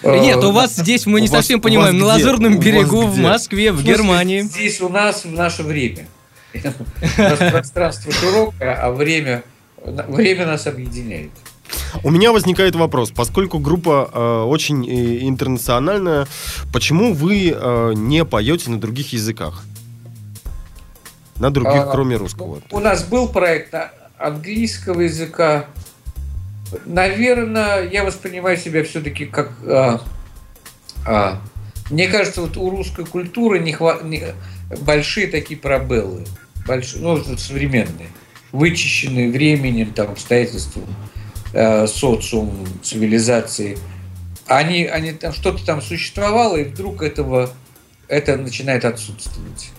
Нет, 0.03 0.37
Э, 0.37 0.47
у 0.47 0.51
вас 0.51 0.75
здесь, 0.75 1.05
мы 1.05 1.19
не 1.21 1.27
совсем 1.27 1.59
понимаем, 1.59 1.97
на? 1.97 2.05
Лазурном 2.05 2.59
берегу, 2.59 3.05
в? 3.07 3.17
Москве, 3.17 3.71
в 3.71 3.83
Германии. 3.83 4.41
Здесь 4.41 4.81
у 4.81 4.89
нас 4.89 5.25
в 5.25 5.31
наше 5.31 5.63
время. 5.63 6.07
Пространство 7.17 8.11
широкое, 8.13 8.75
а 8.75 8.91
время, 8.91 9.43
время 9.83 10.45
нас 10.45 10.67
объединяет. 10.67 11.31
У 12.03 12.11
меня 12.11 12.31
возникает 12.31 12.75
вопрос, 12.75 13.11
поскольку 13.11 13.59
группа 13.59 14.09
э, 14.13 14.43
очень 14.43 14.85
э, 14.87 15.27
интернациональная, 15.27 16.27
почему 16.73 17.13
вы 17.13 17.53
э, 17.55 17.93
не 17.95 18.25
поете 18.25 18.69
на 18.69 18.79
других 18.79 19.13
языках? 19.13 19.63
На 21.37 21.49
других, 21.49 21.81
А, 21.81 21.91
кроме 21.91 22.15
русского. 22.15 22.61
У 22.71 22.79
нас 22.79 23.03
был 23.03 23.27
проект 23.27 23.73
а- 23.73 23.91
английского 24.17 25.01
языка. 25.01 25.65
Наверное, 26.85 27.89
я 27.89 28.03
воспринимаю 28.03 28.57
себя 28.57 28.83
все-таки 28.83 29.25
как... 29.25 29.51
а, 29.67 30.01
а, 31.05 31.41
мне 31.89 32.07
кажется, 32.07 32.41
вот 32.41 32.57
у 32.57 32.69
русской 32.69 33.05
культуры 33.05 33.59
не 33.59 33.73
хва- 33.73 34.07
не- 34.07 34.33
большие 34.81 35.27
такие 35.27 35.59
пробелы. 35.59 36.25
Большие, 36.65 37.01
ну, 37.01 37.21
современные. 37.37 38.07
Вычищенные 38.51 39.29
временем, 39.29 39.93
там, 39.93 40.11
обстоятельством, 40.11 40.85
э, 41.55 41.87
социумом, 41.87 42.67
цивилизацией. 42.83 43.77
Они, 44.45 44.85
они 44.85 45.13
там, 45.13 45.33
что-то 45.33 45.65
там 45.65 45.81
существовало, 45.81 46.57
и 46.57 46.65
вдруг 46.65 47.01
этого, 47.01 47.49
это 48.07 48.37
начинает 48.37 48.85
отсутствовать. 48.85 49.71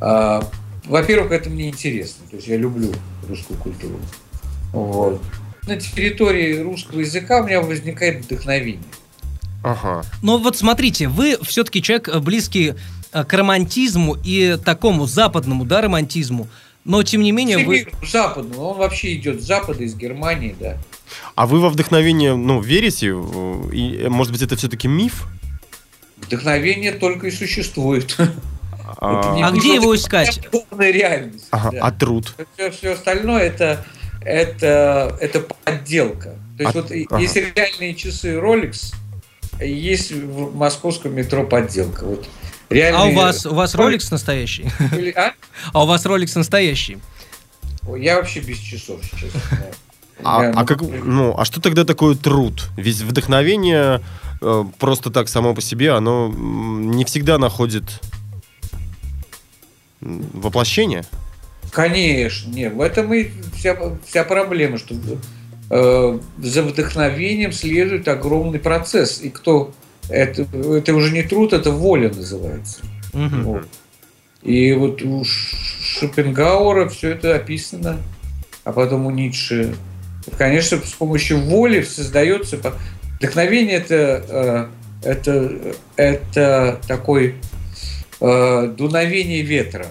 А, 0.00 0.48
во-первых, 0.84 1.32
это 1.32 1.50
мне 1.50 1.68
интересно. 1.68 2.24
То 2.30 2.36
есть 2.36 2.48
я 2.48 2.56
люблю 2.56 2.92
русскую 3.28 3.58
культуру. 3.58 4.00
Вот. 4.72 5.20
На 5.66 5.76
территории 5.76 6.60
русского 6.60 7.00
языка 7.00 7.40
у 7.40 7.46
меня 7.46 7.60
возникает 7.60 8.24
вдохновение. 8.24 8.82
Ага. 9.62 10.02
Но 10.22 10.38
вот 10.38 10.56
смотрите, 10.56 11.08
вы 11.08 11.36
все-таки 11.42 11.82
человек 11.82 12.08
э, 12.08 12.18
близкий 12.20 12.74
э, 13.12 13.24
к 13.24 13.32
романтизму 13.32 14.16
и 14.24 14.56
такому 14.64 15.06
западному, 15.06 15.64
да, 15.64 15.82
романтизму. 15.82 16.48
Но 16.84 17.02
тем 17.02 17.22
не 17.22 17.30
менее 17.30 17.64
вы... 17.64 17.86
Западному. 18.04 18.62
Он 18.62 18.78
вообще 18.78 19.14
идет 19.14 19.40
с 19.40 19.44
запада, 19.44 19.84
из 19.84 19.94
Германии, 19.94 20.56
да. 20.58 20.78
А 21.34 21.46
вы 21.46 21.60
во 21.60 21.68
вдохновение, 21.70 22.34
ну, 22.36 22.60
верите? 22.60 23.08
И, 23.08 24.06
может 24.08 24.32
быть, 24.32 24.42
это 24.42 24.56
все-таки 24.56 24.88
миф? 24.88 25.26
Вдохновение 26.18 26.92
только 26.92 27.26
и 27.28 27.30
существует. 27.30 28.16
А, 28.98 29.36
А 29.48 29.50
где 29.52 29.74
его 29.74 29.94
искать? 29.96 30.40
Полная 30.50 30.90
реальность. 30.92 31.46
ага, 31.50 31.70
да. 31.72 31.78
а 31.82 31.90
труд? 31.92 32.34
все, 32.54 32.70
все 32.70 32.92
остальное 32.92 33.42
это, 33.42 33.84
это, 34.20 35.16
это 35.20 35.40
подделка. 35.40 36.36
То 36.58 36.62
есть 36.64 36.76
А- 36.76 36.80
вот 36.82 36.90
ага. 37.10 37.18
есть 37.22 37.36
реальные 37.36 37.94
часы 37.94 38.34
Rolex, 38.34 38.94
есть 39.60 40.12
в 40.12 40.54
московском 40.56 41.14
метро 41.14 41.44
подделка. 41.44 42.04
Вот 42.04 42.28
А 42.68 42.74
реальные- 42.74 43.12
у 43.12 43.16
вас, 43.16 43.46
у 43.46 43.54
вас 43.54 43.74
Rolex 43.74 44.08
настоящий? 44.10 44.66
А? 45.16 45.32
А 45.72 45.82
у 45.84 45.86
вас 45.86 46.04
Rolex 46.06 46.32
настоящий? 46.36 46.98
Я 47.98 48.16
вообще 48.16 48.40
без 48.40 48.58
часов 48.58 49.00
сейчас. 49.04 49.30
А, 50.24 50.50
а 50.54 50.64
как, 50.64 50.82
ну, 50.82 51.34
а 51.36 51.44
что 51.44 51.60
тогда 51.60 51.84
такое 51.84 52.14
труд? 52.14 52.68
Ведь 52.76 53.00
вдохновение 53.00 54.00
э, 54.40 54.64
просто 54.78 55.10
так 55.10 55.28
само 55.28 55.54
по 55.54 55.60
себе, 55.60 55.92
оно 55.92 56.28
не 56.28 57.04
всегда 57.04 57.38
находит 57.38 57.84
воплощение. 60.00 61.04
Конечно, 61.70 62.50
нет, 62.50 62.74
в 62.74 62.80
этом 62.80 63.12
и 63.14 63.30
вся, 63.54 63.76
вся 64.04 64.24
проблема, 64.24 64.78
что 64.78 64.94
э, 65.70 66.18
за 66.38 66.62
вдохновением 66.62 67.52
следует 67.52 68.08
огромный 68.08 68.58
процесс. 68.58 69.20
И 69.22 69.30
кто 69.30 69.72
это, 70.08 70.42
это 70.42 70.94
уже 70.94 71.12
не 71.12 71.22
труд, 71.22 71.52
это 71.52 71.70
воля 71.70 72.12
называется. 72.12 72.80
Мгм. 73.12 73.42
Вот. 73.44 73.66
И 74.42 74.72
вот 74.72 75.02
у 75.02 75.24
Шопенгауэра 75.24 76.88
все 76.88 77.10
это 77.10 77.36
описано, 77.36 77.98
а 78.64 78.72
потом 78.72 79.06
у 79.06 79.10
Ницше 79.10 79.74
Конечно, 80.38 80.78
с 80.78 80.92
помощью 80.92 81.40
воли 81.40 81.82
создается... 81.82 82.58
Вдохновение 83.18 83.76
это, 83.76 84.70
э, 85.04 85.08
это, 85.08 85.58
это 85.96 86.80
такой 86.88 87.36
э, 88.20 88.74
дуновение 88.76 89.42
ветра. 89.42 89.86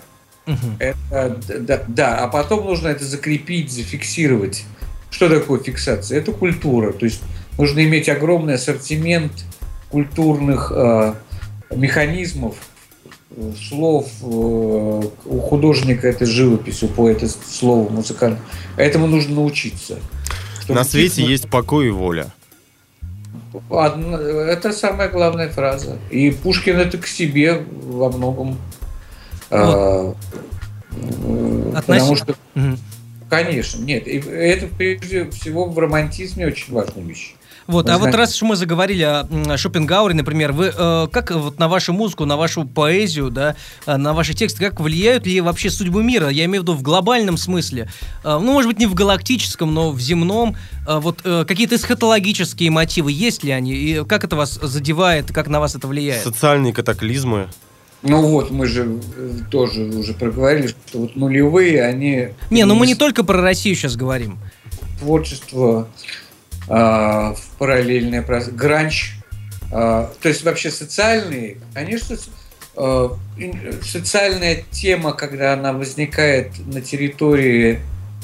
Мгм. 0.46 0.76
Это, 0.80 1.38
да, 1.60 1.84
да, 1.88 2.18
а 2.18 2.28
потом 2.28 2.66
нужно 2.66 2.90
это 2.90 3.06
закрепить, 3.06 3.72
зафиксировать. 3.72 4.66
Что 5.10 5.30
такое 5.30 5.62
фиксация? 5.62 6.18
Это 6.18 6.34
культура. 6.34 6.92
То 6.92 7.06
есть 7.06 7.22
нужно 7.58 7.84
иметь 7.86 8.10
огромный 8.10 8.56
ассортимент 8.56 9.32
культурных 9.90 10.72
э, 10.76 11.14
механизмов, 11.74 12.56
слов. 13.70 14.08
э, 14.22 14.26
у 14.26 15.40
художника 15.40 16.08
это 16.08 16.26
живопись, 16.26 16.84
у 16.84 16.88
поэта 16.88 17.28
слово 17.30 17.90
музыкальное. 17.90 18.40
Этому 18.78 19.08
нужно 19.08 19.36
научиться. 19.36 20.00
На 20.68 20.84
свете 20.84 21.16
тихо- 21.18 21.30
есть 21.30 21.50
покой 21.50 21.88
и 21.88 21.92
воля. 21.92 22.28
Одна- 23.70 24.18
Это 24.20 24.72
самая 24.72 25.10
главная 25.10 25.50
фраза. 25.50 25.98
И 26.10 26.32
Пушкин 26.32 26.78
это 26.78 26.98
к 26.98 27.08
себе 27.08 27.64
во 27.84 28.10
многом. 28.10 28.58
э, 29.50 29.58
э, 29.58 30.14
Относи- 31.74 31.86
Потому 31.86 32.16
что 32.16 32.36
Мгм. 32.56 32.80
Конечно, 33.30 33.82
нет. 33.84 34.08
Это 34.08 34.68
прежде 34.68 35.30
всего 35.32 35.66
в 35.66 35.78
романтизме 35.80 36.48
очень 36.48 36.74
важная 36.74 37.04
вещь. 37.04 37.36
Вот, 37.68 37.90
а 37.90 37.98
вот 37.98 38.14
раз 38.16 38.36
уж 38.36 38.42
мы 38.42 38.56
заговорили 38.56 39.04
о 39.04 39.58
Шопенгауэре, 39.58 40.16
например, 40.16 40.52
вы 40.52 40.74
э, 40.76 41.08
как 41.12 41.32
вот 41.32 41.60
на 41.60 41.68
вашу 41.68 41.94
музыку, 41.94 42.26
на 42.26 42.38
вашу 42.38 42.66
поэзию, 42.66 43.30
да, 43.30 43.56
э, 43.86 43.98
на 43.98 44.14
ваши 44.14 44.34
тексты, 44.34 44.60
как 44.60 44.80
влияют 44.80 45.26
ли 45.26 45.42
вообще 45.42 45.70
судьбы 45.70 46.04
мира? 46.04 46.30
Я 46.30 46.46
имею 46.46 46.62
в 46.62 46.64
виду 46.66 46.74
в 46.74 46.82
глобальном 46.82 47.38
смысле. 47.38 47.90
Э, 48.24 48.40
ну, 48.42 48.54
может 48.54 48.68
быть, 48.68 48.80
не 48.80 48.88
в 48.88 48.94
галактическом, 48.94 49.74
но 49.74 49.92
в 49.92 50.00
земном. 50.00 50.56
Э, 50.88 51.00
вот 51.00 51.22
э, 51.24 51.46
какие-то 51.48 51.76
эсхатологические 51.76 52.72
мотивы, 52.72 53.12
есть 53.12 53.44
ли 53.44 53.52
они? 53.52 53.74
И 53.74 54.06
как 54.06 54.24
это 54.24 54.36
вас 54.36 54.54
задевает, 54.62 55.32
как 55.32 55.48
на 55.48 55.60
вас 55.60 55.76
это 55.76 55.88
влияет? 55.88 56.24
Социальные 56.24 56.74
катаклизмы. 56.74 57.48
Ну 58.04 58.28
вот, 58.28 58.50
мы 58.50 58.66
же 58.66 59.00
э, 59.16 59.30
тоже 59.52 59.84
уже 59.84 60.14
проговорили, 60.14 60.68
что 60.68 61.00
вот 61.00 61.16
нулевые, 61.16 61.84
они... 61.84 62.30
Не, 62.50 62.66
ну 62.66 62.74
мы 62.74 62.88
не 62.88 62.96
только 62.96 63.24
про 63.24 63.42
Россию 63.42 63.76
сейчас 63.76 63.96
говорим. 63.96 64.40
Творчество 65.00 65.88
в 67.36 67.58
параллельное 67.58 68.22
пространство, 68.22 68.58
гранч. 68.58 69.14
а, 69.72 70.12
то 70.22 70.30
есть 70.30 70.44
вообще 70.44 70.72
социальные, 70.72 71.58
конечно, 71.74 72.18
ин- 73.38 73.82
социальная 73.84 74.64
тема, 74.72 75.14
когда 75.14 75.54
она 75.54 75.74
возникает 75.74 76.52
на 76.66 76.82
территории, 76.82 77.80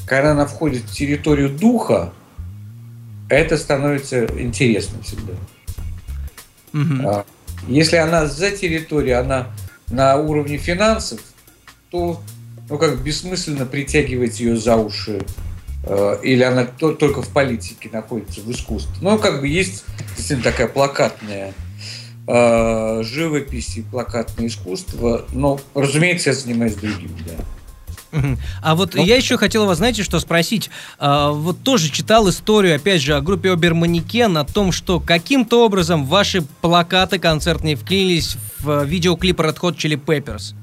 когда 0.05 0.31
она 0.31 0.45
входит 0.45 0.83
в 0.83 0.93
территорию 0.93 1.49
духа, 1.49 2.13
это 3.29 3.57
становится 3.57 4.25
интересным 4.39 5.03
всегда. 5.03 5.33
А, 7.05 7.25
Если 7.67 7.97
она 7.97 8.27
за 8.27 8.51
территорией, 8.51 9.15
она 9.15 9.47
на 9.89 10.15
уровне 10.15 10.57
финансов, 10.57 11.19
то 11.89 12.21
ну, 12.69 12.77
как 12.77 12.99
бессмысленно 12.99 13.65
притягивать 13.65 14.39
ее 14.39 14.57
за 14.57 14.75
уши. 14.75 15.25
Э, 15.89 16.19
Или 16.23 16.43
она 16.43 16.65
то- 16.65 16.93
только 16.93 17.21
в 17.21 17.29
политике 17.29 17.89
находится, 17.91 18.41
в 18.41 18.51
искусстве. 18.51 18.93
Ну, 19.01 19.17
как 19.17 19.41
бы 19.41 19.47
есть 19.47 19.85
действительно 20.15 20.43
такая 20.43 20.67
плакатная 20.67 21.53
э, 22.27 23.03
живопись 23.03 23.77
и 23.77 23.81
плакатное 23.83 24.47
искусство. 24.47 25.25
Но, 25.31 25.59
разумеется, 25.73 26.29
я 26.31 26.35
занимаюсь 26.35 26.75
другим, 26.75 27.11
да. 27.25 27.33
А 28.63 28.75
вот 28.75 28.95
Ну. 28.95 29.03
я 29.03 29.15
еще 29.17 29.37
хотел 29.37 29.65
вас, 29.65 29.77
знаете, 29.77 30.01
что 30.01 30.19
спросить. 30.19 30.69
А, 30.97 31.31
вот 31.31 31.61
тоже 31.63 31.89
читал 31.91 32.27
историю, 32.29 32.75
опять 32.77 33.01
же, 33.01 33.13
о 33.15 33.21
группе 33.21 33.51
Оберманикен, 33.51 34.37
о 34.37 34.45
том, 34.45 34.71
что 34.71 34.99
каким-то 34.99 35.65
образом 35.65 36.05
ваши 36.05 36.41
плакаты 36.61 37.19
концертные 37.19 37.75
вклинились 37.75 38.37
в 38.59 38.83
видеоклип 38.85 39.39
Red 39.39 39.57
Hot 39.59 39.75
Chili 39.75 40.01
Peppers. 40.03 40.53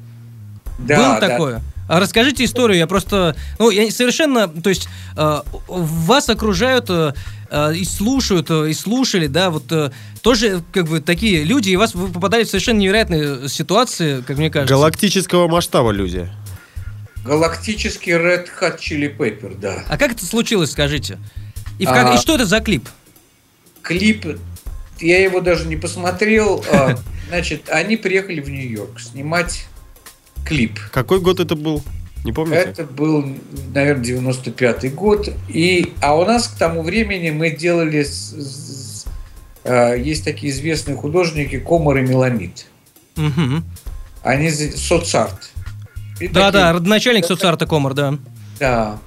Да, 0.79 0.97
Было 0.97 1.21
да. 1.21 1.29
такое? 1.29 1.63
А 1.89 2.01
расскажите 2.01 2.45
историю, 2.45 2.79
я 2.79 2.87
просто... 2.87 3.37
Ну, 3.59 3.71
я 3.71 3.91
совершенно... 3.91 4.49
То 4.49 4.71
есть, 4.71 4.89
э, 5.17 5.41
вас 5.69 6.29
окружают 6.29 6.87
э, 6.89 7.13
э, 7.51 7.75
и 7.77 7.85
слушают, 7.85 8.51
э, 8.51 8.71
и 8.71 8.75
слушали, 8.75 9.27
да, 9.27 9.51
вот 9.51 9.71
э, 9.71 9.91
тоже 10.23 10.63
как 10.73 10.87
бы 10.89 11.01
такие 11.01 11.45
люди, 11.45 11.71
и 11.71 11.77
вас 11.77 11.95
вы 11.95 12.09
попадали 12.09 12.45
в 12.45 12.49
совершенно 12.49 12.79
невероятные 12.79 13.49
ситуации, 13.49 14.23
как 14.23 14.39
мне 14.39 14.51
кажется. 14.51 14.75
Галактического 14.75 15.47
масштаба 15.49 15.91
люди. 15.91 16.31
Галактический 17.25 18.13
Red 18.13 18.49
Hot 18.61 18.79
Chili 18.79 19.15
Pepper, 19.17 19.59
да. 19.59 19.85
А 19.89 19.97
как 19.97 20.13
это 20.13 20.25
случилось, 20.27 20.73
скажите? 20.73 21.19
И, 21.79 21.87
в 21.87 21.89
как- 21.89 22.07
А. 22.09 22.15
и 22.15 22.19
что 22.19 22.35
это 22.35 22.45
за 22.47 22.61
клип? 22.61 22.89
клип, 23.83 24.39
я 25.01 25.23
его 25.23 25.41
даже 25.41 25.67
не 25.67 25.77
посмотрел. 25.77 26.65
а, 26.73 26.97
Значит, 27.29 27.69
они 27.69 27.97
приехали 27.97 28.41
в 28.41 28.49
Нью-Йорк 28.49 29.01
снимать 29.01 29.67
клип. 30.45 30.79
Какой 30.93 31.21
год 31.21 31.41
это 31.41 31.55
был? 31.57 31.83
Не 32.25 32.33
помните? 32.33 32.63
Это 32.63 32.85
был, 32.85 33.25
наверное, 33.75 34.05
95-й 34.05 34.89
год. 34.91 35.29
И, 35.49 35.93
а 36.01 36.17
у 36.17 36.25
нас 36.25 36.49
к 36.49 36.57
тому 36.57 36.83
времени 36.83 37.31
мы 37.31 37.51
делали... 37.51 38.03
с- 38.03 38.33
с- 38.33 39.05
а, 39.65 39.95
есть 39.95 40.25
такие 40.25 40.53
известные 40.53 40.97
художники 40.97 41.59
Комар 41.59 41.99
и 41.99 42.03
Меламид. 42.03 42.67
Мгм. 43.17 43.65
Они 44.23 44.51
соцарт. 44.51 45.53
И 46.21 46.29
Да, 46.29 46.47
такие- 46.47 46.53
да, 46.53 46.73
родоначальник 46.73 47.25
соцарта 47.27 47.67
Комар, 47.67 47.93
да. 47.95 48.19
Да. 48.59 48.99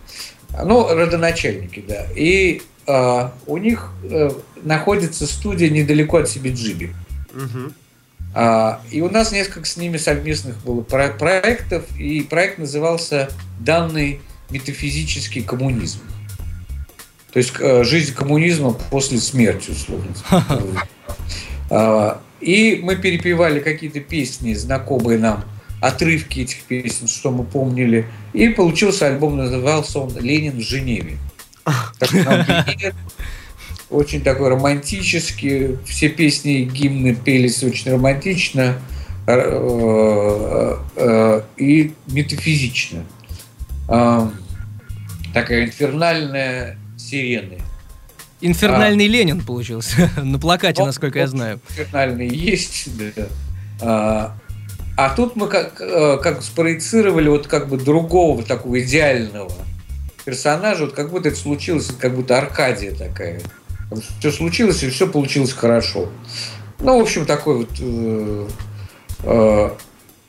Ну, 0.64 0.88
родоначальники, 0.94 1.84
да. 1.88 2.06
И 2.16 2.62
а, 2.88 3.34
у 3.48 3.58
них 3.58 3.92
э, 4.04 4.30
находится 4.64 5.26
студия 5.28 5.70
недалеко 5.70 6.18
от 6.18 6.30
Сибиджиби. 6.30 6.94
Мгм. 7.34 7.74
А, 8.40 8.82
И 8.92 9.02
у 9.02 9.10
нас 9.10 9.32
несколько 9.32 9.68
с 9.68 9.78
ними 9.78 9.98
совместных 9.98 10.58
было 10.64 10.82
про- 10.82 11.10
проектов, 11.10 11.86
и 11.98 12.22
проект 12.22 12.60
назывался 12.60 13.32
«Данный 13.60 14.22
метафизический 14.52 15.42
коммунизм». 15.42 16.02
То 17.34 17.40
есть 17.40 17.54
э, 17.60 17.84
жизнь 17.84 18.14
коммунизма 18.14 18.74
после 18.74 19.18
смерти, 19.18 19.72
условно. 19.72 20.14
А, 21.72 22.22
И 22.40 22.80
мы 22.84 22.96
перепевали 22.96 23.60
какие-то 23.60 24.02
песни, 24.02 24.54
знакомые 24.54 25.18
нам, 25.18 25.44
отрывки 25.82 26.42
этих 26.42 26.62
песен, 26.62 27.08
что 27.08 27.32
мы 27.32 27.44
помнили. 27.44 28.06
И 28.34 28.50
получился 28.50 29.08
альбом, 29.08 29.36
назывался 29.36 29.98
он 29.98 30.16
«Ленин 30.20 30.58
в 30.58 30.62
Женеве». 30.62 31.18
Такой 32.00 32.24
нам 32.24 32.46
очень 33.90 34.22
такой 34.22 34.50
романтический. 34.50 35.78
Все 35.86 36.10
песни 36.10 36.62
и 36.62 36.64
гимны 36.66 37.16
пелись 37.16 37.64
очень 37.64 37.92
романтично 37.92 38.76
э, 39.28 40.78
э, 40.96 41.42
и 41.58 41.94
метафизично. 42.08 43.04
А, 43.88 44.32
Такая 45.34 45.66
инфернальная 45.66 46.78
сирена. 46.98 47.56
Инфернальный 48.42 49.08
Ленин 49.08 49.42
получился 49.42 50.10
на 50.22 50.40
плакате, 50.40 50.82
Ну, 50.82 50.88
насколько 50.88 51.20
я 51.20 51.26
вот 51.26 51.32
знаю. 51.32 51.60
Инфернальный 51.70 52.28
есть, 52.28 52.90
да. 52.98 53.28
А, 53.80 54.38
а 54.96 55.10
тут 55.16 55.36
мы 55.36 55.48
как, 55.48 55.80
э, 55.80 56.18
как 56.22 56.42
спроецировали 56.42 57.30
вот 57.30 57.48
как 57.48 57.70
бы 57.70 57.78
другого 57.78 58.44
такого 58.44 58.80
идеального 58.82 59.52
персонажа, 60.26 60.86
вот 60.86 60.94
как 60.94 61.12
будто 61.12 61.30
это 61.30 61.38
случилось, 61.38 61.90
как 62.00 62.16
будто 62.16 62.38
Аркадия 62.38 62.94
такая. 62.94 63.40
Все 64.20 64.32
случилось, 64.32 64.84
и 64.84 64.90
все 64.90 65.08
получилось 65.08 65.54
хорошо. 65.54 66.10
Ну, 66.80 67.00
в 67.00 67.02
общем, 67.02 67.26
такой 67.26 67.58
вот... 67.60 67.70
э, 67.80 68.48
э, 69.24 69.70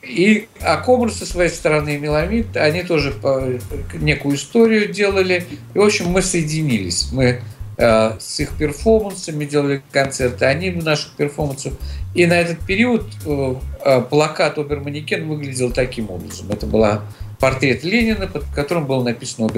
и 0.02 0.48
а 0.62 0.76
Комар 0.78 1.10
со 1.10 1.26
своей 1.26 1.50
стороны 1.50 1.96
и 1.96 1.98
Меламид, 1.98 2.56
они 2.56 2.82
тоже 2.82 3.10
по- 3.10 3.58
некую 3.94 4.36
историю 4.36 4.92
делали. 4.92 5.44
И, 5.74 5.78
в 5.78 5.82
общем, 5.82 6.06
мы 6.06 6.22
соединились. 6.22 7.08
Мы 7.12 7.42
э, 7.76 8.12
с 8.18 8.40
их 8.40 8.56
перформансами 8.56 9.44
делали 9.44 9.82
концерты, 9.90 10.46
они 10.46 10.70
в 10.70 10.84
наших 10.84 11.12
перформансах. 11.12 11.74
И 12.14 12.26
на 12.26 12.34
этот 12.34 12.60
период 12.60 13.06
э, 13.26 13.54
э, 13.84 14.00
плакат 14.02 14.56
Оберманикен 14.56 15.28
выглядел 15.28 15.70
таким 15.72 16.10
образом. 16.10 16.50
Это 16.50 16.66
была 16.66 17.02
портрет 17.38 17.84
Ленина, 17.84 18.26
под 18.26 18.44
которым 18.54 18.86
было 18.86 19.02
написано 19.02 19.48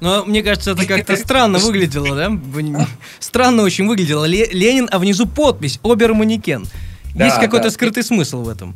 Но 0.00 0.24
мне 0.24 0.42
кажется, 0.42 0.72
это 0.72 0.86
как-то 0.86 1.16
странно 1.16 1.58
выглядело, 1.58 2.14
да? 2.16 2.86
Странно 3.20 3.62
очень 3.62 3.86
выглядело. 3.86 4.24
Ле- 4.24 4.48
Ленин, 4.52 4.88
а 4.90 4.98
внизу 4.98 5.26
подпись 5.26 5.78
«Оберманикен». 5.82 6.66
Да, 7.14 7.26
Есть 7.26 7.36
какой-то 7.38 7.64
да. 7.64 7.70
скрытый 7.70 8.02
смысл 8.02 8.42
в 8.42 8.48
этом. 8.48 8.74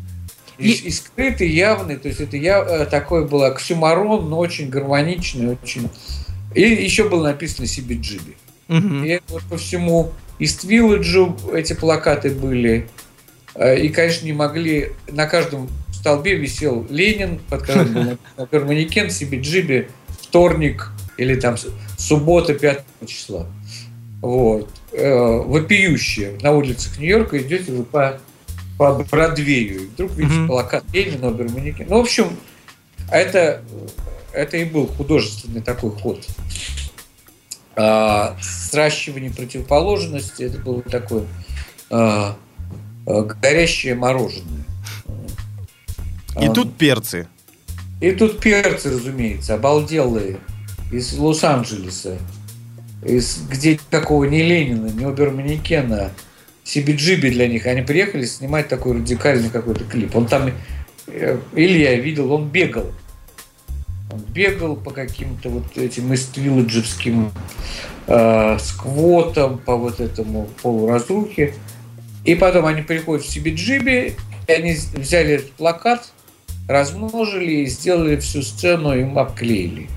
И, 0.58 0.70
И- 0.70 0.90
скрытый, 0.90 1.50
явный, 1.50 1.96
то 1.96 2.08
есть 2.08 2.20
это 2.20 2.36
я, 2.36 2.58
э, 2.62 2.86
такой 2.86 3.26
был 3.26 3.42
оксюмарон, 3.44 4.28
но 4.28 4.38
очень 4.38 4.68
гармоничный, 4.68 5.52
очень... 5.62 5.88
И 6.54 6.62
еще 6.62 7.08
было 7.08 7.24
написано 7.24 7.66
Сибиджиби. 7.66 8.36
Мгм. 8.68 9.04
И 9.04 9.20
вот 9.28 9.42
по 9.44 9.56
всему 9.58 10.12
Ист-Вилледжу 10.38 11.36
эти 11.54 11.72
плакаты 11.74 12.30
были. 12.30 12.88
Э, 13.54 13.78
И, 13.78 13.88
конечно, 13.90 14.24
не 14.26 14.32
могли... 14.32 14.92
На 15.10 15.26
каждом 15.26 15.68
столбе 15.92 16.36
висел 16.36 16.86
Ленин, 16.90 17.38
под 17.50 17.62
которым 17.62 18.18
был 18.50 18.64
манекен, 18.64 19.10
Сибиджиби, 19.10 19.88
вторник, 20.28 20.90
или 21.16 21.34
там 21.38 21.56
суббота 21.98 22.54
5 22.54 22.84
числа. 23.06 23.46
Вот. 24.20 24.68
Э, 24.92 25.38
Вопиющие. 25.44 26.38
На 26.42 26.52
улицах 26.52 26.98
Нью-Йорка 26.98 27.38
идете 27.38 27.72
вы 27.72 27.84
по, 27.84 28.18
по 28.78 28.92
Бродвею. 28.94 29.82
И 29.82 29.86
вдруг 29.86 30.12
видите 30.12 30.38
Мгм. 30.38 30.48
плакат 30.48 30.84
Ленина, 30.92 31.28
Оберманекен. 31.28 31.86
Ну, 31.88 31.98
в 31.98 32.00
общем, 32.00 32.36
это, 33.10 33.62
это 34.32 34.56
и 34.56 34.64
был 34.64 34.86
художественный 34.86 35.62
такой 35.62 35.90
ход. 35.90 36.26
А, 37.76 38.36
сращивание 38.40 39.30
противоположности, 39.30 40.42
это 40.42 40.58
было 40.58 40.80
такое 40.82 41.24
а, 41.90 42.36
а, 43.06 43.22
горящее 43.22 43.94
мороженое. 43.94 44.64
И 46.40 46.46
А, 46.46 46.52
тут 46.52 46.76
перцы. 46.76 47.28
И 48.00 48.10
тут 48.12 48.40
перцы, 48.40 48.90
разумеется, 48.90 49.54
обалделые 49.54 50.38
из 50.92 51.12
Лос-Анджелеса, 51.16 52.18
из 53.02 53.38
где 53.48 53.78
такого 53.90 54.24
ни 54.24 54.42
Ленина, 54.42 54.88
ни 54.88 55.04
Оберманекена, 55.04 56.12
Сибиджиби 56.64 57.30
для 57.30 57.46
них. 57.46 57.66
Они 57.66 57.82
приехали 57.82 58.24
снимать 58.24 58.68
такой 58.68 58.96
радикальный 58.96 59.50
какой-то 59.50 59.84
клип. 59.84 60.16
Он 60.16 60.26
там, 60.26 60.50
э, 61.06 61.38
или 61.54 61.78
я 61.78 61.94
видел, 61.94 62.32
он 62.32 62.48
бегал. 62.48 62.92
Он 64.12 64.20
бегал 64.20 64.76
по 64.76 64.90
каким-то 64.90 65.48
вот 65.48 65.78
этим 65.78 66.12
иствилладжевским 66.12 67.30
э, 68.08 68.58
сквотам, 68.58 69.58
по 69.58 69.76
вот 69.76 70.00
этому 70.00 70.48
полуразрухе. 70.60 71.54
И 72.24 72.34
потом 72.34 72.66
они 72.66 72.82
приходят 72.82 73.24
в 73.24 73.30
Сибиджиби, 73.30 74.16
и 74.48 74.52
они 74.52 74.76
взяли 74.94 75.34
этот 75.34 75.52
плакат, 75.52 76.12
размножили 76.68 77.62
и 77.62 77.66
сделали 77.66 78.16
всю 78.16 78.42
сцену, 78.42 78.96
им 78.96 79.18
обклеили. 79.18 79.88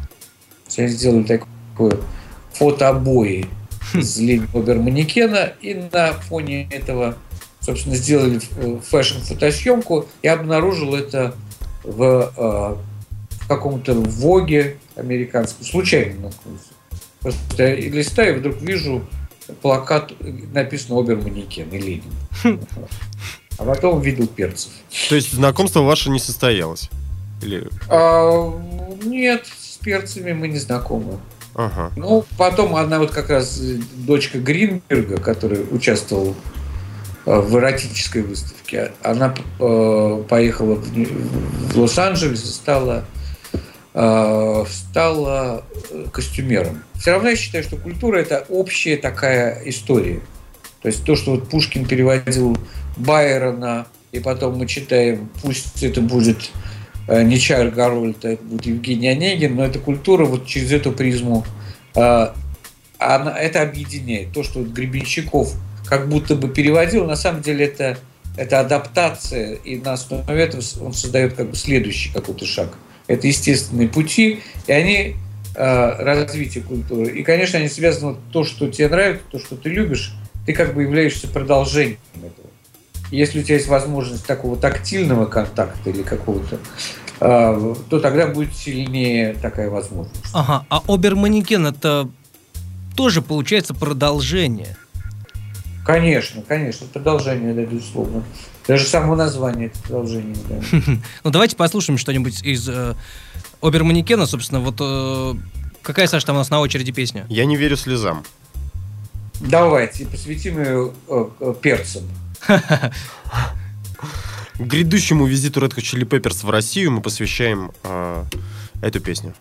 Они 0.77 0.87
сделали 0.87 1.23
такое 1.23 1.97
фотообои 2.53 3.47
с 3.93 4.17
Лени 4.17 4.47
Оберманекена 4.53 5.53
и 5.61 5.73
на 5.73 6.13
фоне 6.13 6.67
этого, 6.71 7.17
собственно, 7.59 7.95
сделали 7.95 8.39
э, 8.57 8.79
фэшн-фотосъемку 8.83 10.05
и 10.21 10.27
обнаружил 10.27 10.95
это 10.95 11.33
в, 11.83 12.31
э, 12.37 12.75
в 13.43 13.47
каком-то 13.47 13.93
Воге 13.93 14.77
американском, 14.95 15.65
случайно 15.65 16.21
наткнулся. 16.21 16.69
Просто 17.21 17.63
я 17.63 17.89
листаю, 17.89 18.39
вдруг 18.39 18.61
вижу 18.61 19.03
плакат, 19.61 20.13
написано 20.53 20.99
Оберманекен 20.99 21.69
и 21.69 21.77
Ленин. 21.77 22.13
А 23.59 23.65
потом 23.65 24.01
видел 24.01 24.25
перцев. 24.25 24.71
То 25.09 25.15
есть 25.15 25.33
знакомство 25.33 25.81
ваше 25.81 26.09
не 26.09 26.19
состоялось? 26.19 26.89
Или... 27.41 27.67
А, 27.89 28.53
нет, 29.03 29.45
с 29.45 29.77
перцами 29.77 30.31
мы 30.31 30.47
не 30.47 30.57
знакомы. 30.57 31.19
Ага. 31.55 31.91
Ну, 31.97 32.25
потом 32.37 32.75
она 32.75 32.99
вот 32.99 33.11
как 33.11 33.29
раз 33.29 33.59
э, 33.59 33.79
дочка 33.95 34.39
Гринберга, 34.39 35.17
которая 35.17 35.61
участвовала 35.61 36.35
э, 37.25 37.39
в 37.39 37.57
эротической 37.57 38.21
выставке, 38.21 38.93
она 39.03 39.35
э, 39.59 40.23
поехала 40.29 40.75
в, 40.75 40.85
в 40.85 41.77
Лос-Анджелес 41.77 42.43
и 42.43 42.47
стала, 42.47 43.03
э, 43.93 44.65
стала 44.69 45.65
э, 45.89 46.05
костюмером. 46.13 46.83
Все 46.93 47.11
равно 47.11 47.29
я 47.29 47.35
считаю, 47.35 47.65
что 47.65 47.75
культура 47.75 48.19
это 48.19 48.45
общая 48.47 48.95
такая 48.95 49.61
история. 49.65 50.21
То 50.81 50.87
есть 50.87 51.03
то, 51.03 51.17
что 51.17 51.31
вот 51.31 51.49
Пушкин 51.49 51.85
переводил 51.85 52.57
Байрона, 52.99 53.87
и 54.11 54.19
потом 54.19 54.57
мы 54.57 54.67
читаем, 54.67 55.29
пусть 55.41 55.83
это 55.83 56.01
будет 56.01 56.51
э, 57.07 57.23
не 57.23 57.39
Чарльз 57.39 57.73
Гарольд, 57.73 58.25
а 58.25 58.29
это 58.29 58.43
будет 58.43 58.65
Евгений 58.65 59.07
Онегин, 59.07 59.55
но 59.55 59.65
эта 59.65 59.79
культура 59.79 60.25
вот 60.25 60.45
через 60.45 60.71
эту 60.71 60.91
призму, 60.91 61.45
э, 61.95 62.27
она, 62.97 63.37
это 63.37 63.61
объединяет. 63.61 64.31
То, 64.31 64.43
что 64.43 64.59
вот 64.59 64.69
Гребенщиков 64.69 65.53
как 65.85 66.07
будто 66.07 66.35
бы 66.35 66.49
переводил, 66.49 67.05
на 67.05 67.15
самом 67.15 67.41
деле 67.41 67.65
это, 67.65 67.97
это 68.37 68.59
адаптация, 68.59 69.55
и 69.55 69.77
на 69.77 69.93
основе 69.93 70.43
этого 70.43 70.61
он 70.83 70.93
создает 70.93 71.33
как 71.33 71.49
бы 71.49 71.55
следующий 71.55 72.11
какой-то 72.13 72.45
шаг. 72.45 72.77
Это 73.07 73.25
естественные 73.25 73.87
пути, 73.87 74.41
и 74.67 74.71
они 74.71 75.15
э, 75.55 76.03
развитие 76.03 76.63
культуры. 76.63 77.09
И, 77.09 77.23
конечно, 77.23 77.57
они 77.57 77.69
связаны 77.69 78.13
вот 78.13 78.19
то, 78.31 78.43
что 78.43 78.67
тебе 78.69 78.87
нравится, 78.87 79.23
то, 79.31 79.39
что 79.39 79.55
ты 79.55 79.69
любишь, 79.69 80.13
ты 80.45 80.53
как 80.53 80.75
бы 80.75 80.83
являешься 80.83 81.27
продолжением 81.27 81.97
этого. 82.15 82.48
Если 83.11 83.39
у 83.39 83.43
тебя 83.43 83.55
есть 83.55 83.67
возможность 83.67 84.25
такого 84.25 84.55
тактильного 84.55 85.25
контакта 85.25 85.89
или 85.89 86.03
какого-то, 86.03 86.59
э, 87.19 87.75
то 87.89 87.99
тогда 87.99 88.27
будет 88.27 88.55
сильнее 88.55 89.33
такая 89.41 89.69
возможность. 89.69 90.23
Ага, 90.33 90.65
а 90.69 90.81
Оберманекен 90.87 91.65
это 91.65 92.09
тоже 92.95 93.21
получается 93.21 93.73
продолжение. 93.73 94.75
Конечно, 95.85 96.43
конечно, 96.47 96.85
продолжение, 96.85 97.53
да, 97.53 97.63
безусловно. 97.63 98.23
Даже 98.67 98.85
само 98.85 99.15
название 99.15 99.67
это 99.67 99.79
продолжение. 99.79 100.35
Да. 100.47 100.79
Ну 101.23 101.31
давайте 101.31 101.55
послушаем 101.55 101.97
что-нибудь 101.97 102.43
из 102.43 102.69
э, 102.69 102.93
Оберманекена, 103.61 104.27
собственно, 104.27 104.59
вот 104.59 104.75
э, 104.79 105.33
какая, 105.81 106.05
Саша, 106.05 106.27
там 106.27 106.35
у 106.35 106.39
нас 106.39 106.51
на 106.51 106.59
очереди 106.59 106.91
песня? 106.91 107.25
Я 107.29 107.45
не 107.45 107.55
верю 107.55 107.75
слезам. 107.75 108.23
Давайте 109.39 110.05
посвятим 110.05 110.59
ее 110.59 110.91
э, 111.07 111.25
э, 111.39 111.53
перцам. 111.59 112.03
Грядущему 114.59 115.25
визиту 115.25 115.61
Red 115.61 115.75
Hot 115.75 115.81
Chili 115.81 116.05
Peppers 116.05 116.45
в 116.45 116.49
Россию 116.49 116.91
мы 116.91 117.01
посвящаем 117.01 117.71
э, 117.83 118.25
эту 118.81 118.99
песню. 118.99 119.33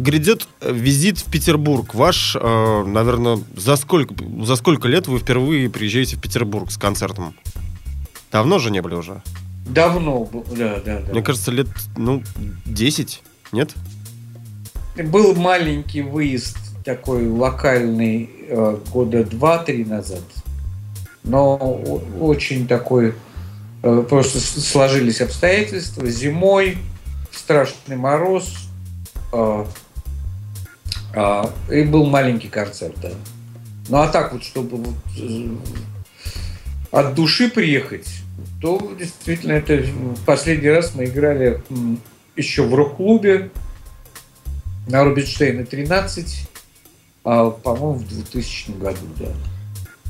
Грядет 0.00 0.48
э, 0.60 0.72
визит 0.72 1.18
в 1.18 1.30
Петербург. 1.30 1.94
Ваш, 1.94 2.36
э, 2.40 2.84
наверное, 2.86 3.38
за 3.56 3.76
сколько, 3.76 4.14
за 4.42 4.56
сколько 4.56 4.88
лет 4.88 5.06
вы 5.06 5.18
впервые 5.18 5.68
приезжаете 5.68 6.16
в 6.16 6.20
Петербург 6.20 6.70
с 6.70 6.78
концертом? 6.78 7.34
Давно 8.32 8.58
же 8.58 8.70
не 8.70 8.80
были 8.80 8.94
уже? 8.94 9.22
Давно, 9.66 10.28
да, 10.56 10.80
да, 10.84 11.00
да. 11.00 11.12
Мне 11.12 11.22
кажется, 11.22 11.50
лет, 11.50 11.68
ну, 11.96 12.22
10, 12.64 13.22
нет? 13.52 13.74
Был 14.96 15.34
маленький 15.34 16.02
выезд 16.02 16.56
такой 16.84 17.28
локальный 17.28 18.30
э, 18.48 18.78
года 18.92 19.24
два-три 19.24 19.84
назад, 19.84 20.22
но 21.22 21.56
очень 22.18 22.66
такой 22.66 23.14
э, 23.82 24.04
просто 24.08 24.40
сложились 24.40 25.20
обстоятельства. 25.20 26.06
Зимой 26.06 26.78
страшный 27.30 27.96
мороз, 27.96 28.52
э, 29.32 29.64
а, 31.14 31.50
и 31.70 31.82
был 31.82 32.06
маленький 32.06 32.48
концерт, 32.48 32.94
да. 33.02 33.10
Ну 33.88 33.98
а 33.98 34.08
так 34.08 34.32
вот, 34.32 34.44
чтобы 34.44 34.76
вот, 34.76 34.94
э, 35.18 35.48
от 36.92 37.14
души 37.14 37.50
приехать, 37.50 38.08
то 38.60 38.92
действительно 38.98 39.52
это 39.52 39.84
последний 40.26 40.70
раз 40.70 40.94
мы 40.94 41.06
играли 41.06 41.62
еще 42.36 42.62
в 42.62 42.74
рок-клубе 42.74 43.50
на 44.86 45.04
Рубинштейна 45.04 45.64
13, 45.64 46.48
а, 47.24 47.50
по-моему, 47.50 47.94
в 47.94 48.08
2000 48.08 48.70
году, 48.72 49.06
да. 49.18 49.26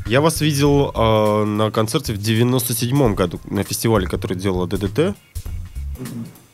Я 0.06 0.20
вас 0.20 0.40
видел 0.40 0.90
э, 0.90 1.44
на 1.44 1.70
концерте 1.70 2.12
в 2.12 2.18
97-м 2.18 3.14
году 3.14 3.40
на 3.44 3.62
фестивале, 3.62 4.06
который 4.06 4.36
делала 4.36 4.66
ДДТ. 4.66 5.16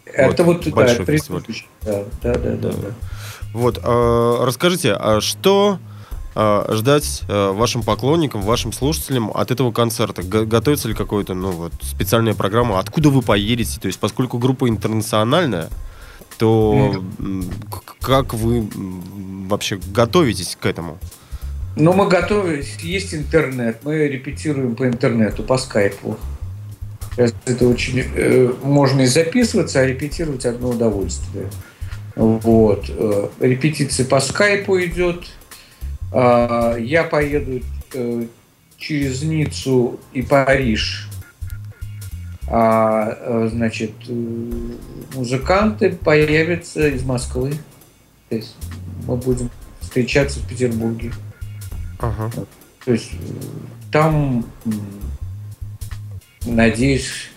Это 0.05 0.45
вот, 0.45 0.65
да, 0.65 0.71
большой 0.71 1.07
предыдущий. 1.07 1.67
Да, 1.83 2.05
да, 2.23 2.35
да, 2.35 2.57
да, 2.57 2.73
да. 2.73 2.95
Вот, 3.57 3.81
э, 3.83 4.37
расскажите, 4.45 4.93
а 4.93 5.23
что 5.23 5.79
э, 6.35 6.67
ждать 6.75 7.23
э, 7.27 7.53
вашим 7.53 7.83
поклонникам, 7.83 8.43
вашим 8.43 8.71
слушателям 8.71 9.31
от 9.35 9.51
этого 9.51 9.73
концерта? 9.73 10.23
Г- 10.23 10.45
готовится 10.45 10.89
ли 10.89 10.95
какая-то, 10.95 11.33
ну 11.33 11.53
вот, 11.53 11.73
специальная 11.81 12.35
программа? 12.35 12.79
Откуда 12.79 13.09
вы 13.09 13.23
поедете? 13.23 13.81
То 13.81 13.87
есть, 13.87 13.99
поскольку 13.99 14.37
группа 14.37 14.69
интернациональная, 14.69 15.71
то 16.37 17.03
к- 17.71 18.05
как 18.05 18.35
вы 18.35 18.69
вообще 19.49 19.81
готовитесь 19.87 20.55
к 20.61 20.67
этому? 20.67 20.99
Ну, 21.77 21.95
мы 21.95 22.09
готовились, 22.09 22.77
есть 22.83 23.15
интернет, 23.15 23.79
мы 23.85 24.07
репетируем 24.07 24.77
по 24.77 24.87
интернету, 24.87 25.43
по 25.43 25.57
скайпу. 25.57 26.19
Сейчас 27.15 27.33
Это 27.47 27.67
очень... 27.67 28.01
э, 28.15 28.53
можно 28.63 29.01
и 29.01 29.07
записываться, 29.07 29.81
а 29.81 29.87
репетировать 29.87 30.45
одно 30.45 30.69
удовольствие. 30.69 31.47
Вот. 32.17 32.87
э, 32.89 33.29
репетиция 33.41 34.07
по 34.07 34.21
скайпу 34.21 34.81
идет. 34.81 35.27
А, 36.13 36.77
я 36.77 37.05
поеду 37.05 37.61
э, 37.93 38.27
через 38.79 39.23
Ниццу 39.23 40.01
и 40.15 40.23
Париж. 40.23 41.11
А, 42.49 43.17
э, 43.21 43.49
значит, 43.53 43.93
музыканты 45.15 45.91
появятся 45.93 46.89
из 46.89 47.05
Москвы. 47.05 47.53
То 48.31 48.37
есть 48.37 48.57
мы 49.07 49.17
будем 49.17 49.51
встречаться 49.81 50.41
в 50.41 50.49
Петербурге. 50.49 51.13
Ага. 51.99 52.31
То 52.85 52.93
есть 52.93 53.11
там, 53.93 54.47
надеюсь, 56.47 57.31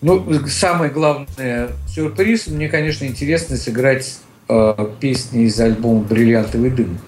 ну, 0.00 0.46
самый 0.48 0.90
главный 0.90 1.68
сюрприз, 1.94 2.46
мне, 2.48 2.68
конечно, 2.68 3.04
интересно 3.04 3.56
сыграть 3.56 4.18
э, 4.48 4.88
песни 5.00 5.44
из 5.44 5.58
альбома 5.60 6.02
«Бриллиантовый 6.02 6.70
дым». 6.70 6.98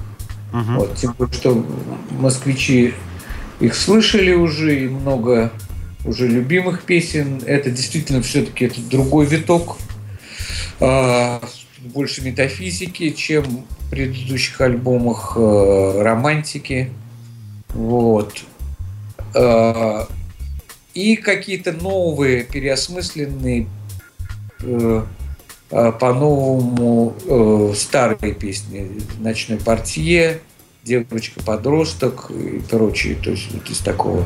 Мгм. 0.53 0.77
Вот, 0.77 0.97
тем 0.97 1.15
более, 1.19 1.35
что 1.35 1.67
москвичи 2.11 2.95
их 3.61 3.75
слышали 3.75 4.33
уже, 4.33 4.85
и 4.85 4.89
много 4.89 5.53
уже 6.05 6.29
любимых 6.29 6.83
песен. 6.83 7.41
Это 7.47 7.71
действительно 7.71 8.23
все-таки 8.23 8.67
это 8.67 8.81
другой 8.81 9.27
виток, 9.27 9.77
а, 10.81 11.41
больше 11.81 12.23
метафизики, 12.23 13.11
чем 13.11 13.65
в 13.79 13.91
предыдущих 13.91 14.61
альбомах 14.61 15.35
э, 15.37 16.03
романтики. 16.03 16.91
Вот. 17.71 18.43
А, 19.35 20.09
И 20.95 21.17
какие-то 21.17 21.73
новые, 21.73 22.45
переосмысленные 22.45 23.63
э, 23.63 23.67
по-новому 25.71 27.15
э, 27.27 27.73
старые 27.77 28.35
песни. 28.35 29.01
«Ночной 29.19 29.59
портье», 29.59 30.41
«Девочка-подросток» 30.85 32.31
и 32.31 32.61
прочие. 32.61 33.17
То 33.17 33.31
есть 33.31 33.51
вот 33.53 33.69
из 33.69 33.79
такого 33.79 34.25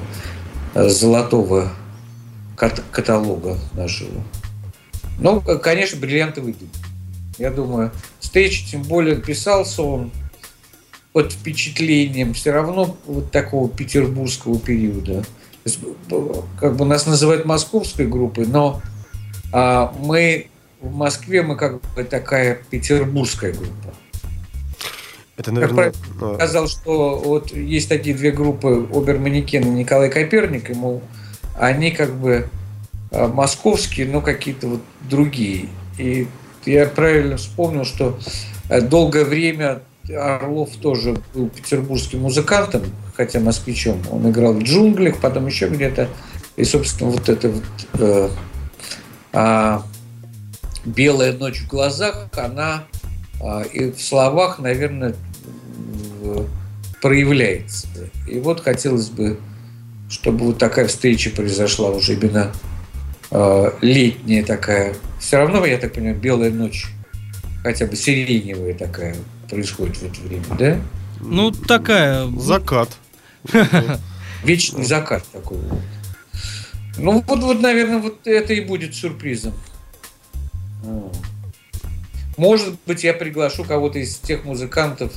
э, 0.74 0.88
золотого 0.88 1.72
кат- 2.56 2.82
каталога 2.90 3.56
нашего. 3.72 4.22
Ну, 5.20 5.42
э, 5.46 5.56
конечно, 5.56 5.98
бриллиантовый 5.98 6.52
дым. 6.52 6.68
Я 7.38 7.50
думаю, 7.50 7.92
стейдж, 8.20 8.68
тем 8.70 8.82
более 8.82 9.16
писался 9.16 9.82
он 9.82 10.10
под 11.12 11.32
впечатлением 11.32 12.34
все 12.34 12.50
равно 12.50 12.96
вот 13.06 13.30
такого 13.30 13.70
петербургского 13.70 14.58
периода. 14.58 15.24
Э, 15.64 16.42
как 16.60 16.76
бы 16.76 16.84
нас 16.84 17.06
называют 17.06 17.46
московской 17.46 18.06
группой, 18.06 18.46
но 18.46 18.82
а, 19.52 19.92
мы 19.98 20.48
в 20.80 20.94
Москве 20.94 21.42
мы 21.42 21.56
как 21.56 21.80
бы 21.94 22.04
такая 22.04 22.58
петербургская 22.70 23.52
группа. 23.52 23.94
Это, 25.36 25.52
наверное... 25.52 25.92
э, 26.20 26.34
Сказал, 26.34 26.68
что 26.68 27.16
вот 27.16 27.52
есть 27.52 27.88
такие 27.88 28.14
две 28.14 28.32
группы 28.32 28.88
Оберманекен 28.92 29.62
и 29.62 29.70
Николай 29.70 30.10
Коперник, 30.10 30.70
и, 30.70 30.74
мол, 30.74 31.02
они 31.56 31.92
как 31.92 32.14
бы 32.14 32.48
э, 33.10 33.26
московские, 33.28 34.08
но 34.08 34.20
какие-то 34.20 34.66
вот 34.66 34.80
другие. 35.08 35.68
И 35.96 36.26
я 36.66 36.86
правильно 36.86 37.36
вспомнил, 37.36 37.84
что 37.84 38.18
э, 38.68 38.80
долгое 38.80 39.24
время 39.24 39.80
Орлов 40.08 40.70
тоже 40.76 41.16
был 41.34 41.48
петербургским 41.50 42.20
музыкантом, 42.20 42.82
хотя 43.14 43.38
москвичом. 43.40 44.02
Он 44.10 44.28
играл 44.30 44.54
в 44.54 44.62
джунглях, 44.62 45.20
потом 45.20 45.46
еще 45.46 45.68
где-то. 45.68 46.08
И, 46.56 46.64
собственно, 46.64 47.10
вот 47.10 47.28
это 47.28 47.50
вот 47.50 48.32
э, 49.32 49.36
а, 49.38 49.82
белая 50.84 51.32
ночь 51.32 51.60
в 51.60 51.68
глазах, 51.68 52.28
она 52.36 52.84
а, 53.40 53.62
и 53.62 53.90
в 53.90 54.00
словах, 54.00 54.58
наверное, 54.58 55.14
в- 56.20 56.46
проявляется. 57.00 57.86
И 58.26 58.38
вот 58.40 58.62
хотелось 58.62 59.08
бы, 59.08 59.38
чтобы 60.10 60.46
вот 60.46 60.58
такая 60.58 60.86
встреча 60.88 61.30
произошла 61.30 61.90
уже 61.90 62.14
именно 62.14 62.52
э, 63.30 63.70
летняя 63.82 64.42
такая. 64.42 64.94
Все 65.20 65.36
равно, 65.38 65.64
я 65.64 65.78
так 65.78 65.92
понимаю, 65.92 66.16
белая 66.16 66.50
ночь, 66.50 66.86
хотя 67.62 67.86
бы 67.86 67.94
сиреневая 67.96 68.74
такая 68.74 69.14
происходит 69.48 69.96
в 69.98 70.02
это 70.04 70.20
время, 70.22 70.44
да? 70.58 70.80
Ну, 71.20 71.50
такая... 71.50 72.26
Закат. 72.38 72.90
Вечный 74.44 74.84
закат 74.84 75.24
такой. 75.32 75.58
Ну, 76.98 77.24
вот, 77.26 77.40
вот, 77.40 77.60
наверное, 77.60 77.98
вот 77.98 78.26
это 78.26 78.52
и 78.52 78.60
будет 78.60 78.94
сюрпризом. 78.94 79.54
Может 82.36 82.76
быть, 82.86 83.04
я 83.04 83.14
приглашу 83.14 83.64
кого-то 83.64 83.98
из 83.98 84.16
тех 84.16 84.44
музыкантов 84.44 85.12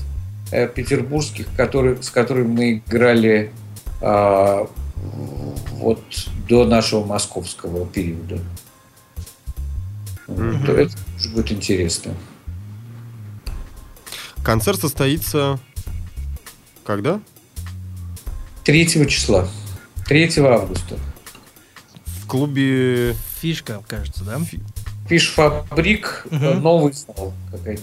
э, 0.51 0.67
петербургских, 0.67 1.47
которые, 1.55 2.01
с 2.01 2.09
которыми 2.09 2.47
мы 2.47 2.73
играли 2.77 3.51
а, 4.01 4.67
вот 5.73 6.01
до 6.49 6.65
нашего 6.65 7.05
московского 7.05 7.85
периода. 7.85 8.39
То 10.25 10.73
Это 10.73 10.95
будет 11.33 11.51
интересно. 11.51 12.15
Концерт 14.43 14.79
состоится... 14.79 15.59
Когда? 16.83 17.21
3 18.63 19.07
числа. 19.07 19.47
3 20.07 20.31
августа. 20.39 20.97
Клубе 22.31 23.13
Фишка, 23.41 23.83
кажется, 23.85 24.23
да? 24.23 24.39
Фиш-фабрик, 25.09 26.25
Мгм. 26.31 26.43
э, 26.45 26.53
новый 26.53 26.93
стал. 26.93 27.33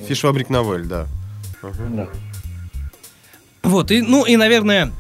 Фишфабрик 0.06 0.48
Новель, 0.48 0.86
да. 0.86 1.06
Ага. 1.62 1.74
Да. 1.90 2.08
Вот, 3.62 3.90
и, 3.90 4.00
ну 4.00 4.24
и, 4.24 4.38
наверное, 4.38 4.90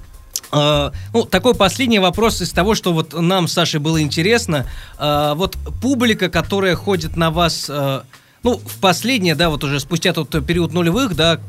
э, 0.52 0.90
ну, 1.14 1.24
такой 1.24 1.54
последний 1.54 1.98
вопрос 1.98 2.42
из 2.42 2.52
того, 2.52 2.74
что 2.74 2.92
вот 2.92 3.14
нам 3.18 3.48
с 3.48 3.54
Сашей 3.54 3.80
было 3.80 4.02
интересно. 4.02 4.66
Э, 4.98 5.32
вот 5.34 5.56
публика, 5.80 6.28
которая 6.28 6.76
ходит 6.76 7.16
на 7.16 7.30
вас, 7.30 7.70
э, 7.70 8.02
ну, 8.42 8.58
в 8.58 8.78
последнее, 8.80 9.34
да, 9.34 9.48
вот 9.48 9.64
уже 9.64 9.80
спустя 9.80 10.12
тот 10.12 10.28
период 10.44 10.74
нулевых, 10.74 11.16
да, 11.16 11.40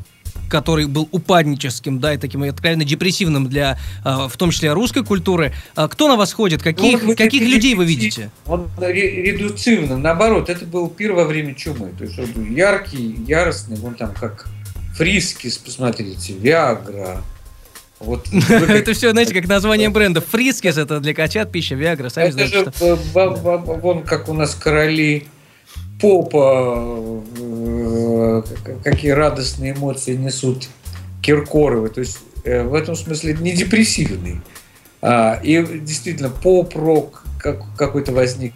который 0.50 0.86
был 0.86 1.08
упадническим, 1.12 2.00
да, 2.00 2.12
и 2.14 2.18
таким 2.18 2.42
откровенно 2.42 2.84
депрессивным 2.84 3.48
для, 3.48 3.78
э, 4.04 4.28
в 4.28 4.36
том 4.36 4.50
числе, 4.50 4.72
русской 4.72 5.04
культуры. 5.04 5.54
А 5.74 5.88
Кто 5.88 6.08
на 6.08 6.16
вас 6.16 6.32
ходит? 6.32 6.62
Каких, 6.62 7.02
Ну, 7.02 7.16
каких 7.16 7.42
это 7.42 7.50
людей 7.50 7.74
вы 7.74 7.86
видите? 7.86 8.30
Он 8.46 8.68
ре- 8.78 9.22
редуцивным, 9.22 10.02
наоборот, 10.02 10.50
это 10.50 10.66
был 10.66 10.88
пир 10.88 11.12
во 11.12 11.24
время 11.24 11.54
чумы. 11.54 11.90
То 11.96 12.04
есть 12.04 12.18
он 12.18 12.26
был 12.32 12.44
яркий, 12.44 13.16
яростный, 13.26 13.76
вон 13.76 13.94
там 13.94 14.12
как 14.12 14.46
Friskies, 14.96 15.56
посмотрите, 15.58 16.34
Виагра. 16.34 17.22
Вот 18.00 18.26
Это 18.48 18.92
все, 18.94 19.10
знаете, 19.12 19.32
как 19.34 19.46
название 19.46 19.88
бренда. 19.90 20.20
Friskies 20.20 20.76
это 20.78 21.00
для 21.00 21.14
котят 21.14 21.52
пища, 21.52 21.74
Виагра, 21.74 22.08
сами 22.08 22.24
Это 22.28 22.32
знаете, 22.32 22.56
же 22.56 22.72
э, 22.80 22.96
ба- 23.14 23.30
ба- 23.30 23.58
вон 23.58 24.02
как 24.02 24.28
у 24.28 24.32
нас 24.34 24.54
короли 24.54 25.26
попа, 26.00 27.22
э, 27.38 28.42
какие 28.84 29.10
радостные 29.10 29.72
эмоции 29.72 30.14
несут 30.16 30.68
Киркоровы. 31.22 31.88
То 31.90 32.00
есть 32.00 32.18
э, 32.44 32.62
в 32.62 32.74
этом 32.74 32.96
смысле 32.96 33.36
не 33.40 33.52
депрессивный. 33.52 34.40
А, 35.02 35.40
И 35.42 35.62
действительно 35.80 36.28
поп-рок 36.30 37.24
как- 37.38 37.62
какой-то 37.76 38.12
возник. 38.12 38.52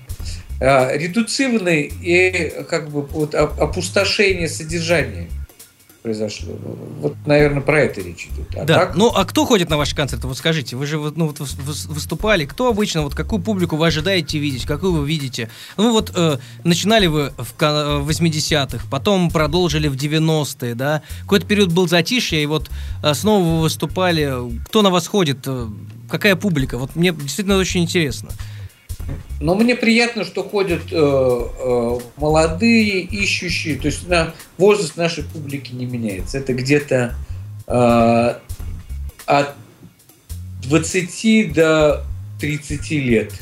А, 0.61 0.95
Редуцивный 0.97 1.93
и 2.03 2.53
как 2.69 2.91
бы 2.91 3.03
вот 3.03 3.35
оп- 3.35 3.61
опустошение 3.61 4.49
содержания 4.49 5.29
произошло. 6.15 6.53
Вот, 7.01 7.15
наверное, 7.25 7.63
про 7.63 7.81
это 7.81 8.03
речь 8.03 8.29
идет. 8.31 8.55
А 8.57 8.65
Да. 8.67 8.75
так- 8.81 8.95
Ну, 8.95 9.09
а 9.09 9.25
кто 9.25 9.47
ходит 9.47 9.71
на 9.71 9.79
ваши 9.79 9.97
концерты? 9.97 10.27
Вот 10.27 10.37
скажите, 10.37 10.77
вы 10.77 10.85
же 10.85 10.99
ну, 10.99 11.29
вот 11.29 11.41
выс- 11.41 11.59
выс- 11.67 11.89
выступали. 11.91 12.45
Кто 12.45 12.69
обычно, 12.69 13.01
вот 13.01 13.15
какую 13.15 13.41
публику 13.41 13.77
вы 13.77 13.87
ожидаете 13.87 14.39
видеть, 14.39 14.67
какую 14.67 14.93
вы 14.93 15.07
видите? 15.09 15.49
Ну, 15.79 15.93
вот 15.93 16.13
э, 16.15 16.37
начинали 16.63 17.07
вы 17.07 17.33
в 17.39 17.55
ка- 17.55 18.01
в 18.01 18.07
80-х, 18.11 18.85
потом 18.91 19.31
продолжили 19.31 19.89
в 19.89 19.97
90-е, 19.97 20.75
да? 20.75 21.01
Какой-то 21.23 21.47
период 21.47 21.73
был 21.73 21.89
затишье, 21.89 22.43
и 22.43 22.47
вот 22.47 22.69
э, 23.03 23.15
снова 23.15 23.43
вы 23.43 23.61
выступали. 23.63 24.31
Кто 24.67 24.83
на 24.83 24.91
вас 24.91 25.07
ходит? 25.07 25.39
Э, 25.47 25.67
Какая 26.11 26.37
публика? 26.37 26.77
Вот 26.77 26.95
мне 26.97 27.13
действительно 27.13 27.57
очень 27.57 27.83
интересно. 27.83 28.29
Но 29.41 29.55
мне 29.55 29.75
приятно, 29.75 30.25
что 30.25 30.43
ходят 30.43 30.83
э, 30.91 30.97
э, 30.97 31.99
молодые, 32.17 33.01
ищущие. 33.01 33.77
То 33.77 33.87
есть 33.87 34.09
на, 34.09 34.33
возраст 34.59 34.97
нашей 34.97 35.25
публики 35.25 35.73
не 35.73 35.87
меняется. 35.87 36.39
Это 36.39 36.55
где-то 36.55 37.15
э, 37.67 38.35
от 39.27 39.55
20 40.63 41.53
до 41.53 42.05
30 42.41 42.91
лет. 42.93 43.33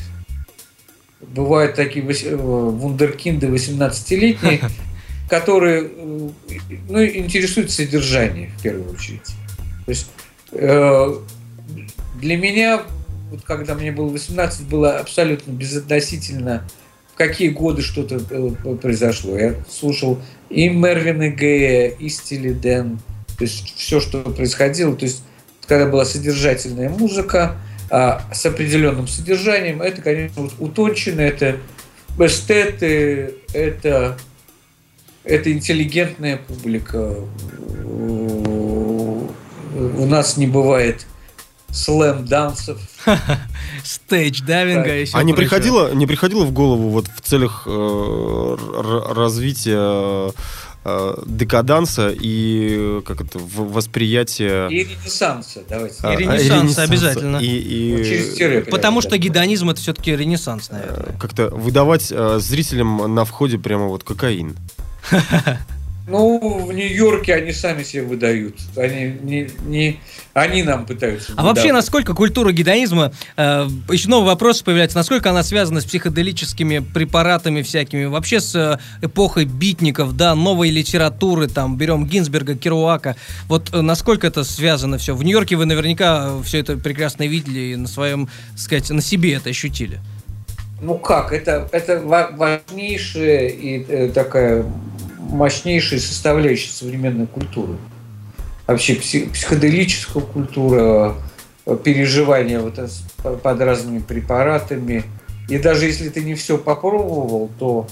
Бывают 1.21 1.75
такие 1.75 2.05
э, 2.05 2.35
вундеркинды 2.35 3.47
18-летние, 3.47 4.61
которые 5.29 5.83
э, 5.83 6.29
ну, 6.89 7.05
интересуются 7.05 7.77
содержанием 7.77 8.51
в 8.57 8.61
первую 8.61 8.93
очередь. 8.93 9.27
То 9.85 9.89
есть 9.89 10.07
э, 10.51 11.15
для 12.19 12.37
меня, 12.37 12.83
вот 13.33 13.41
когда 13.45 13.73
мне 13.73 13.91
было 13.91 14.09
18, 14.09 14.67
было 14.67 14.99
абсолютно 14.99 15.51
безотносительно, 15.51 16.63
в 17.11 17.17
какие 17.17 17.49
годы 17.49 17.81
что-то 17.81 18.21
э, 18.29 18.75
произошло. 18.75 19.35
Я 19.35 19.55
слушал 19.67 20.19
и 20.51 20.69
Мервина 20.69 21.29
Гея, 21.29 21.87
и 21.87 22.09
Стили 22.09 22.53
Дэн, 22.53 22.99
то 23.35 23.43
есть 23.43 23.73
все, 23.75 23.99
что 23.99 24.21
происходило. 24.21 24.95
То 24.95 25.05
есть 25.05 25.23
когда 25.65 25.87
была 25.87 26.05
содержательная 26.05 26.89
музыка 26.89 27.55
а, 27.89 28.21
с 28.31 28.45
определенным 28.45 29.07
содержанием, 29.07 29.81
это, 29.81 30.03
конечно, 30.03 30.43
вот 30.43 30.53
утончено, 30.59 31.21
это 31.21 31.57
эстеты, 32.19 33.33
это, 33.51 34.15
это 35.23 35.51
интеллигентная 35.51 36.37
публика. 36.37 37.15
У 39.75 40.05
нас 40.05 40.37
не 40.37 40.45
бывает 40.45 41.07
слэм-дансов. 41.73 42.77
Стейдж-дайвинга 43.83 44.83
Да. 44.85 44.95
и 44.97 45.05
всё 45.05 45.17
А 45.17 45.23
не 45.23 45.33
приходило, 45.33 45.93
не 45.93 46.05
приходило 46.07 46.45
в 46.45 46.51
голову 46.51 46.89
вот 46.89 47.07
в 47.07 47.21
целях 47.21 47.63
э, 47.65 48.57
развития 49.13 50.31
э, 50.85 51.15
декаданса 51.25 52.09
и 52.13 53.01
как 53.05 53.21
это 53.21 53.39
в- 53.39 53.73
восприятия 53.73 54.67
И 54.67 54.83
ренессанса, 54.83 55.61
давайте. 55.69 55.95
а, 56.03 56.13
И 56.13 56.17
ренессанса 56.17 56.53
ренессанса. 56.55 56.83
обязательно. 56.83 57.37
и, 57.37 57.45
и, 57.47 58.03
через 58.05 58.35
тире, 58.35 58.61
Потому 58.61 59.01
что 59.01 59.17
гедонизм 59.17 59.69
это 59.69 59.79
все-таки 59.81 60.15
ренессанс, 60.15 60.69
э, 60.69 60.73
наверное. 60.73 61.17
как-то 61.19 61.49
выдавать 61.49 62.11
э, 62.11 62.39
зрителям 62.39 63.13
на 63.15 63.25
входе 63.25 63.57
прямо 63.57 63.87
вот 63.87 64.03
кокаин. 64.03 64.55
Ну, 66.05 66.65
в 66.65 66.73
Нью-Йорке 66.73 67.33
они 67.33 67.53
сами 67.53 67.83
себе 67.83 68.03
выдают. 68.03 68.55
Они, 68.75 69.15
не, 69.21 69.49
не, 69.65 69.99
они 70.33 70.61
нам 70.61 70.85
пытаются 70.85 71.31
А 71.37 71.43
вообще, 71.43 71.63
выдавать. 71.67 71.85
насколько 71.85 72.13
культура 72.13 72.51
гедонизма, 72.51 73.13
э, 73.37 73.67
еще 73.89 74.09
новый 74.09 74.25
вопрос 74.27 74.61
появляется, 74.61 74.97
насколько 74.97 75.29
она 75.29 75.43
связана 75.43 75.79
с 75.79 75.85
психоделическими 75.85 76.79
препаратами 76.79 77.61
всякими, 77.61 78.03
вообще 78.03 78.41
с 78.41 78.53
э, 78.53 78.79
эпохой 79.05 79.45
битников, 79.45 80.17
да, 80.17 80.35
новой 80.35 80.71
литературы, 80.71 81.47
там, 81.47 81.77
берем 81.77 82.05
Гинзберга, 82.05 82.55
Керуака, 82.55 83.15
вот 83.47 83.73
э, 83.73 83.79
насколько 83.79 84.27
это 84.27 84.43
связано 84.43 84.97
все? 84.97 85.15
В 85.15 85.23
Нью-Йорке 85.23 85.55
вы 85.55 85.65
наверняка 85.65 86.41
все 86.43 86.59
это 86.59 86.75
прекрасно 86.75 87.25
видели 87.25 87.59
и 87.59 87.75
на 87.77 87.87
своем, 87.87 88.27
сказать, 88.57 88.89
на 88.89 89.01
себе 89.01 89.35
это 89.35 89.51
ощутили. 89.51 90.01
Ну 90.81 90.97
как, 90.97 91.31
это, 91.31 91.69
это 91.71 92.01
ва- 92.01 92.29
важнейшая 92.35 93.47
и 93.47 93.85
э, 93.87 94.09
такая 94.13 94.65
мощнейшая 95.33 95.99
составляющая 95.99 96.71
современной 96.71 97.27
культуры. 97.27 97.75
Вообще 98.67 98.93
пси- 98.93 99.31
психоделическая 99.31 100.23
культура, 100.23 101.15
э, 101.65 101.77
переживания 101.83 102.59
вот 102.59 102.79
под 103.41 103.61
разными 103.61 103.99
препаратами. 103.99 105.03
И 105.49 105.57
даже 105.57 105.85
если 105.85 106.09
ты 106.09 106.23
не 106.23 106.35
все 106.35 106.57
попробовал, 106.57 107.49
то 107.59 107.87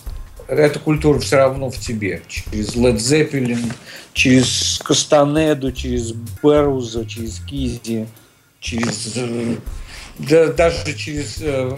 эта 0.48 0.80
культура 0.80 1.20
все 1.20 1.38
равно 1.38 1.70
в 1.70 1.78
тебе. 1.78 2.22
Через 2.28 2.76
Led 2.76 2.96
Zeppelin, 2.96 3.74
через 4.14 4.80
Кастанеду, 4.84 5.72
через 5.72 6.14
Беруза, 6.42 7.06
через 7.06 7.40
Кизи, 7.40 8.08
через... 8.60 9.18
да, 10.20 10.48
даже 10.54 10.94
через 10.96 11.38
э, 11.42 11.78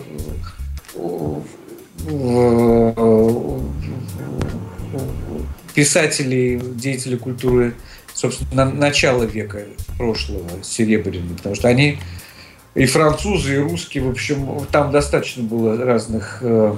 писателей, 5.73 6.59
деятелей 6.59 7.17
культуры, 7.17 7.73
собственно, 8.13 8.65
на- 8.65 8.71
начала 8.71 9.23
века 9.23 9.59
прошлого, 9.97 10.49
серебряного, 10.63 11.35
потому 11.35 11.55
что 11.55 11.67
они 11.67 11.99
и 12.75 12.85
французы, 12.85 13.55
и 13.55 13.57
русские, 13.57 14.03
в 14.03 14.09
общем, 14.09 14.65
там 14.71 14.91
достаточно 14.91 15.43
было 15.43 15.77
разных 15.77 16.39
э, 16.41 16.75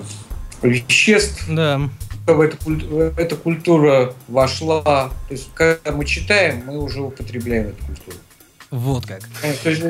веществ, 0.61 1.45
Да. 1.49 1.89
эта, 2.27 2.57
эта 3.17 3.35
культура 3.35 4.13
вошла. 4.27 4.81
То 4.83 5.11
есть, 5.29 5.49
когда 5.53 5.91
мы 5.91 6.05
читаем, 6.05 6.63
мы 6.65 6.77
уже 6.77 7.01
употребляем 7.01 7.67
эту 7.67 7.85
культуру. 7.85 8.17
Вот 8.71 9.05
как. 9.05 9.21
Э, 9.43 9.53
То 9.63 9.69
есть 9.69 9.83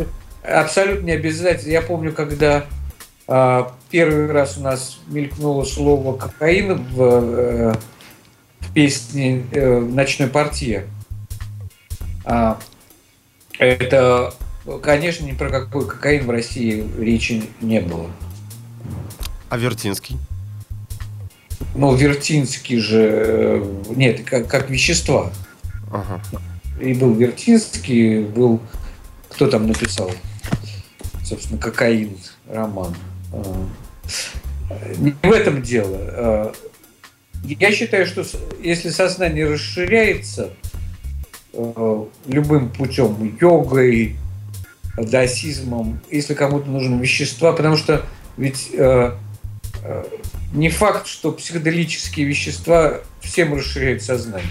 абсолютно 0.43 1.05
не 1.07 1.13
обязательно. 1.13 1.71
Я 1.71 1.81
помню, 1.81 2.11
когда 2.13 2.65
а, 3.27 3.73
первый 3.89 4.31
раз 4.31 4.57
у 4.57 4.61
нас 4.61 4.99
мелькнуло 5.07 5.63
слово 5.63 6.15
кокаин 6.15 6.83
в, 6.91 7.01
э, 7.01 7.73
в 8.65 8.73
песне 8.73 9.43
э, 9.51 9.79
«Ночной 9.79 10.27
партия». 10.27 10.85
А, 12.23 12.59
это, 13.59 14.33
конечно, 14.81 15.25
ни 15.25 15.31
про 15.31 15.49
какой 15.49 15.87
кокаин 15.87 16.25
в 16.25 16.29
России 16.29 16.83
речи 16.99 17.49
не 17.61 17.79
было. 17.81 18.09
А 19.49 19.57
Вертинский? 19.57 20.17
Но 21.75 21.93
Вертинский 21.93 22.79
же... 22.79 22.97
э, 23.01 23.83
Нет, 23.95 24.23
как, 24.23 24.47
как 24.47 24.69
вещества. 24.69 25.31
Ага. 25.91 26.21
И 26.81 26.93
был 26.93 27.13
Вертинский, 27.13 28.23
был... 28.23 28.59
Кто 29.29 29.47
там 29.47 29.67
написал? 29.67 30.11
Собственно, 31.23 31.59
«Кокаин» 31.59 32.17
роман. 32.47 32.95
А, 33.31 33.67
Не 34.97 35.11
в 35.11 35.31
этом 35.31 35.61
дело. 35.61 36.53
Я 37.47 37.71
считаю, 37.71 38.05
что 38.05 38.25
если 38.61 38.89
сознание 38.89 39.47
расширяется 39.47 40.53
э, 41.53 42.05
любым 42.27 42.69
путем, 42.69 43.37
йогой, 43.39 44.15
даосизмом, 44.97 45.99
если 46.09 46.33
кому-то 46.33 46.69
нужны 46.69 47.01
вещества, 47.01 47.53
потому 47.53 47.77
что 47.77 48.05
ведь 48.37 48.69
э, 48.73 49.11
э, 49.83 50.03
не 50.53 50.69
факт, 50.69 51.07
что 51.07 51.31
психоделические 51.31 52.25
вещества 52.25 53.01
всем 53.21 53.53
расширяют 53.53 54.01
сознание. 54.01 54.49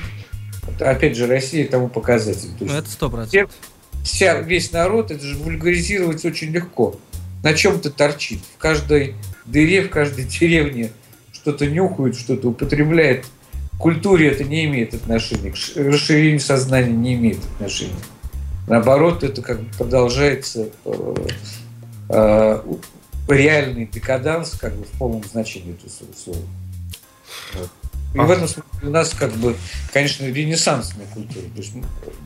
Это, 0.69 0.91
опять 0.91 1.17
же, 1.17 1.27
Россия 1.27 1.67
тому 1.67 1.89
показатель. 1.89 2.49
То 2.59 2.65
Ну, 2.65 2.75
это 2.75 2.91
сто 2.91 3.11
процентов. 3.11 3.55
вся, 4.03 4.41
весь 4.41 4.73
народ, 4.73 5.11
это 5.11 5.25
же 5.25 5.37
вульгаризировать 5.37 6.25
очень 6.25 6.51
легко. 6.51 6.99
На 7.43 7.53
чем-то 7.55 7.91
торчит. 7.91 8.41
В 8.55 8.59
каждой 8.59 9.15
дыре, 9.45 9.83
в 9.83 9.91
каждой 9.91 10.25
деревне 10.25 10.91
что-то 11.45 11.67
нюхают, 11.67 12.17
что-то 12.17 12.49
употребляет. 12.49 13.27
к 13.75 13.77
культуре 13.77 14.29
это 14.31 14.45
не 14.45 14.65
имеет 14.65 14.95
отношения, 14.95 15.51
к 15.51 15.57
расширению 15.77 16.41
сознания 16.41 16.91
не 16.91 17.15
имеет 17.15 17.39
отношения. 17.55 17.93
Наоборот, 18.67 19.23
это 19.23 19.43
как 19.43 19.61
бы 19.61 19.67
продолжается 19.77 20.69
э, 20.87 21.15
э, 22.09 22.63
реальный 23.29 23.85
декаданс, 23.87 24.53
как 24.59 24.75
бы 24.75 24.85
в 24.85 24.99
полном 24.99 25.23
значении 25.23 25.75
этого 25.75 26.09
слова. 26.17 26.41
Вот. 27.53 27.69
И 28.15 28.19
в 28.19 28.31
этом 28.31 28.49
смысле 28.49 28.63
у 28.83 28.91
нас 28.91 29.11
как 29.11 29.33
бы, 29.33 29.55
конечно, 29.93 30.25
ренессансная 30.25 31.05
культура. 31.13 31.45
То 31.55 31.61
есть 31.61 31.73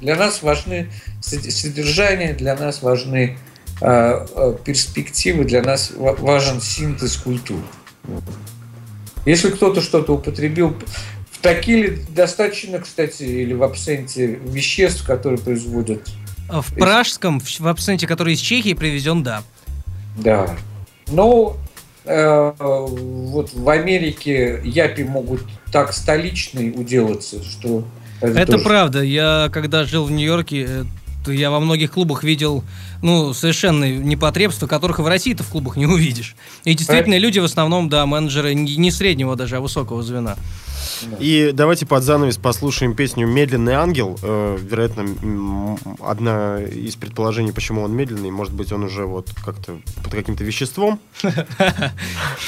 для 0.00 0.14
нас 0.14 0.42
важны 0.42 0.88
сод- 1.20 1.50
содержание, 1.50 2.34
для 2.34 2.54
нас 2.54 2.82
важны 2.82 3.36
э, 3.80 4.26
э, 4.36 4.56
перспективы, 4.64 5.42
для 5.42 5.62
нас 5.62 5.90
ва- 5.90 6.14
важен 6.14 6.60
синтез 6.60 7.16
культур. 7.16 7.60
Если 9.26 9.50
кто-то 9.50 9.80
что-то 9.80 10.14
употребил, 10.14 10.76
в 11.30 11.38
такие 11.40 11.98
достаточно, 12.10 12.78
кстати, 12.78 13.22
или 13.22 13.54
в 13.54 13.62
абсенте 13.62 14.38
веществ, 14.44 15.06
которые 15.06 15.38
производят 15.38 16.08
В 16.48 16.74
пражском, 16.74 17.40
в 17.40 17.66
абсенте, 17.66 18.06
который 18.06 18.34
из 18.34 18.40
Чехии 18.40 18.74
привезен, 18.74 19.22
да. 19.22 19.42
Да. 20.16 20.56
Но 21.08 21.56
э, 22.04 22.52
вот 22.58 23.52
в 23.52 23.68
Америке 23.68 24.60
япи 24.64 25.02
могут 25.04 25.42
так 25.70 25.92
столичные 25.92 26.72
уделаться, 26.72 27.42
что 27.44 27.84
это, 28.20 28.38
Это 28.40 28.52
тоже- 28.52 28.64
правда. 28.64 29.02
Я 29.02 29.48
когда 29.52 29.84
жил 29.84 30.04
в 30.04 30.10
Нью-Йорке, 30.10 30.66
э, 30.68 30.84
я 31.32 31.50
во 31.50 31.60
многих 31.60 31.92
клубах 31.92 32.24
видел, 32.24 32.64
ну, 33.02 33.32
совершенно 33.32 33.90
непотребства, 33.90 34.66
которых 34.66 34.98
и 34.98 35.02
в 35.02 35.06
России-то 35.06 35.42
в 35.42 35.48
клубах 35.48 35.76
не 35.76 35.86
увидишь. 35.86 36.36
И 36.64 36.74
действительно, 36.74 37.18
люди 37.18 37.38
в 37.38 37.44
основном, 37.44 37.88
да, 37.88 38.06
менеджеры 38.06 38.54
не 38.54 38.76
не 38.76 38.90
среднего 38.90 39.36
даже, 39.36 39.56
а 39.56 39.60
высокого 39.60 40.02
звена. 40.02 40.36
И 41.18 41.50
давайте 41.52 41.86
под 41.86 42.02
занавес 42.02 42.36
послушаем 42.38 42.94
песню 42.94 43.26
«Медленный 43.26 43.74
ангел». 43.74 44.18
Э, 44.22 44.58
вероятно, 44.60 45.78
одна 46.00 46.60
из 46.60 46.96
предположений, 46.96 47.52
почему 47.52 47.82
он 47.82 47.94
медленный, 47.94 48.30
может 48.30 48.54
быть, 48.54 48.72
он 48.72 48.84
уже 48.84 49.04
вот 49.04 49.30
как-то 49.44 49.78
под 50.02 50.12
каким-то 50.12 50.44
веществом. 50.44 50.98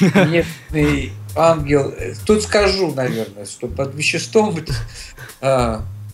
Медный 0.01 1.13
ангел. 1.37 1.95
Тут 2.27 2.43
скажу, 2.43 2.93
наверное, 2.95 3.47
что 3.47 3.69
под 3.69 3.95
веществом... 3.95 4.57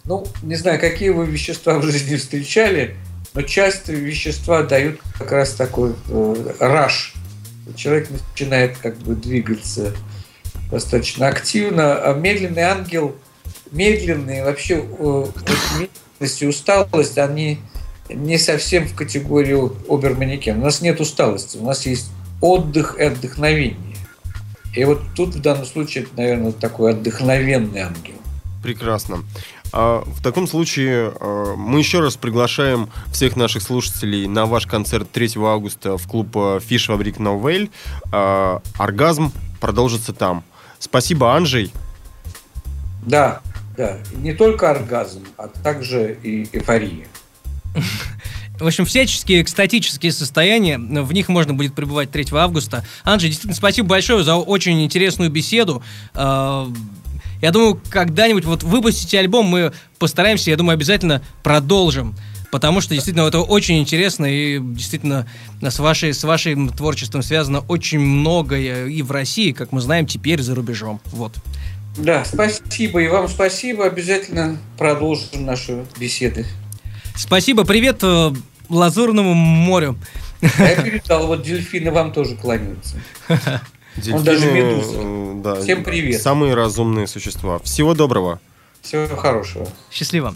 ну, 0.07 0.27
не 0.43 0.55
знаю, 0.55 0.79
какие 0.81 1.11
вы 1.11 1.27
вещества 1.27 1.79
в 1.79 1.83
жизни 1.83 2.17
встречали, 2.17 2.97
но 3.35 3.43
часто 3.43 3.93
вещества 3.93 4.63
дают 4.63 5.01
как 5.19 5.33
раз 5.33 5.53
такой 5.53 5.95
э, 6.09 6.55
раш. 6.61 7.15
Человек 7.75 8.09
начинает 8.11 8.79
как 8.79 8.97
бы 8.99 9.17
двигаться 9.17 9.93
достаточно 10.71 11.29
активно, 11.29 11.97
а 11.97 12.15
медленный 12.15 12.63
ангел, 12.63 13.17
медленный, 13.73 14.45
вообще 14.45 14.85
э, 14.99 15.27
медленность 15.79 16.43
и 16.43 16.47
усталость, 16.47 17.19
они 17.19 17.59
не 18.09 18.39
совсем 18.39 18.87
в 18.87 18.95
категорию 18.95 19.77
оберманекен. 19.89 20.61
У 20.61 20.65
нас 20.65 20.81
нет 20.81 21.01
усталости, 21.01 21.59
у 21.59 21.65
нас 21.65 21.85
есть 21.87 22.11
отдых 22.41 22.97
и 22.99 23.03
отдохновение. 23.03 23.97
И 24.75 24.85
вот 24.85 25.01
тут 25.17 25.35
в 25.35 25.41
данном 25.41 25.65
случае 25.65 26.07
наверное, 26.17 26.53
такой 26.53 26.93
отдохновенный 26.93 27.81
ангел. 27.81 28.15
Прекрасно. 28.63 29.25
А, 29.73 30.03
в 30.07 30.23
таком 30.23 30.47
случае 30.47 31.13
э, 31.19 31.55
мы 31.57 31.79
еще 31.79 32.01
раз 32.01 32.17
приглашаем 32.17 32.89
всех 33.13 33.37
наших 33.37 33.63
слушателей 33.63 34.27
на 34.27 34.47
ваш 34.47 34.67
концерт 34.67 35.11
3 35.11 35.33
августа 35.37 35.97
в 35.97 36.07
клуб 36.07 36.29
э, 36.37 36.59
Fish 36.59 36.89
Fabric 36.89 37.21
Новель. 37.21 37.71
А, 38.13 38.63
Оргазм 38.79 39.33
продолжится 39.61 40.13
там. 40.13 40.45
Спасибо, 40.79 41.35
Анжей. 41.35 41.73
Да, 43.05 43.41
да. 43.77 43.99
Не 44.15 44.33
только 44.33 44.71
оргазм, 44.71 45.25
а 45.37 45.49
также 45.49 46.19
и 46.23 46.49
эйфория. 46.53 47.07
В 48.59 48.67
общем, 48.67 48.87
всяческие 48.87 49.43
экстатические 49.43 50.13
состояния, 50.13 50.79
в 50.79 51.13
них 51.13 51.29
можно 51.29 51.53
будет 51.53 51.75
пребывать 51.75 52.11
3 52.11 52.29
августа. 52.33 52.87
Анжей, 53.05 53.29
действительно, 53.29 53.55
спасибо 53.55 53.89
большое 53.89 54.25
за 54.25 54.37
очень 54.37 54.83
интересную 54.83 55.31
беседу. 55.31 55.83
Я 57.41 57.51
думаю, 57.51 57.81
когда-нибудь 57.91 58.45
вот 58.45 58.63
выпустите 58.63 59.19
альбом, 59.19 59.47
мы 59.47 59.73
постараемся, 59.99 60.51
я 60.51 60.57
думаю, 60.57 60.75
обязательно 60.75 61.23
продолжим. 61.43 62.15
Потому 62.51 62.81
что 62.81 62.95
действительно 62.95 63.27
это 63.27 63.41
очень 63.41 63.79
интересно 63.79 64.25
и 64.25 64.59
действительно 64.61 65.27
с, 65.61 65.79
вашей, 65.79 66.15
с 66.15 66.23
вашим 66.25 66.71
творчеством 66.71 67.23
связано 67.23 67.61
очень 67.61 67.99
многое 67.99 68.87
и 68.87 69.03
в 69.03 69.11
России, 69.11 69.53
как 69.53 69.73
мы 69.73 69.81
знаем, 69.81 70.07
теперь 70.07 70.41
за 70.41 70.55
рубежом. 70.55 71.01
Вот. 71.07 71.35
Да, 71.99 72.25
спасибо. 72.25 73.03
И 73.03 73.09
вам 73.09 73.29
спасибо. 73.29 73.87
Обязательно 73.87 74.59
продолжим 74.79 75.45
наши 75.45 75.85
беседы. 75.99 76.47
Спасибо, 77.15 77.65
привет 77.65 77.99
э, 78.03 78.33
Лазурному 78.69 79.35
морю. 79.35 79.99
А 80.59 80.63
я 80.63 80.83
передал, 80.83 81.27
вот 81.27 81.43
дельфины 81.43 81.91
вам 81.91 82.13
тоже 82.13 82.37
кланяются. 82.37 82.97
Он 84.13 84.23
даже 84.23 84.51
медуза. 84.51 84.93
э, 84.97 85.33
да, 85.43 85.61
Всем 85.63 85.85
привет. 85.85 86.21
Самые 86.21 86.55
разумные 86.55 87.07
существа. 87.07 87.59
Всего 87.61 87.95
доброго. 87.95 88.41
Всего 88.83 89.17
хорошего. 89.17 89.67
Счастливо. 89.91 90.35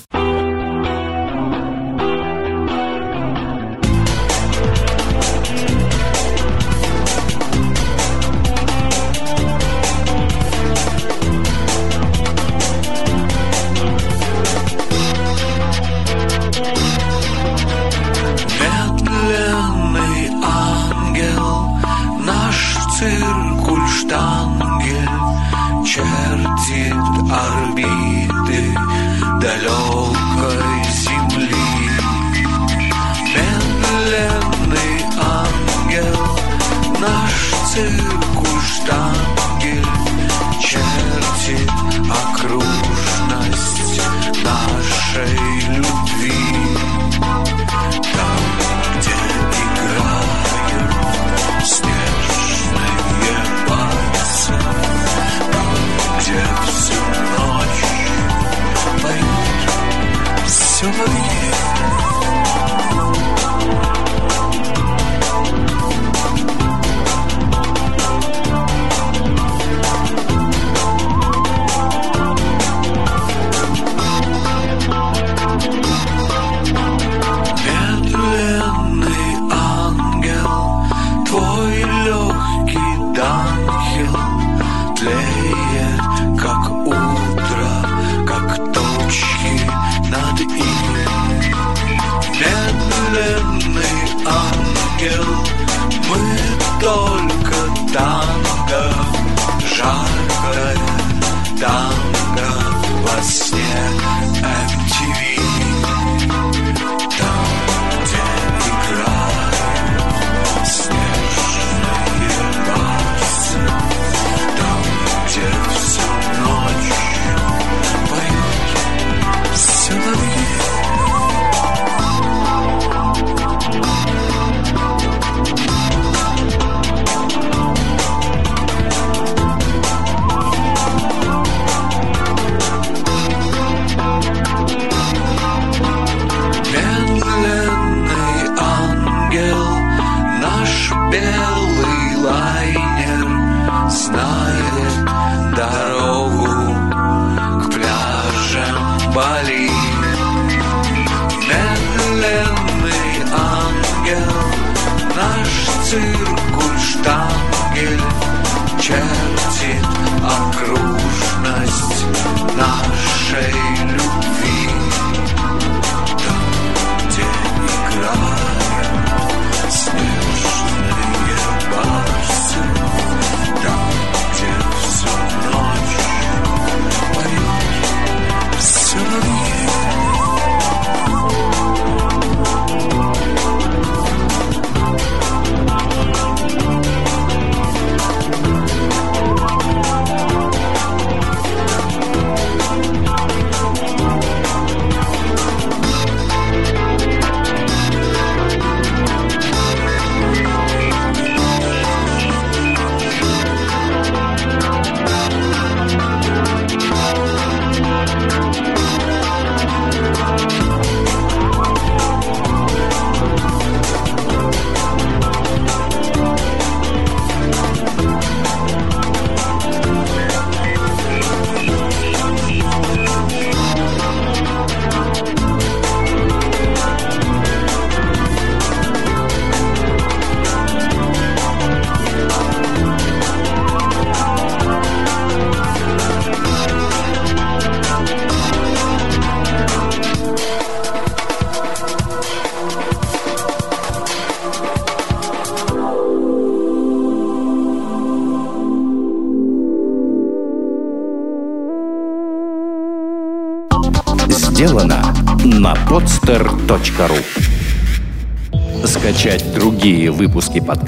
Never 61.01 61.30